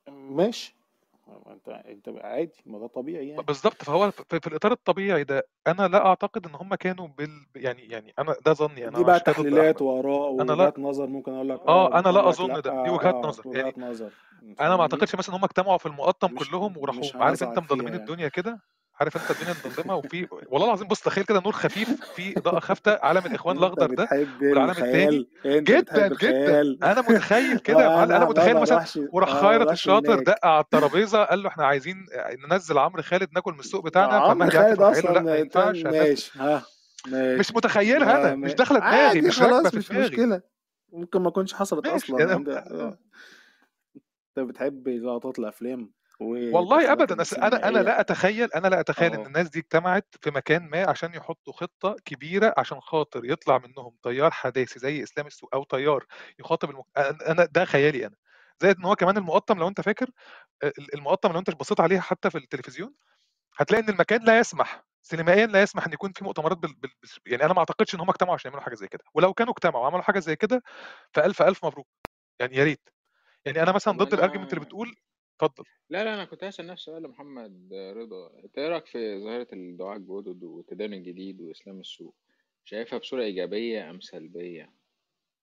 [0.09, 0.75] ماشي.
[0.77, 0.82] ما
[1.47, 3.43] انت انت عادي ما ده طبيعي يعني.
[3.43, 7.83] بالظبط فهو في, في الإطار الطبيعي ده أنا لا أعتقد إن هم كانوا بال يعني
[7.83, 11.49] يعني أنا ده ظني أنا دي بقى تحليلات واراء أنا لا ووجهات نظر ممكن أقول
[11.49, 13.43] لك آه آه أنا لا أظن ده دي وجهات آه نظر.
[13.47, 14.11] يعني وجهات نظر.
[14.61, 17.89] أنا ما أعتقدش مثلا إن هم اجتمعوا في المقطم مش كلهم وراحوا عارف أنت مضلمين
[17.89, 17.97] يعني.
[17.97, 18.61] الدنيا كده؟
[19.01, 22.99] عارف انت الدنيا مضلمه وفي والله العظيم بص تخيل كده نور خفيف في اضاءه خافته
[23.03, 26.61] علم الاخوان الأخضر ده التاني الخيال أنت جدا جدا.
[26.93, 31.43] أنا متخيل كده أنا ما متخيل مثلا وراح ما خيرت الشاطر دق على الترابيزة قال
[31.43, 32.07] له إحنا عايزين
[32.51, 35.39] ننزل عمرو خالد ناكل من السوق بتاعنا عمرو خالد راح قايل له لا ما أصلا
[35.39, 36.63] ينفعش ماشي ها
[37.13, 40.43] مش متخيلها أنا مش داخلة دماغي مش خلاص مش مشكلة.
[40.93, 42.35] ممكن ما تكونش حصلت أصلا.
[42.35, 42.99] آه.
[44.39, 47.15] أنت بتحب لقطات الأفلام؟ والله ابدا.
[47.37, 49.27] أنا أنا لا أتخيل أنا لا أتخيل إن آه.
[49.27, 54.31] الناس دي اجتمعت في مكان ما عشان يحطوا خطة كبيرة عشان خاطر يطلع منهم تيار
[54.31, 56.05] حداثي زي إسلام السوق أو تيار
[56.39, 56.85] يخاطب المك...
[57.27, 58.17] أنا ده خيالي أنا.
[58.63, 60.11] زائد إن هو كمان المقطم لو أنت فاكر
[60.65, 62.95] ال- المقطم لو أنت بصيت عليها حتى في التلفزيون
[63.59, 66.75] هتلاقي إن المكان لا يسمح سينمائيا لا يسمح إن يكون في مؤتمرات بال...
[66.75, 66.91] بال...
[67.27, 69.05] يعني أنا ما أعتقدش إن هم اجتمعوا عشان يعملوا حاجة زي كده.
[69.15, 70.63] ولو كانوا اجتمعوا وعملوا حاجة زي كده
[71.15, 71.89] فألف ألف مبروك.
[72.41, 72.89] يعني يا ريت.
[73.47, 74.97] يعني أنا مثلا ضد ال argument اللي بتقول
[75.43, 75.65] اتفضل.
[75.91, 78.39] لا لا أنا كنت هسأل نفس السؤال لمحمد رضا.
[78.45, 82.15] أنت إيه رأيك في ظاهرة الدعاة الجدد والتدين الجديد وإسلام السوق
[82.65, 84.73] شايفها بصورة إيجابية أم سلبية؟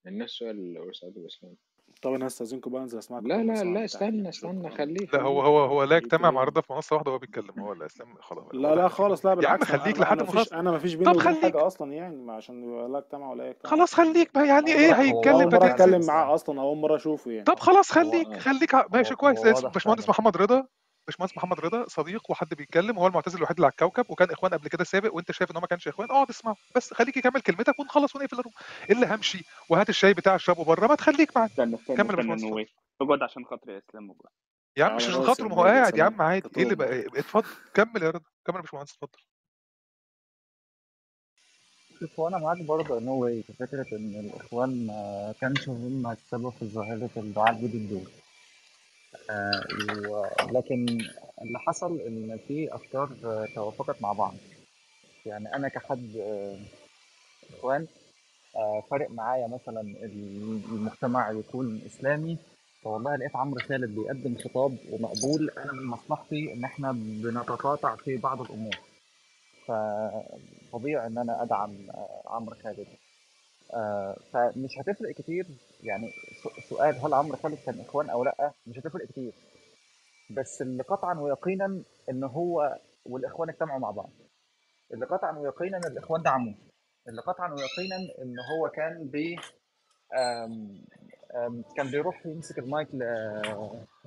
[0.05, 1.55] يعني نفس السؤال لأستاذ الاسلام
[2.01, 5.59] طب أنا هستأذنكم بقى انزل اسمعكم لا لا لا استنى استنى خليه لا هو هو
[5.59, 7.59] هو لا ليه يجتمع مع رضا في منصه واحدة وهو بيتكلم.
[7.59, 9.31] هو الاسلام خلاص لا لا خالص لا.
[9.31, 11.41] يا عم بالعكس خليك لحد أنا ما أنا مفيش بيني طب خليك.
[11.41, 15.41] حاجة أصلا يعني ما عشان لا اجتمع ولا اجتمع خلاص خليك بقى يعني إيه هيتكلم
[15.41, 17.43] اول فعلا اتكلم معاه اسلام أصلا أول مرة أشوفه يعني.
[17.43, 18.37] طب خلاص خليك.
[18.37, 20.67] خليك ماشي كويس باشمهندس محمد رضا.
[21.09, 24.67] باشمهندس محمد رضا صديق وحد بيتكلم وهو المعتزل الوحيد اللي على الكوكب وكان إخوان قبل
[24.67, 27.79] كده سابق وأنت شايف إن هو ما كانش إخوان؟ اقعد اسمعه بس خليك يكمل كلمتك
[27.79, 28.53] ونخلص ونقفل الروم.
[28.89, 32.65] اللي همشي وهات الشاي بتاع اشربه بره ما تخليك استنى كمل يا استنى
[33.01, 34.11] اقعد عشان خاطر يا اسلام
[34.77, 36.49] يا عم مش عشان خاطره يا ما هو قاعد يا عم عادي.
[36.57, 37.47] إيه اللي بقى؟ اتفضل.
[37.73, 38.25] كمل يا رضا.
[38.45, 39.19] كمل يا باشمهندس اتفضل.
[41.99, 46.49] شوف هو أنا معاك برضه نو واي في فكرة إن الإخوان ما كانش هم السبب
[46.49, 48.07] في ظاهرة الدعاء الجديد دول.
[48.07, 48.28] آه
[50.51, 50.85] لكن
[51.41, 54.33] اللي حصل إن في أفكار آه، توافقت مع بعض.
[55.25, 56.57] يعني أنا كحد آه،
[57.57, 57.87] إخوان
[58.55, 62.37] آه، فارق معايا مثلا ال- المجتمع يكون إسلامي
[62.83, 68.41] فوالله لقيت عمرو خالد بيقدم خطاب ومقبول أنا من مصلحتي إن إحنا بنتقاطع في بعض
[68.41, 68.75] الأمور.
[69.67, 72.79] فطبيعي إن أنا أدعم آه، عمرو خالد.
[72.79, 73.08] آه،
[74.33, 75.45] فمش هتفرق كتير
[75.83, 76.11] يعني
[76.69, 79.33] سؤال هل عمرو خالد كان إخوان أو لأ مش هتفرق كتير.
[80.29, 84.09] بس اللي قطعا ويقينا إن هو والإخوان اجتمعوا مع بعض.
[84.93, 86.55] اللي قطعا ويقينا الإخوان دعموه.
[87.07, 89.39] اللي قطعا ويقينا إن هو كان بي
[90.17, 90.81] آم،
[91.35, 93.03] آم، كان بيروح يمسك المايك ل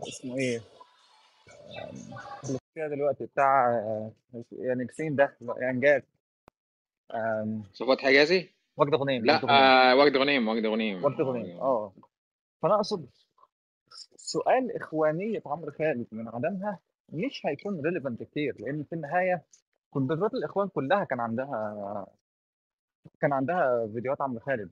[0.09, 0.61] اسمه إيه؟
[2.45, 4.11] اللي دلوقتي بتاع آه،
[4.53, 6.03] يعني بسين ده يعني جاد.
[7.15, 9.57] آم، صفوت حجازي؟ وجد غنيم لا وجد غنيم.
[9.63, 11.05] آه وجد غنيم وجد غنيم.
[11.05, 11.21] وجد
[11.61, 11.93] آه.
[12.63, 13.07] فأنا أقصد
[14.17, 16.79] سؤال إخوانية عمرو خالد من عدمها
[17.09, 19.43] مش هيكون ريليفنت كتير لأن في النهاية
[19.91, 22.07] كونفدرات الإخوان كلها كان عندها
[23.21, 24.71] كان عندها فيديوهات عمرو خالد.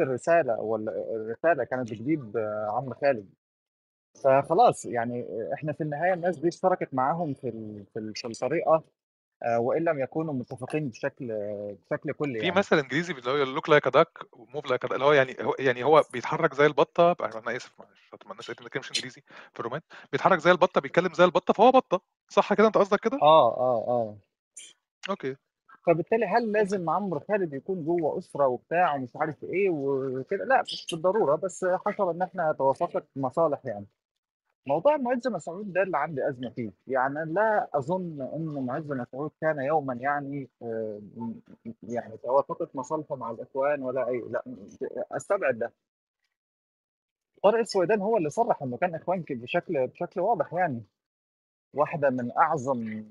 [0.00, 2.32] الرسالة ولا الرسالة كانت بتجيب
[2.68, 3.28] عمرو خالد.
[4.24, 7.50] فخلاص يعني إحنا في النهاية الناس دي اشتركت معاهم في
[7.92, 8.16] في ال-
[9.44, 11.32] آه، وإن لم يكونوا متفقين بشكل
[11.90, 12.58] بشكل كلي في يعني.
[12.58, 15.84] مثل إنجليزي اللي هو look like duck و move like اللي هو يعني هو يعني
[15.84, 19.80] هو بيتحرك زي البطة أنا آسف معلش ما قالت ما بنتكلمش إنجليزي في الروم.
[20.12, 22.00] بيتحرك زي البطة بيتكلم زي البطة فهو بطة.
[22.28, 24.16] صح كده؟ أنت قصدك كده؟ آه آه آه.
[25.10, 25.36] okay.
[25.86, 30.86] فبالتالي هل لازم عمرو خالد يكون جوه أسرة وبتاع ومش عارف إيه وكده؟ لا مش
[30.92, 33.86] بالضرورة بس حصل إن إحنا توافقت مصالح يعني.
[34.66, 36.72] موضوع معز مسعود ده اللي عندي أزمة فيه.
[36.86, 41.00] يعني لا أظن إن معز مسعود كان يوما يعني آه،
[41.82, 44.42] يعني توافقت مصالحه مع الإخوان ولا أي لا
[45.12, 45.72] أستبعد ده.
[47.42, 50.82] طارق السويدان هو اللي صرح إنه كان إخوان بشكل بشكل واضح يعني.
[51.74, 53.04] واحدة من أعظم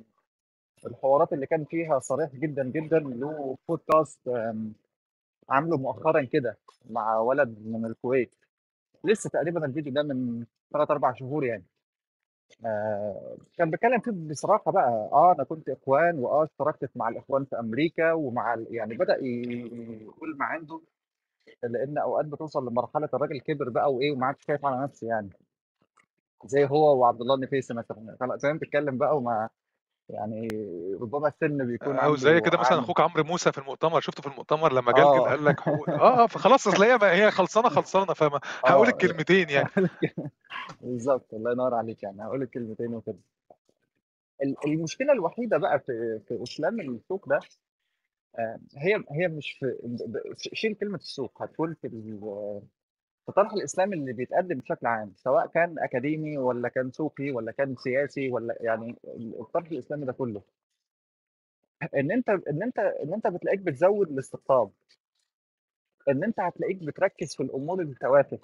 [0.86, 4.19] الحوارات اللي كان فيها صريح جدا جدا له بودكاست
[5.49, 6.57] عامله مؤخرا كده
[6.90, 8.36] مع ولد من الكويت.
[9.03, 11.65] لسه تقريبا الفيديو ده من ثلاث أربع شهور يعني.
[12.65, 17.60] آه كان بيتكلم فيه بصراحة بقى آه أنا كنت إخوان وآه اشتركت مع الإخوان في
[17.60, 20.82] أمريكا ومع يعني بدأ يقول ما عنده
[21.64, 25.30] لأن أوقات بتوصل لمرحلة الراجل كبر بقى وإيه وما عادش خايف على نفسه يعني.
[26.45, 28.18] زي هو وعبد الله النفيسي مثلا.
[28.22, 29.49] ما بتتكلم بقى وما
[30.11, 30.47] يعني
[31.01, 34.73] ربما السن بيكون أو زي كده مثلا أخوك عمرو موسى في المؤتمر شفته في المؤتمر
[34.73, 35.29] لما جلجل آه.
[35.29, 39.49] قال لك حقوق آه آه فخلاص أصل هي هي خلصانة خلصانة فما هقول آه الكلمتين
[39.49, 39.69] يعني.
[40.81, 43.17] بالظبط الله ينور عليك يعني هقول الكلمتين وكده.
[44.43, 47.39] ال- المشكلة الوحيدة بقى في في أسلام السوق ده
[48.39, 49.75] آه، هي هي مش في
[50.38, 51.88] شيل كلمة السوق هتكون في
[53.22, 57.52] ال- في طرح الإسلام اللي بيتقدم بشكل عام سواء كان أكاديمي ولا كان سوقي ولا
[57.52, 58.95] كان سياسي ولا يعني
[59.39, 60.41] الطرح الإسلامي ده كله.
[61.95, 64.72] إن أنت إن أنت إن أنت بتلاقيك بتزود الاستقطاب.
[66.10, 68.39] إن أنت هتلاقيك بتركز في الأمور التوافه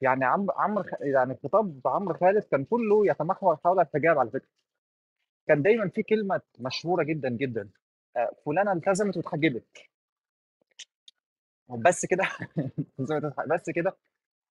[0.00, 4.48] يعني عمرو خ- يعني خطاب عمرو خالد كان كله يتمحور حول الحجاب على فكرة.
[5.48, 7.70] كان دايما في كلمة مشهورة جدا جدا
[8.16, 9.78] آه، فلانة التزمت واتحجبت.
[11.68, 12.24] بس كده
[13.50, 13.96] بس كده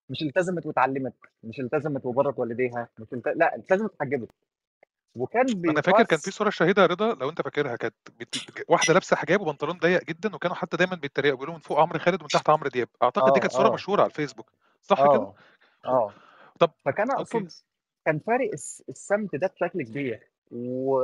[0.10, 1.14] مش التزمت واتعلمت
[1.44, 3.28] مش التزمت وبرت والديها مش الت...
[3.28, 4.30] لا التزمت واتحجبت
[5.16, 8.36] وكان أنا فاكر كان في صورة شهيدة يا رضا لو أنت فاكرها كانت بت...
[8.70, 12.22] واحدة لابسة حجاب وبنطلون ضيق جدا وكانوا حتى دايما بيتريقوا بيقولوا من فوق عمرو خالد
[12.22, 12.88] ومن تحت عمرو دياب.
[13.04, 13.74] أعتقد دي آه كانت صورة آه.
[13.74, 14.52] مشهورة على الفيسبوك.
[14.82, 15.36] صح كده؟ آه
[15.86, 16.14] آه.
[16.60, 17.50] طب فكان أقصد
[18.06, 20.20] كان فارق الس- السمت ده بشكل كبير.
[20.52, 21.04] و...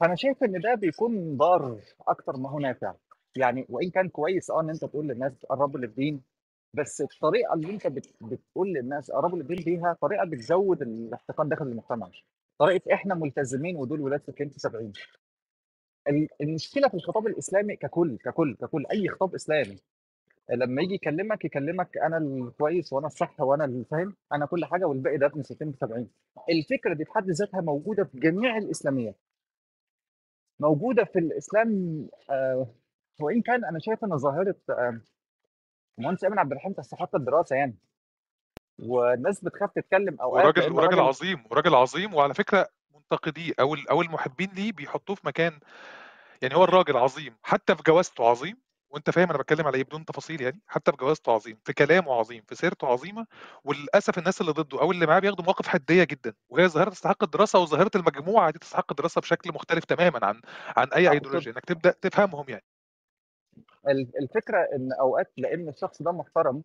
[0.00, 1.78] فأنا شايف إن ده بيكون ضار
[2.08, 2.94] أكتر ما هو نافع.
[3.36, 6.20] يعني وإن كان كويس آه إن أنت تقول للناس قربوا للدين.
[6.74, 8.14] بس الطريقة اللي أنت بت...
[8.20, 12.10] بتقول للناس قربوا للدين بيها طريقة بتزود الاحتقان داخل المجتمع.
[12.58, 14.92] طريقة إحنا ملتزمين ودول ولاد سكين 70
[16.08, 19.78] ال- المشكلة في الخطاب الإسلامي ككل ككل ككل أي خطاب إسلامي.
[20.50, 25.26] لما يجي يكلمك يكلمك أنا الكويس وأنا الصح وأنا الفاهم أنا كل حاجة والباقي ده
[25.26, 26.08] ابن 60 70
[26.50, 29.16] الفكرة دي بحد ذاتها موجودة في جميع الإسلاميات.
[30.60, 31.68] موجودة في الإسلام
[32.30, 32.66] آه
[33.20, 35.00] وإن كان أنا شايف إن ظاهرة آه
[35.98, 37.76] مهندس ايمن عبد الرحيم تستحق الدراسة يعني.
[38.78, 44.02] والناس بتخاف تتكلم اوقات وراجل وراجل راجل عظيم وراجل عظيم وعلى فكرة منتقديه أو أو
[44.02, 45.58] المحبين ليه بيحطوه في مكان
[46.42, 48.56] يعني هو الراجل عظيم حتى في جوازته عظيم.
[48.90, 52.12] وأنت فاهم أنا بتكلم على إيه بدون تفاصيل يعني حتى في جوازته عظيم في كلامه
[52.14, 53.26] عظيم في سيرته عظيمة.
[53.64, 56.34] وللأسف الناس اللي ضده أو اللي معاه بياخدوا مواقف حدية جدا.
[56.48, 60.40] وهي ظاهرة تستحق الدراسة وظاهرة المجموعة دي تستحق الدراسة بشكل مختلف تماما عن
[60.76, 62.64] عن أي ايديولوجيا إنك تبدأ تفهمهم يعني.
[64.20, 66.62] الفكرة إن أوقات لأن الشخص ده محترم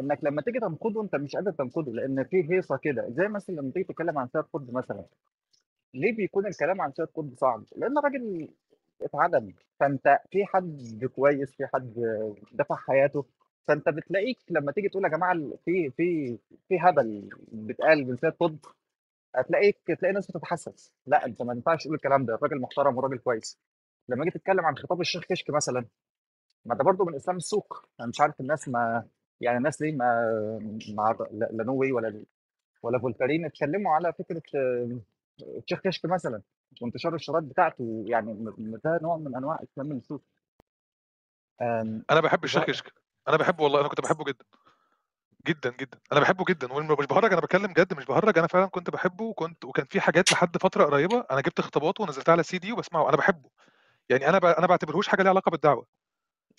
[0.00, 3.10] إنك لما تيجي تنقده أنت مش قادر تنقده لأن في هيصة كده.
[3.10, 5.04] زي مثلا لما تيجي تتكلم عن سيد قطب مثلا
[5.94, 8.48] ليه بيكون الكلام عن سيد قطب صعب؟ لأن الراجل
[9.02, 11.94] اتعدم فأنت في حد كويس في حد
[12.52, 13.24] دفع حياته.
[13.68, 15.34] فأنت بتلاقيك لما تيجي تقول يا جماعة
[15.64, 18.58] في في في هبل بيتقال من سيد قطب
[19.36, 20.92] هتلاقيك تلاقي ناس بتتحسس.
[21.06, 22.34] لا أنت ما ينفعش تقول الكلام ده.
[22.34, 23.58] الراجل محترم وراجل كويس.
[24.08, 25.84] لما جيت تتكلم عن خطاب الشيخ كشك مثلا
[26.64, 27.84] ما ده برضه من إسلام السوق.
[28.00, 29.04] أنا مش عارف الناس ما
[29.40, 30.28] يعني الناس ليه ما
[30.94, 32.24] مع لا لا نووي ولا
[32.82, 35.00] ولا فولتارين اتكلموا على فكرة آه،
[35.58, 36.42] الشيخ كشك مثلا
[36.82, 38.04] وانتشار الشرايط بتاعته.
[38.06, 38.34] يعني
[38.84, 40.22] ده نوع من أنواع إسلام السوق.
[42.10, 42.92] أنا بحب الشيخ كشك.
[43.28, 43.80] أنا بحبه والله.
[43.80, 44.44] أنا كنت بحبه جدا.
[45.46, 45.98] جدا جدا.
[46.12, 46.72] أنا بحبه جدا.
[46.72, 48.38] ومش بهرج أنا بتكلم جد مش بهرج.
[48.38, 52.32] أنا فعلا كنت بحبه وكنت وكان في حاجات لحد فترة قريبة أنا جبت خطاباته ونزلتها
[52.32, 53.08] على سي دي وبسمعه.
[53.08, 53.50] أنا بحبه.
[54.12, 54.44] يعني أنا ب...
[54.44, 55.86] أنا بعتبرهوش حاجة ليها علاقة بالدعوة.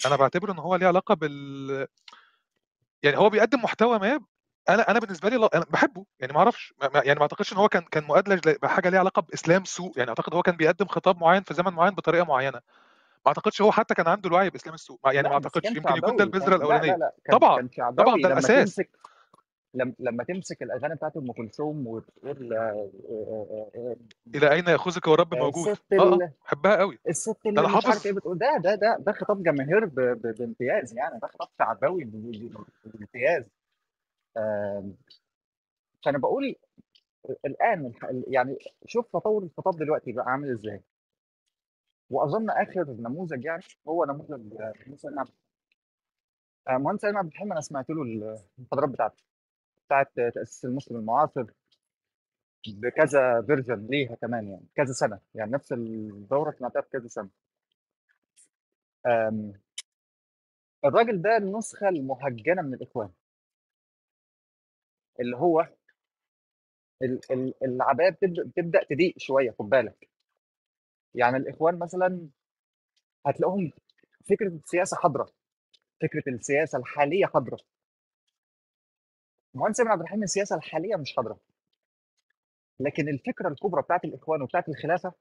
[0.06, 1.88] أنا بعتبره إن هو ليه علاقة بال
[3.04, 4.20] يعني هو بيقدم محتوى ما
[4.70, 7.70] أنا أنا بالنسبة لي لا- أنا بحبه يعني ما أعرفش يعني ما أعتقدش إن هو
[7.70, 11.44] كان كان مؤدلج بحاجة ليها علاقة بإسلام سوء يعني أعتقد هو كان بيقدم خطاب معين
[11.44, 12.62] في زمن معين بطريقة معينة.
[13.26, 16.24] ما أعتقدش هو حتى كان عنده الوعي بإسلام السوق يعني ما أعتقدش يمكن يكون ده
[16.24, 17.12] البذرة الأولانية.
[17.32, 18.82] طبعا كان طبعا ده الأساس.
[19.74, 23.96] لما لما تمسك الأغاني بتاعت أم كلثوم وتقول آه، آه، آه،
[24.36, 28.12] إلى أين ياخذك والرب آه، موجود؟ الست آه بحبها قوي الست اللي مش عارف إيه
[28.14, 28.38] بتقول.
[28.38, 31.20] ده ده ده ده خطاب جماهير ب- ب- بامتياز يعني.
[31.20, 32.04] ده خطاب شعبوي
[32.86, 33.44] بامتياز.
[34.38, 34.96] آم،
[36.06, 36.56] فأنا بقول
[37.46, 37.94] الآن
[38.28, 40.82] يعني شوف تطور الخطاب دلوقتي بقى عامل إزاي.
[42.10, 44.54] وأظن آخر نموذج يعني هو نموذج
[44.88, 45.30] مهندس سليم عبد
[46.70, 48.02] مهندس سليم عبد الحليم أنا سمعت له
[48.60, 49.24] المحاضرات بتاعته.
[49.88, 51.46] بتاعت تأسيس المسلم المعاصر
[52.68, 57.30] بكذا فيرجن ليها كمان يعني كذا سنة يعني نفس الدورة سمعتها في كذا سنة.
[60.86, 63.10] الراجل ده النسخة المهجنة من الإخوان.
[65.20, 65.68] اللي هو
[67.02, 70.10] ال- ال- العباية بتبدأ تضيق شوية خد بالك.
[71.16, 72.28] يعني الإخوان مثلا
[73.26, 73.72] هتلاقوهم
[74.30, 75.30] فكرة السياسة حاضرة
[76.02, 77.58] فكرة السياسة الحالية حاضرة.
[79.54, 81.38] مهندس ابن عبد الرحيم السياسة الحالية مش حاضرة.
[82.80, 85.14] لكن الفكرة الكبرى بتاعت الإخوان وبتاعت الخلافة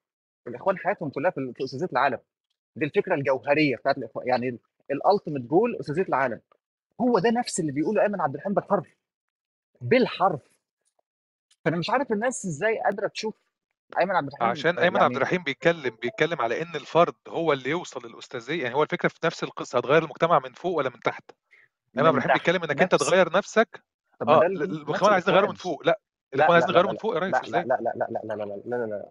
[0.47, 2.19] الإخوان حياتهم كلها في أستاذية العالم.
[2.77, 4.59] دي الفكرة الجوهرية بتاعت الاخوان يعني
[4.91, 6.41] ال ultimate goal أستاذية العالم.
[7.01, 8.87] هو ده نفس اللي بيقوله ايمن عبد الرحيم بالحرف.
[9.81, 10.41] بالحرف.
[11.65, 13.35] فأنا مش عارف الناس إزاي قادرة تشوف
[14.01, 17.71] ايمن عبد الرحيم عشان ايمن عبد يعني الرحيم بيتكلم بيتكلم على إن الفرد هو اللي
[17.71, 18.63] يوصل للأستاذية.
[18.63, 21.31] يعني هو الفكرة في نفس القصة هتغير المجتمع من فوق ولا من تحت؟
[21.99, 23.83] ايمن عبد الرحيم بيتكلم إنك أنت نفس تغير نفسك
[24.25, 25.87] طب نفس الاخوان عايزين يغيروا من فوق.
[25.87, 26.01] لا
[26.33, 27.93] لا الإخوان لا عايزين لا يغيروا لا من فوق يا لا ريس لا لا لا
[27.97, 29.11] لا لا لا لا لا لا لا لا.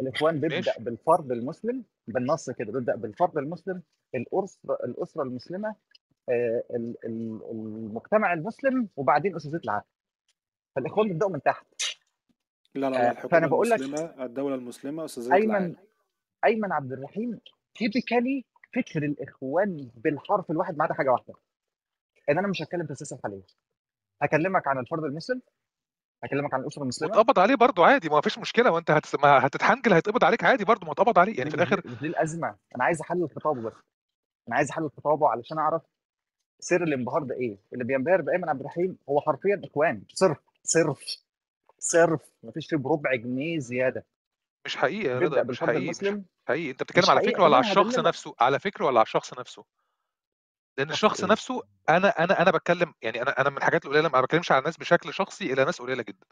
[0.00, 3.82] الإخوان بيبدا بالفرد المسلم بالنص كده بيبدا بالفرد المسلم
[4.14, 5.74] الأسرة الأسرة المسلمة
[6.28, 9.84] آه، ال- ال- المجتمع المسلم وبعدين اسسيه العالم
[10.76, 11.66] فالإخوان بيبداوا من تحت.
[12.74, 15.76] لا لا لا آه، الحكومة فأنا بقول لك المسلمة الدولة المسلمة أستاذية أيمن العالم
[16.44, 17.40] أيمن عبد الرحيم
[17.74, 18.44] تيبيكالي
[18.76, 21.34] فكر الإخوان بالحرف الواحد ما عدا حاجة واحدة.
[22.30, 23.42] إن أنا مش هتكلم في السياسة الحالية.
[24.22, 25.42] هكلمك عن الفرد المسلم
[26.24, 27.10] هكلمك عن الأسرة المسلمة.
[27.10, 28.70] واتقبض عليه برضه عادي ما فيش مشكلة.
[28.70, 29.14] وانت هتس...
[29.14, 31.38] ما هتتحنجل هيتقبض عليك عادي برضه ما اتقبض عليه.
[31.38, 33.72] يعني في الآخر دي الأزمة؟ أنا عايز أحلل خطابه بس.
[34.48, 35.82] أنا عايز أحلل خطابه علشان أعرف
[36.60, 37.58] سر الانبهار ده إيه.
[37.72, 40.02] اللي بينبهر بايمن عبد الرحيم هو حرفيا إخوان.
[40.08, 41.16] صرف صرف
[41.78, 42.20] صرف.
[42.42, 44.06] مفيش فيه بربع جنيه زيادة.
[44.66, 46.70] مش حقيقي يا رضا مش حقيقي مش حقيقي.
[46.70, 49.64] أنت بتتكلم على فكرة ولا على الشخص نفسه؟ على فكرة ولا على الشخص نفسه؟
[50.78, 54.20] لأن شخص الشخص نفسه أنا أنا أنا بتكلم يعني أنا أنا من الحاجات القليلة ما
[54.20, 56.26] بتكلمش على الناس بشكل شخصي إلى ناس قليلة جدا.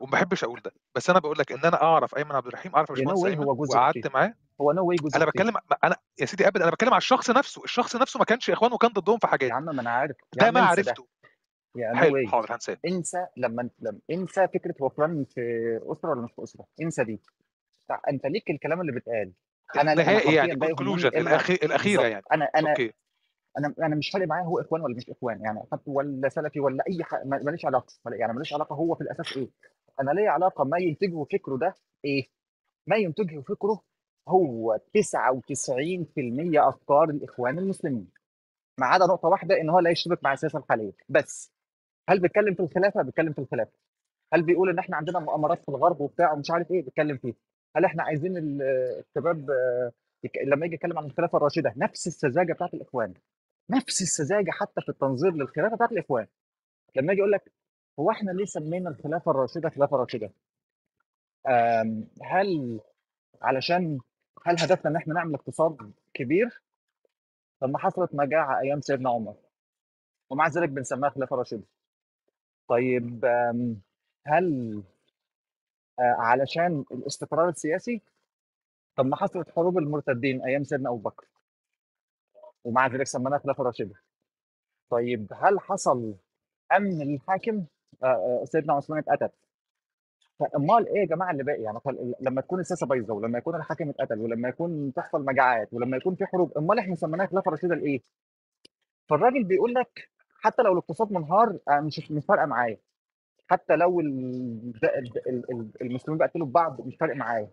[0.00, 0.72] وما بحبش أقول ده.
[0.94, 3.44] بس أنا بقول لك إن أنا أعرف أيمن عبد الرحيم أعرف يا باشمهندس واي أيمن
[3.44, 4.34] هو جوز وقعدت معاه.
[4.60, 7.64] هو نو واي جوز أنا بتكلم أنا يا سيدي ابدا أنا بتكلم على الشخص نفسه.
[7.64, 10.16] الشخص نفسه ما كانش إخوان وكان ضدهم في يا حاجات عم ما أنا عارف.
[10.36, 11.06] يا ده ما عرفته.
[11.76, 12.28] يا نو حلو.
[12.28, 12.78] حاضر هنساه.
[12.86, 15.40] انسى لما لما انسى فكرة هو فلان في
[15.82, 16.64] أسرة ولا مش في أسرة.
[16.82, 17.20] انسى دي.
[18.08, 19.32] أنت ليك الكلام اللي بيتقال.
[19.76, 21.08] أنا حرفيا يعني كونكلوجن.
[21.08, 22.24] الأخيرة يعني.
[22.32, 22.92] أنا أنا أوكي.
[23.58, 27.04] أنا أنا مش فارق معايا هو إخوان ولا مش إخوان يعني ولا سلفي ولا أي
[27.04, 29.48] حاجة ماليش علاقة يعني ماليش علاقة هو في الأساس إيه.
[30.00, 32.26] أنا ليا علاقة ما ينتجه فكره ده إيه؟
[32.86, 33.80] ما ينتجه فكره
[34.28, 34.80] هو 99%
[36.56, 38.08] أفكار الإخوان المسلمين.
[38.80, 41.52] ما عدا نقطة واحدة إن هو لا يشتبك مع السياسة الحاليه بس
[42.08, 43.72] هل بيتكلم في الخلافة؟ بيتكلم في الخلافة.
[44.34, 47.34] هل بيقول إن إحنا عندنا مؤامرات في الغرب وبتاع ومش عارف إيه؟ بيتكلم فيه
[47.76, 48.62] هل إحنا عايزين ال-
[49.08, 49.92] الشباب آه،
[50.44, 53.14] لما يجي يتكلم عن الخلافة الراشدة نفس السذاجة بتاعت الإخوان؟
[53.70, 56.26] نفس السذاجة حتى في التنظير للخلافة بتاعت الإخوان.
[56.96, 57.52] لما يجي يقول لك
[57.98, 60.30] هو إحنا ليه سمينا الخلافة الراشدة خلافة راشدة؟
[61.48, 62.80] آم، هل
[63.42, 63.98] علشان
[64.46, 66.62] هل هدفنا إن إحنا نعمل اقتصاد كبير؟
[67.62, 69.34] لما حصلت مجاعة أيام سيدنا عمر
[70.30, 71.62] ومع ذلك بنسميها خلافة راشدة.
[72.68, 73.80] طيب آم،
[74.26, 74.82] هل
[75.98, 78.02] آه، علشان الاستقرار السياسي؟
[78.96, 81.26] طب ما حصلت حروب المرتدين أيام سيدنا أبو بكر؟
[82.64, 83.94] ومع ذلك سميناها خلافة راشده
[84.90, 86.14] طيب هل حصل
[86.76, 87.64] أمن للحاكم
[88.04, 89.28] آه، آه، سيدنا عثمان اتقتل.
[90.38, 91.78] فأمال إيه يا جماعة اللي باقي؟ يعني
[92.20, 96.26] لما تكون السياسة بايظة ولما يكون الحاكم اتقتل ولما يكون تحصل مجاعات ولما يكون في
[96.26, 98.02] حروب أمال إحنا سميناها خلافة راشده لإيه؟
[99.08, 100.10] فالراجل بيقول لك
[100.40, 102.78] حتى لو الاقتصاد منهار آه، مش مش فارقة معايا.
[103.50, 104.00] حتى لو
[105.82, 107.50] المسلمين بيقتلوا ببعض مش فارق معايا.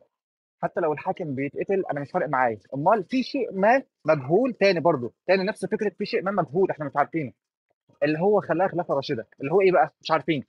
[0.63, 2.59] حتى لو الحاكم بيتقتل أنا مش فارق معايا.
[2.73, 6.85] أمال في شيء ما مجهول تاني برضه؟ تاني نفس فكرة في شيء ما مجهول إحنا
[6.85, 7.31] مش عارفينه.
[8.03, 9.27] اللي هو خلاها خلافة راشدة.
[9.39, 10.43] اللي هو إيه بقى؟ مش عارفين.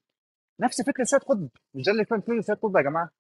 [0.61, 1.49] نفس فكرة سيد قطب.
[1.75, 3.11] مش ده اللي كان فيه سيد قطب يا جماعة؟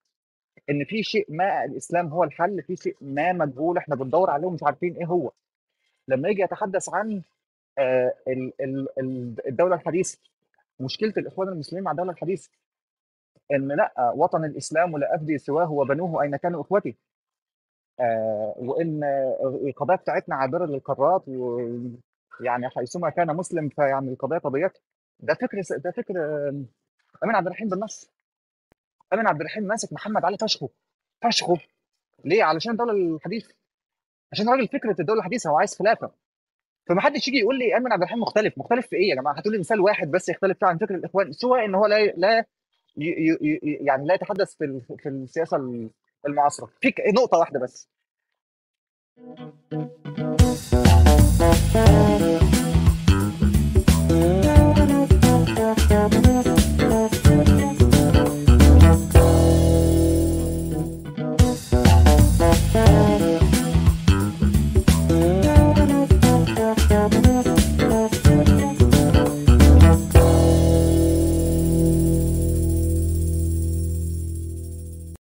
[0.70, 4.62] إن في شيء ما الإسلام هو الحل في شيء ما مجهول إحنا بندور عليه ومش
[4.62, 5.32] عارفين إيه هو.
[6.08, 7.22] لما يجي يتحدث عن
[7.78, 10.18] آه، ال- ال- ال- الدولة الحديثة
[10.80, 12.50] مشكلة الإخوان المسلمين مع الدولة الحديثة.
[13.52, 16.96] إن لأ وطن الإسلام ولا افدي سواه وبنوه أين كانوا إخوتي.
[18.00, 19.04] آه، وإن
[19.68, 24.80] القضايا بتاعتنا عابرة للقارات ويعني حيثما كان مسلم فيعني القضايا قضيته
[25.20, 26.64] ده فكر ده فكر آه،
[27.24, 28.10] أمين عبد الرحيم بالنص.
[29.12, 30.68] أمين عبد الرحيم ماسك محمد علي فشخه
[31.24, 31.58] فشخه.
[32.24, 33.54] ليه؟ علشان الدولة الحديثه
[34.32, 36.10] عشان راجل فكره الدولة الحديثة هو عايز خلافة.
[36.88, 38.58] فما حدش يجي يقول لي أمين عبد الرحيم مختلف.
[38.58, 41.32] مختلف في إيه يا جماعة؟ هاتوا لي مثال واحد بس يختلف فيه عن فكر الإخوان.
[41.32, 42.44] سواء إن هو لا لا
[42.96, 45.88] يعني لا يتحدث في في السياسة
[46.26, 47.88] المعاصرة في نقطة واحدة بس.